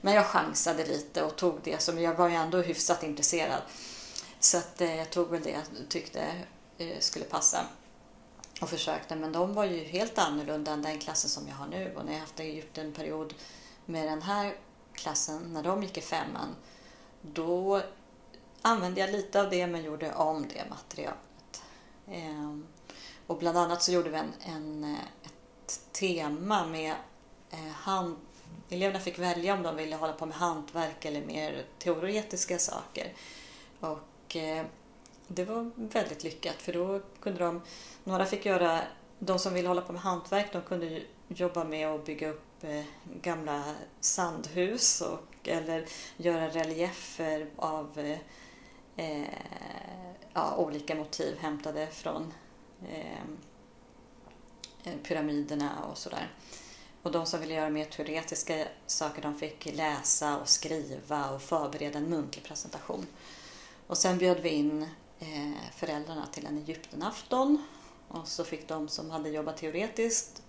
Men 0.00 0.14
jag 0.14 0.26
chansade 0.26 0.86
lite 0.86 1.22
och 1.22 1.36
tog 1.36 1.60
det 1.62 1.82
som 1.82 1.98
jag 1.98 2.14
var 2.14 2.28
ju 2.28 2.34
ändå 2.34 2.58
hyfsat 2.58 3.02
intresserad. 3.02 3.62
Så 4.40 4.58
att, 4.58 4.80
eh, 4.80 4.96
jag 4.96 5.10
tog 5.10 5.28
väl 5.28 5.42
det 5.42 5.50
jag 5.50 5.88
tyckte 5.88 6.44
eh, 6.78 6.98
skulle 6.98 7.24
passa 7.24 7.66
och 8.60 8.68
försökte. 8.68 9.16
Men 9.16 9.32
de 9.32 9.54
var 9.54 9.64
ju 9.64 9.84
helt 9.84 10.18
annorlunda 10.18 10.72
än 10.72 10.82
den 10.82 10.98
klassen 10.98 11.30
som 11.30 11.48
jag 11.48 11.54
har 11.54 11.66
nu. 11.66 11.94
Och 11.96 12.04
när 12.04 12.12
jag 12.12 12.20
haft 12.20 12.78
en 12.78 12.92
period 12.92 13.34
med 13.86 14.08
den 14.08 14.22
här 14.22 14.56
klassen, 14.92 15.52
när 15.52 15.62
de 15.62 15.82
gick 15.82 15.98
i 15.98 16.00
femman, 16.00 16.56
då 17.22 17.82
använde 18.62 19.00
jag 19.00 19.10
lite 19.10 19.40
av 19.40 19.50
det 19.50 19.66
men 19.66 19.84
gjorde 19.84 20.14
om 20.14 20.46
det 20.48 20.64
materialet. 20.70 21.62
Ehm, 22.08 22.66
och 23.26 23.38
bland 23.38 23.58
annat 23.58 23.82
så 23.82 23.92
gjorde 23.92 24.10
vi 24.10 24.16
en, 24.16 24.32
en 24.40 24.84
eh, 24.84 25.00
ett 25.64 25.80
tema 25.92 26.66
med 26.66 26.94
eh, 27.50 27.72
hand... 27.72 28.16
Eleverna 28.68 29.00
fick 29.00 29.18
välja 29.18 29.54
om 29.54 29.62
de 29.62 29.76
ville 29.76 29.96
hålla 29.96 30.12
på 30.12 30.26
med 30.26 30.36
hantverk 30.36 31.04
eller 31.04 31.26
mer 31.26 31.64
teoretiska 31.78 32.58
saker. 32.58 33.12
Och 33.80 34.08
Eh, 34.36 34.64
det 35.28 35.44
var 35.44 35.70
väldigt 35.76 36.24
lyckat 36.24 36.62
för 36.62 36.72
då 36.72 37.00
kunde 37.20 37.44
de, 37.44 37.60
några 38.04 38.26
fick 38.26 38.46
göra, 38.46 38.80
de 39.18 39.38
som 39.38 39.54
ville 39.54 39.68
hålla 39.68 39.82
på 39.82 39.92
med 39.92 40.02
hantverk, 40.02 40.52
de 40.52 40.62
kunde 40.62 41.02
jobba 41.28 41.64
med 41.64 41.88
att 41.88 42.04
bygga 42.04 42.30
upp 42.30 42.64
eh, 42.64 42.84
gamla 43.22 43.64
sandhus 44.00 45.00
och, 45.00 45.48
eller 45.48 45.86
göra 46.16 46.48
reliefer 46.48 47.46
av 47.56 47.98
eh, 47.98 48.18
eh, 48.96 49.24
ja, 50.32 50.56
olika 50.56 50.94
motiv 50.94 51.38
hämtade 51.38 51.86
från 51.86 52.32
eh, 52.88 53.24
pyramiderna 55.02 55.84
och 55.90 55.98
sådär. 55.98 56.30
Och 57.02 57.12
de 57.12 57.26
som 57.26 57.40
ville 57.40 57.54
göra 57.54 57.70
mer 57.70 57.84
teoretiska 57.84 58.66
saker 58.86 59.22
de 59.22 59.34
fick 59.34 59.76
läsa 59.76 60.38
och 60.38 60.48
skriva 60.48 61.30
och 61.30 61.42
förbereda 61.42 61.98
en 61.98 62.08
muntlig 62.08 62.44
presentation. 62.44 63.06
Och 63.86 63.98
sen 63.98 64.18
bjöd 64.18 64.40
vi 64.40 64.48
in 64.48 64.82
eh, 65.20 65.52
föräldrarna 65.74 66.26
till 66.26 66.46
en 66.46 66.58
Egyptenafton 66.58 67.62
Och 68.08 68.28
så 68.28 68.44
fick 68.44 68.68
de 68.68 68.88
som 68.88 69.10
hade 69.10 69.28
jobbat 69.28 69.56
teoretiskt 69.56 70.42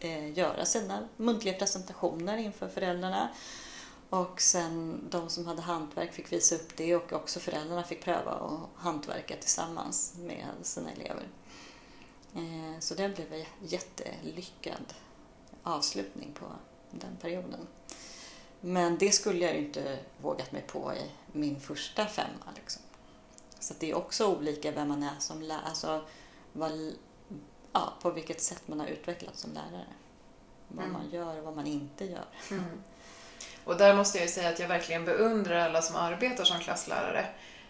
eh, 0.00 0.38
göra 0.38 0.64
sina 0.64 1.08
muntliga 1.16 1.54
presentationer 1.54 2.36
inför 2.36 2.68
föräldrarna. 2.68 3.28
Och 4.10 4.40
sen 4.40 5.00
de 5.10 5.28
som 5.28 5.46
hade 5.46 5.62
hantverk 5.62 6.12
fick 6.12 6.32
visa 6.32 6.54
upp 6.54 6.76
det 6.76 6.96
och 6.96 7.12
också 7.12 7.40
föräldrarna 7.40 7.82
fick 7.82 8.04
pröva 8.04 8.30
att 8.30 8.82
hantverka 8.82 9.36
tillsammans 9.36 10.14
med 10.18 10.46
sina 10.62 10.92
elever. 10.92 11.28
Eh, 12.34 12.80
så 12.80 12.94
det 12.94 13.08
blev 13.08 13.32
en 13.32 13.44
jättelyckad 13.60 14.94
avslutning 15.62 16.32
på 16.34 16.46
den 16.90 17.16
perioden. 17.20 17.66
Men 18.60 18.98
det 18.98 19.12
skulle 19.12 19.44
jag 19.44 19.54
ju 19.54 19.66
inte 19.66 19.98
vågat 20.22 20.52
mig 20.52 20.62
på 20.62 20.92
i 20.94 21.10
min 21.32 21.60
första 21.60 22.06
femma. 22.06 22.52
Liksom. 22.54 22.82
Så 23.58 23.74
det 23.78 23.90
är 23.90 23.94
också 23.94 24.36
olika 24.36 24.72
vem 24.72 24.88
man 24.88 25.02
är 25.02 25.18
som 25.18 25.42
lärare, 25.42 25.62
alltså 25.64 26.02
vad, 26.52 26.92
ja, 27.72 27.92
på 28.02 28.10
vilket 28.10 28.40
sätt 28.40 28.68
man 28.68 28.80
har 28.80 28.86
utvecklats 28.86 29.40
som 29.40 29.52
lärare. 29.52 29.86
Vad 30.68 30.84
mm. 30.84 30.92
man 30.92 31.10
gör 31.10 31.38
och 31.38 31.44
vad 31.44 31.56
man 31.56 31.66
inte 31.66 32.04
gör. 32.04 32.24
Mm. 32.50 32.64
Och 33.64 33.76
där 33.76 33.94
måste 33.94 34.18
jag 34.18 34.26
ju 34.26 34.32
säga 34.32 34.48
att 34.48 34.58
jag 34.58 34.68
verkligen 34.68 35.04
beundrar 35.04 35.56
alla 35.56 35.82
som 35.82 35.96
arbetar 35.96 36.44
som 36.44 36.60
klasslärare. 36.60 37.26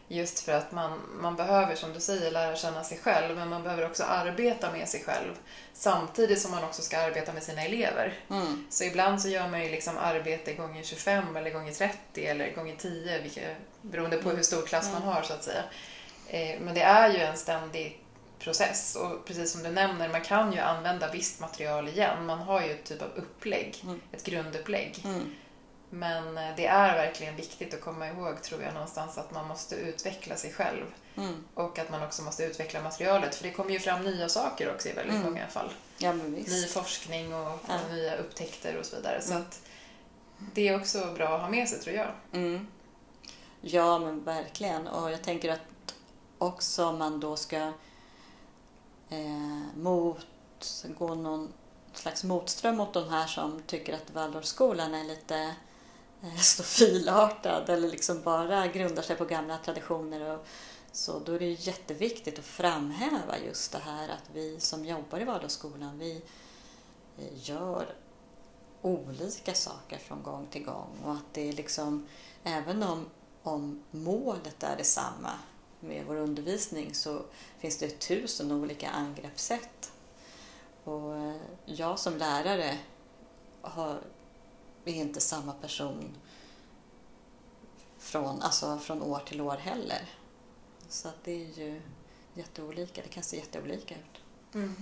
Just 0.08 0.40
för 0.40 0.52
att 0.52 0.72
man, 0.72 1.00
man 1.20 1.36
behöver, 1.36 1.74
som 1.74 1.92
du 1.92 2.00
säger, 2.00 2.30
lära 2.30 2.56
känna 2.56 2.84
sig 2.84 2.98
själv, 2.98 3.36
men 3.36 3.48
man 3.48 3.62
behöver 3.62 3.86
också 3.86 4.04
arbeta 4.04 4.72
med 4.72 4.88
sig 4.88 5.04
själv 5.04 5.32
samtidigt 5.72 6.40
som 6.40 6.50
man 6.50 6.64
också 6.64 6.82
ska 6.82 6.98
arbeta 6.98 7.32
med 7.32 7.42
sina 7.42 7.62
elever. 7.62 8.14
Mm. 8.30 8.66
Så 8.70 8.84
ibland 8.84 9.22
så 9.22 9.28
gör 9.28 9.48
man 9.48 9.64
ju 9.64 9.70
liksom 9.70 9.98
arbete 9.98 10.54
gånger 10.54 10.82
25 10.82 11.36
eller 11.36 11.50
gånger 11.50 11.72
30 11.72 12.26
eller 12.26 12.54
gånger 12.54 12.76
10, 12.76 13.22
vilket, 13.22 13.56
beroende 13.82 14.16
på 14.16 14.30
hur 14.30 14.42
stor 14.42 14.62
klass 14.62 14.92
man 14.92 15.02
mm. 15.02 15.14
har 15.14 15.22
så 15.22 15.32
att 15.32 15.44
säga. 15.44 15.62
Eh, 16.28 16.60
men 16.60 16.74
det 16.74 16.82
är 16.82 17.12
ju 17.12 17.18
en 17.18 17.36
ständig 17.36 18.00
process 18.38 18.96
och 18.96 19.24
precis 19.24 19.52
som 19.52 19.62
du 19.62 19.70
nämner, 19.70 20.08
man 20.08 20.20
kan 20.20 20.52
ju 20.52 20.58
använda 20.58 21.12
visst 21.12 21.40
material 21.40 21.88
igen. 21.88 22.26
Man 22.26 22.38
har 22.38 22.62
ju 22.62 22.70
ett 22.70 22.84
typ 22.84 23.02
av 23.02 23.08
upplägg, 23.16 23.80
mm. 23.82 24.00
ett 24.12 24.24
grundupplägg. 24.24 25.02
Men 25.94 26.38
eh, 26.38 26.56
det 26.56 26.66
är 26.66 26.96
verkligen 26.96 27.36
viktigt 27.36 27.74
att 27.74 27.80
komma 27.80 28.08
ihåg, 28.08 28.42
tror 28.42 28.62
jag, 28.62 28.74
någonstans 28.74 29.18
att 29.18 29.30
man 29.30 29.48
måste 29.48 29.76
utveckla 29.76 30.36
sig 30.36 30.52
själv. 30.52 30.84
Mm. 31.16 31.44
Och 31.54 31.78
att 31.78 31.90
man 31.90 32.02
också 32.02 32.22
måste 32.22 32.44
utveckla 32.44 32.82
materialet, 32.82 33.34
för 33.34 33.44
det 33.44 33.50
kommer 33.50 33.70
ju 33.70 33.78
fram 33.78 34.04
nya 34.04 34.28
saker 34.28 34.74
också 34.74 34.88
i 34.88 34.92
väldigt 34.92 35.14
mm. 35.14 35.26
många 35.26 35.46
fall. 35.46 35.70
Ja, 35.98 36.12
Ny 36.12 36.66
forskning 36.66 37.34
och, 37.34 37.58
ja. 37.68 37.78
nya 37.92 38.16
upptäckter 38.16 38.76
och 38.76 38.86
så 38.86 38.96
vidare. 38.96 39.22
Så 39.22 39.32
mm. 39.32 39.42
att 39.42 39.60
det 40.38 40.68
är 40.68 40.80
också 40.80 41.12
bra 41.14 41.28
att 41.34 41.40
ha 41.40 41.48
med 41.48 41.68
sig, 41.68 41.78
tror 41.78 41.96
jag. 41.96 42.10
Mm. 42.32 42.66
Ja, 43.60 43.98
men 43.98 44.24
verkligen. 44.24 44.88
Och 44.88 45.10
jag 45.10 45.22
tänker 45.22 45.52
att 45.52 45.94
också 46.38 46.84
om 46.84 46.98
man 46.98 47.20
då 47.20 47.36
ska 47.36 47.72
eh, 49.08 49.76
mot, 49.76 50.26
gå 50.98 51.14
någon 51.14 51.52
slags 51.92 52.24
motström 52.24 52.76
mot 52.76 52.92
de 52.92 53.08
här 53.08 53.26
som 53.26 53.62
tycker 53.66 53.94
att 53.94 54.10
Waldorfskolan 54.10 54.94
är 54.94 55.04
lite 55.04 55.54
Eh, 56.24 56.36
stofilartad 56.36 57.68
eller 57.68 57.88
liksom 57.88 58.22
bara 58.22 58.66
grundar 58.66 59.02
sig 59.02 59.16
på 59.16 59.24
gamla 59.24 59.58
traditioner 59.58 60.34
och 60.34 60.46
så 60.92 61.18
då 61.18 61.32
är 61.32 61.38
det 61.38 61.50
jätteviktigt 61.50 62.38
att 62.38 62.44
framhäva 62.44 63.38
just 63.38 63.72
det 63.72 63.78
här 63.78 64.08
att 64.08 64.30
vi 64.34 64.60
som 64.60 64.84
jobbar 64.84 65.20
i 65.20 65.24
vardagsskolan 65.24 65.98
vi 65.98 66.22
eh, 67.18 67.48
gör 67.48 67.94
olika 68.82 69.54
saker 69.54 69.98
från 69.98 70.22
gång 70.22 70.46
till 70.46 70.64
gång 70.64 70.88
och 71.04 71.12
att 71.12 71.34
det 71.34 71.48
är 71.48 71.52
liksom, 71.52 72.06
även 72.44 72.82
om, 72.82 73.06
om 73.42 73.82
målet 73.90 74.62
är 74.62 74.76
detsamma 74.76 75.30
med 75.80 76.04
vår 76.06 76.16
undervisning 76.16 76.94
så 76.94 77.22
finns 77.58 77.78
det 77.78 77.88
tusen 77.88 78.52
olika 78.52 78.90
angreppssätt. 78.90 79.92
Och 80.84 81.16
eh, 81.16 81.36
jag 81.64 81.98
som 81.98 82.16
lärare 82.16 82.78
har 83.60 84.00
är 84.90 84.94
inte 84.94 85.20
samma 85.20 85.52
person 85.52 86.16
från, 87.98 88.42
alltså 88.42 88.78
från 88.78 89.02
år 89.02 89.20
till 89.26 89.40
år 89.40 89.56
heller. 89.56 90.08
Så 90.88 91.08
att 91.08 91.24
det 91.24 91.32
är 91.32 91.58
ju 91.58 91.80
jätteolika. 92.34 93.02
Det 93.02 93.08
kan 93.08 93.22
se 93.22 93.36
jätteolika 93.36 93.94
ut. 93.94 94.20
Mm. 94.54 94.76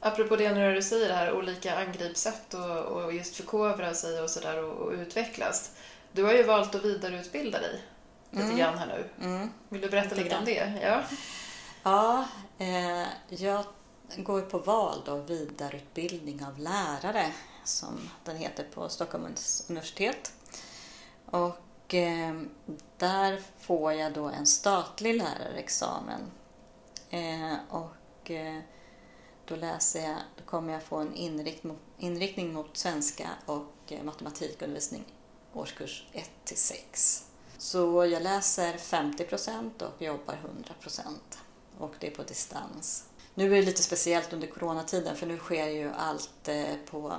Apropå 0.00 0.36
det 0.36 0.52
när 0.52 0.74
du 0.74 0.82
säger 0.82 1.08
det 1.08 1.14
här, 1.14 1.32
olika 1.32 1.76
angreppssätt 1.78 2.54
och, 2.54 2.78
och 2.78 3.12
just 3.12 3.36
förkovra 3.36 3.94
sig 3.94 4.20
och 4.20 4.30
sådär 4.30 4.64
och, 4.64 4.86
och, 4.86 4.92
utvecklas. 4.92 5.70
Du 6.12 6.24
har 6.24 6.32
ju 6.32 6.42
valt 6.42 6.74
att 6.74 6.84
vidareutbilda 6.84 7.60
dig 7.60 7.82
lite 8.30 8.44
mm. 8.44 8.56
grann 8.56 8.78
här 8.78 8.86
nu. 8.86 9.26
Mm. 9.26 9.50
Vill 9.68 9.80
du 9.80 9.90
berätta 9.90 10.14
lite, 10.14 10.24
lite 10.24 10.36
om 10.36 10.44
det? 10.44 10.80
Ja, 10.82 11.02
ja 11.82 12.28
eh, 12.58 13.06
jag 13.28 13.64
går 14.16 14.40
på 14.42 14.58
val 14.58 15.02
då, 15.06 15.16
vidareutbildning 15.16 16.44
av 16.44 16.58
lärare 16.58 17.32
som 17.64 18.10
den 18.24 18.36
heter 18.36 18.64
på 18.74 18.88
Stockholms 18.88 19.64
universitet. 19.68 20.32
Och 21.26 21.94
eh, 21.94 22.34
där 22.98 23.42
får 23.58 23.92
jag 23.92 24.12
då 24.12 24.24
en 24.24 24.46
statlig 24.46 25.14
lärarexamen. 25.14 26.20
Eh, 27.10 27.54
och 27.68 28.30
eh, 28.30 28.60
då 29.44 29.56
läser 29.56 30.02
jag, 30.08 30.16
då 30.36 30.44
kommer 30.44 30.72
jag 30.72 30.82
få 30.82 30.96
en 30.96 31.14
inrikt 31.14 31.64
mot, 31.64 31.78
inriktning 31.98 32.52
mot 32.52 32.76
svenska 32.76 33.28
och 33.46 33.72
eh, 33.88 34.02
matematikundervisning 34.02 35.04
årskurs 35.52 36.06
1 36.12 36.30
till 36.44 36.56
6. 36.56 37.26
Så 37.58 38.06
jag 38.06 38.22
läser 38.22 38.72
50 38.72 39.24
procent 39.24 39.82
och 39.82 40.02
jobbar 40.02 40.34
100 40.34 40.74
procent 40.80 41.38
och 41.78 41.94
det 41.98 42.06
är 42.06 42.10
på 42.10 42.22
distans. 42.22 43.04
Nu 43.34 43.44
är 43.44 43.56
det 43.56 43.62
lite 43.62 43.82
speciellt 43.82 44.32
under 44.32 44.46
coronatiden 44.46 45.16
för 45.16 45.26
nu 45.26 45.38
sker 45.38 45.66
ju 45.66 45.92
allt 45.96 46.48
eh, 46.48 46.76
på 46.90 47.14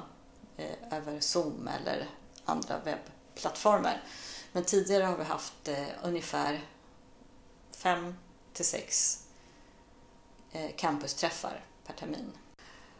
Eh, 0.57 0.97
över 0.97 1.19
Zoom 1.19 1.67
eller 1.67 2.09
andra 2.45 2.79
webbplattformar. 2.79 4.01
Men 4.51 4.63
tidigare 4.63 5.03
har 5.03 5.17
vi 5.17 5.23
haft 5.23 5.67
eh, 5.67 5.87
ungefär 6.03 6.61
fem 7.71 8.15
till 8.53 8.65
sex 8.65 9.19
eh, 10.51 10.75
campusträffar 10.75 11.65
per 11.85 11.93
termin. 11.93 12.31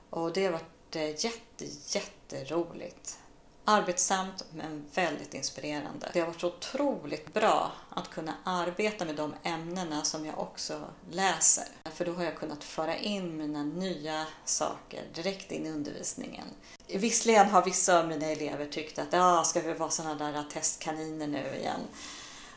Och 0.10 0.34
det 0.34 0.46
har 0.46 0.52
varit 0.52 0.96
eh, 0.96 1.26
jätte, 1.26 1.66
jätteroligt. 1.88 3.20
Arbetsamt 3.68 4.46
men 4.54 4.86
väldigt 4.94 5.34
inspirerande. 5.34 6.10
Det 6.14 6.20
har 6.20 6.28
varit 6.28 6.44
otroligt 6.44 7.34
bra 7.34 7.72
att 7.90 8.10
kunna 8.10 8.34
arbeta 8.44 9.06
med 9.06 9.16
de 9.16 9.34
ämnena 9.44 10.04
som 10.04 10.26
jag 10.26 10.40
också 10.40 10.82
läser. 11.12 11.66
För 11.84 12.06
då 12.06 12.14
har 12.14 12.24
jag 12.24 12.38
kunnat 12.38 12.64
föra 12.64 12.98
in 12.98 13.38
mina 13.38 13.64
nya 13.64 14.26
saker 14.46 15.04
direkt 15.14 15.52
in 15.52 15.66
i 15.66 15.70
undervisningen. 15.70 16.46
Visserligen 16.88 17.50
har 17.50 17.66
vissa 17.66 18.00
av 18.00 18.08
mina 18.08 18.26
elever 18.26 18.66
tyckt 18.66 19.00
att 19.00 19.14
ja, 19.14 19.44
ska 19.44 19.62
vi 19.62 19.74
vara 19.74 19.90
sådana 19.90 20.32
där 20.32 20.44
testkaniner 20.44 21.28
nu 21.28 21.56
igen? 21.60 21.82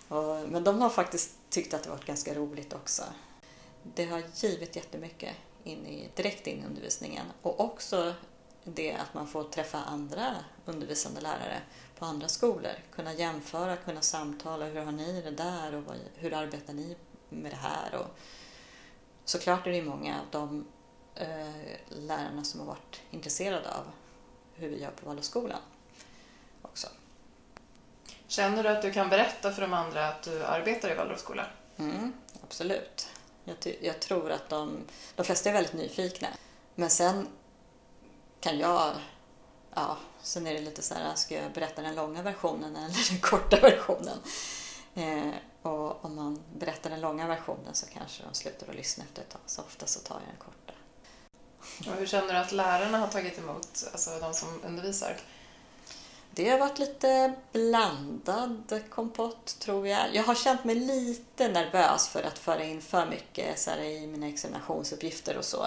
Och, 0.08 0.48
men 0.48 0.64
de 0.64 0.80
har 0.80 0.90
faktiskt 0.90 1.30
tyckt 1.50 1.74
att 1.74 1.82
det 1.82 1.90
varit 1.90 2.06
ganska 2.06 2.34
roligt 2.34 2.72
också. 2.72 3.02
Det 3.82 4.04
har 4.04 4.22
givit 4.34 4.76
jättemycket 4.76 5.36
in 5.64 5.86
i, 5.86 6.08
direkt 6.14 6.46
in 6.46 6.62
i 6.62 6.66
undervisningen 6.66 7.26
och 7.42 7.60
också 7.60 8.14
det 8.74 8.94
att 8.94 9.14
man 9.14 9.26
får 9.26 9.44
träffa 9.44 9.78
andra 9.78 10.36
undervisande 10.64 11.20
lärare 11.20 11.62
på 11.98 12.04
andra 12.04 12.28
skolor. 12.28 12.72
Kunna 12.92 13.12
jämföra, 13.12 13.76
kunna 13.76 14.00
samtala. 14.00 14.66
Hur 14.66 14.80
har 14.80 14.92
ni 14.92 15.22
det 15.22 15.30
där 15.30 15.74
och 15.74 15.94
hur 16.14 16.34
arbetar 16.34 16.72
ni 16.72 16.96
med 17.28 17.52
det 17.52 17.56
här? 17.56 17.94
Och 17.94 18.18
såklart 19.24 19.66
är 19.66 19.70
det 19.70 19.82
många 19.82 20.20
av 20.20 20.26
de 20.30 20.66
eh, 21.14 21.76
lärarna 21.88 22.44
som 22.44 22.60
har 22.60 22.66
varit 22.66 23.00
intresserade 23.10 23.74
av 23.74 23.84
hur 24.54 24.68
vi 24.68 24.80
gör 24.80 24.90
på 24.90 25.06
Waldorfskolan 25.06 25.60
också. 26.62 26.88
Känner 28.26 28.62
du 28.62 28.68
att 28.68 28.82
du 28.82 28.92
kan 28.92 29.08
berätta 29.08 29.52
för 29.52 29.62
de 29.62 29.74
andra 29.74 30.08
att 30.08 30.22
du 30.22 30.44
arbetar 30.44 30.90
i 30.90 30.94
Waldorfskolan? 30.94 31.46
Mm, 31.76 32.12
absolut. 32.44 33.08
Jag, 33.44 33.56
jag, 33.80 34.00
tror 34.00 34.30
att 34.30 34.48
de, 34.48 34.78
de 35.14 35.24
flesta 35.24 35.48
är 35.48 35.52
väldigt 35.52 35.72
nyfikna. 35.72 36.28
Men 36.74 36.90
sen 36.90 37.26
kan 38.40 38.58
jag... 38.58 38.94
Ja, 39.74 39.96
sen 40.22 40.46
är 40.46 40.54
det 40.54 40.60
lite 40.60 40.82
så 40.82 40.94
här, 40.94 41.14
ska 41.14 41.34
jag 41.34 41.52
berätta 41.52 41.82
den 41.82 41.94
långa 41.94 42.22
versionen 42.22 42.76
eller 42.76 43.10
den 43.10 43.20
korta 43.20 43.60
versionen? 43.60 44.18
Eh, 44.94 45.30
och 45.62 46.04
om 46.04 46.16
man 46.16 46.42
berättar 46.58 46.90
den 46.90 47.00
långa 47.00 47.26
versionen 47.26 47.74
så 47.74 47.86
kanske 47.86 48.22
de 48.22 48.34
slutar 48.34 48.68
att 48.68 48.74
lyssna 48.74 49.04
efter 49.04 49.22
ett 49.22 49.28
tag. 49.28 49.40
Så 49.46 49.62
ofta 49.62 49.86
så 49.86 50.00
tar 50.00 50.14
jag 50.14 50.24
den 50.24 50.36
korta. 50.38 50.72
Och 51.90 51.98
hur 51.98 52.06
känner 52.06 52.32
du 52.32 52.38
att 52.38 52.52
lärarna 52.52 52.98
har 52.98 53.08
tagit 53.08 53.38
emot, 53.38 53.84
alltså 53.92 54.18
de 54.20 54.34
som 54.34 54.60
undervisar? 54.64 55.16
Det 56.30 56.50
har 56.50 56.58
varit 56.58 56.78
lite 56.78 57.32
blandad 57.52 58.82
kompott, 58.90 59.56
tror 59.60 59.88
jag. 59.88 60.14
Jag 60.14 60.22
har 60.22 60.34
känt 60.34 60.64
mig 60.64 60.74
lite 60.74 61.48
nervös 61.48 62.08
för 62.08 62.22
att 62.22 62.38
föra 62.38 62.64
in 62.64 62.82
för 62.82 63.06
mycket 63.06 63.58
så 63.58 63.70
här, 63.70 63.80
i 63.80 64.06
mina 64.06 64.26
examinationsuppgifter 64.26 65.38
och 65.38 65.44
så. 65.44 65.66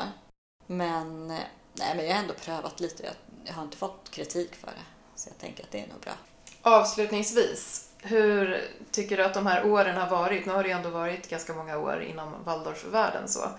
Men, 0.68 1.38
nej, 1.74 1.96
men 1.96 2.06
jag 2.06 2.14
har 2.14 2.22
ändå 2.22 2.34
prövat 2.34 2.80
lite. 2.80 3.14
Jag 3.46 3.54
har 3.54 3.64
inte 3.64 3.78
fått 3.78 4.12
kritik 4.12 4.56
för 4.56 4.68
det. 4.68 4.86
Så 5.16 5.30
jag 5.30 5.38
tänker 5.38 5.64
att 5.64 5.72
det 5.72 5.80
är 5.80 5.88
nog 5.88 6.00
bra. 6.00 6.14
Avslutningsvis, 6.62 7.90
hur 8.02 8.68
tycker 8.92 9.18
du 9.18 9.24
att 9.24 9.34
de 9.34 9.46
här 9.46 9.66
åren 9.66 9.98
har 9.98 10.10
varit? 10.10 10.46
Nu 10.46 10.54
har 10.54 10.64
det 10.64 10.70
ju 10.70 10.76
ändå 10.76 10.90
varit 10.90 11.30
ganska 11.30 11.54
många 11.54 11.78
år 11.78 12.04
inom 12.04 12.44
Waldorfvärlden. 12.44 13.28
Så. 13.28 13.50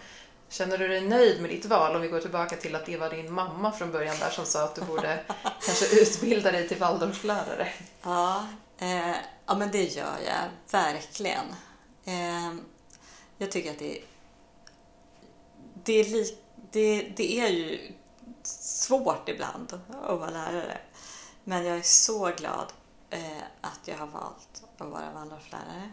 Känner 0.49 0.79
du 0.79 0.89
dig 0.89 1.01
nöjd 1.01 1.41
med 1.41 1.51
ditt 1.51 1.65
val 1.65 1.97
om 1.97 2.03
vi 2.03 2.09
går 2.09 2.21
tillbaka 2.21 2.57
till 2.57 2.75
att 2.75 2.87
det 2.87 2.97
var 2.97 3.11
din 3.11 3.33
mamma 3.33 3.73
från 3.73 3.93
början 3.93 4.17
där 4.21 4.31
som 4.31 4.45
sa 4.45 4.65
att 4.65 4.75
du 4.75 4.81
borde 4.81 5.25
kanske 5.67 6.01
utbilda 6.01 6.53
dig 6.53 6.69
till 6.69 6.79
Waldorflärare? 6.79 7.69
Ja, 8.03 8.47
eh, 8.79 9.17
ja 9.47 9.55
men 9.59 9.71
det 9.71 9.85
gör 9.85 10.19
jag 10.27 10.49
verkligen. 10.71 11.47
Eh, 12.05 12.55
jag 13.39 13.51
tycker 13.51 13.71
att 13.71 13.79
det, 13.79 13.99
det, 15.85 15.93
är 15.93 16.05
li, 16.05 16.39
det, 16.71 17.13
det 17.17 17.41
är 17.41 17.49
ju 17.49 17.93
svårt 18.47 19.29
ibland 19.29 19.81
att 20.03 20.19
vara 20.19 20.31
lärare. 20.31 20.79
Men 21.45 21.65
jag 21.65 21.79
är 21.79 21.83
så 21.83 22.31
glad 22.37 22.73
eh, 23.11 23.43
att 23.61 23.81
jag 23.85 23.99
har 23.99 24.07
valt 24.07 24.65
att 24.79 24.89
vara 24.89 25.13
Waldorflärare. 25.13 25.93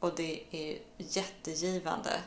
Och 0.00 0.14
det 0.16 0.44
är 0.50 0.78
jättegivande. 0.96 2.20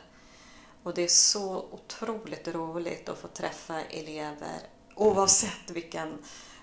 Och 0.82 0.94
det 0.94 1.02
är 1.02 1.08
så 1.08 1.66
otroligt 1.70 2.48
roligt 2.48 3.08
att 3.08 3.18
få 3.18 3.28
träffa 3.28 3.80
elever 3.80 4.60
oavsett 4.94 5.70
vilken 5.70 6.18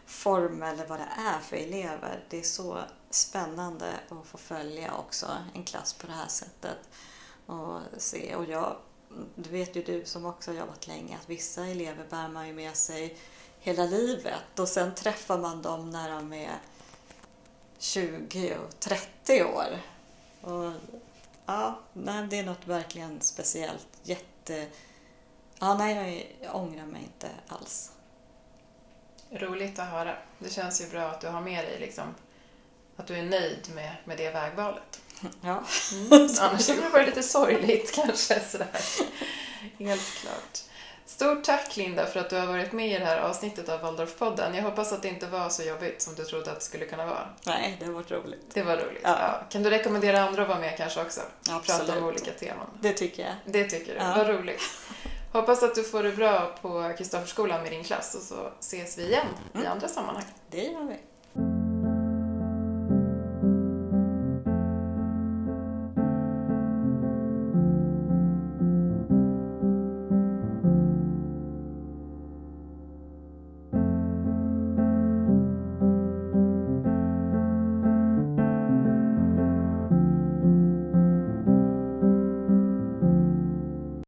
form 0.05 0.63
eller 0.63 0.87
vad 0.87 0.99
det 0.99 1.09
är 1.17 1.39
för 1.39 1.55
elever. 1.55 2.23
Det 2.29 2.39
är 2.39 2.43
så 2.43 2.79
spännande 3.09 3.93
att 4.09 4.27
få 4.27 4.37
följa 4.37 4.93
också 4.97 5.27
en 5.53 5.63
klass 5.63 5.93
på 5.93 6.07
det 6.07 6.13
här 6.13 6.27
sättet. 6.27 6.77
Och 7.45 7.79
se. 7.97 8.35
Och 8.35 8.45
jag, 8.45 8.75
det 9.35 9.49
vet 9.49 9.75
ju 9.75 9.83
du 9.83 10.05
som 10.05 10.25
också 10.25 10.51
har 10.51 10.57
jobbat 10.57 10.87
länge 10.87 11.17
att 11.17 11.29
vissa 11.29 11.65
elever 11.65 12.05
bär 12.09 12.27
man 12.27 12.47
ju 12.47 12.53
med 12.53 12.75
sig 12.75 13.17
hela 13.59 13.85
livet 13.85 14.59
och 14.59 14.67
sen 14.67 14.95
träffar 14.95 15.37
man 15.37 15.61
dem 15.61 15.89
när 15.89 16.09
de 16.09 16.33
är 16.33 16.59
20 17.77 18.57
och 18.57 18.79
30 18.79 19.43
år. 19.43 19.79
Och 20.41 20.71
ja, 21.45 21.79
nej, 21.93 22.27
det 22.27 22.39
är 22.39 22.43
något 22.43 22.67
verkligen 22.67 23.21
speciellt. 23.21 23.87
Jätte... 24.03 24.67
Ja, 25.59 25.77
nej, 25.77 26.35
jag 26.41 26.55
ångrar 26.55 26.85
mig 26.85 27.01
inte 27.03 27.29
alls. 27.47 27.91
Roligt 29.29 29.79
att 29.79 29.89
höra. 29.89 30.17
Det 30.39 30.49
känns 30.49 30.81
ju 30.81 30.89
bra 30.89 31.01
att 31.01 31.21
du 31.21 31.27
har 31.27 31.41
med 31.41 31.65
dig 31.65 31.79
liksom, 31.79 32.15
att 32.95 33.07
du 33.07 33.15
är 33.15 33.23
nöjd 33.23 33.71
med, 33.75 33.95
med 34.05 34.17
det 34.17 34.31
vägvalet. 34.31 35.00
Ja. 35.41 35.63
Mm. 35.93 36.29
Annars 36.39 36.69
hade 36.69 36.81
det 36.81 36.89
varit 36.89 37.07
lite 37.07 37.23
sorgligt 37.23 37.91
kanske. 37.95 38.39
Sådär. 38.39 38.81
Helt 39.79 40.15
klart. 40.21 40.59
Stort 41.05 41.43
tack 41.43 41.77
Linda 41.77 42.05
för 42.05 42.19
att 42.19 42.29
du 42.29 42.35
har 42.35 42.47
varit 42.47 42.71
med 42.71 42.87
i 42.87 42.99
det 42.99 43.05
här 43.05 43.17
avsnittet 43.17 43.69
av 43.69 43.81
Waldorfpodden. 43.81 44.55
Jag 44.55 44.63
hoppas 44.63 44.93
att 44.93 45.01
det 45.01 45.07
inte 45.07 45.27
var 45.27 45.49
så 45.49 45.63
jobbigt 45.63 46.01
som 46.01 46.15
du 46.15 46.23
trodde 46.23 46.51
att 46.51 46.59
det 46.59 46.65
skulle 46.65 46.85
kunna 46.85 47.05
vara. 47.05 47.29
Nej, 47.45 47.77
det 47.79 47.85
har 47.85 47.93
varit 47.93 48.11
roligt. 48.11 48.45
Det 48.53 48.63
var 48.63 48.77
roligt. 48.77 49.01
Ja. 49.03 49.17
Ja. 49.19 49.43
Kan 49.49 49.63
du 49.63 49.69
rekommendera 49.69 50.21
andra 50.21 50.41
att 50.41 50.47
vara 50.47 50.59
med 50.59 50.77
kanske 50.77 51.01
också? 51.01 51.21
Absolut. 51.49 51.87
Prata 51.87 51.99
om 51.99 52.05
olika 52.05 52.31
teman. 52.31 52.67
Det 52.81 52.93
tycker 52.93 53.23
jag. 53.23 53.33
Det 53.45 53.69
tycker 53.69 53.93
du? 53.93 53.99
Ja. 53.99 54.13
Vad 54.17 54.27
roligt. 54.27 54.61
Hoppas 55.31 55.63
att 55.63 55.75
du 55.75 55.83
får 55.83 56.03
det 56.03 56.11
bra 56.11 56.55
på 56.61 56.93
Kristofferskolan 56.97 57.61
med 57.61 57.71
din 57.71 57.83
klass 57.83 58.15
och 58.15 58.21
så 58.21 58.51
ses 58.59 58.97
vi 58.97 59.07
igen 59.07 59.27
i 59.63 59.65
andra 59.65 59.87
sammanhang. 59.87 60.25
Det 60.49 60.63
gör 60.63 60.83
vi. 60.83 60.97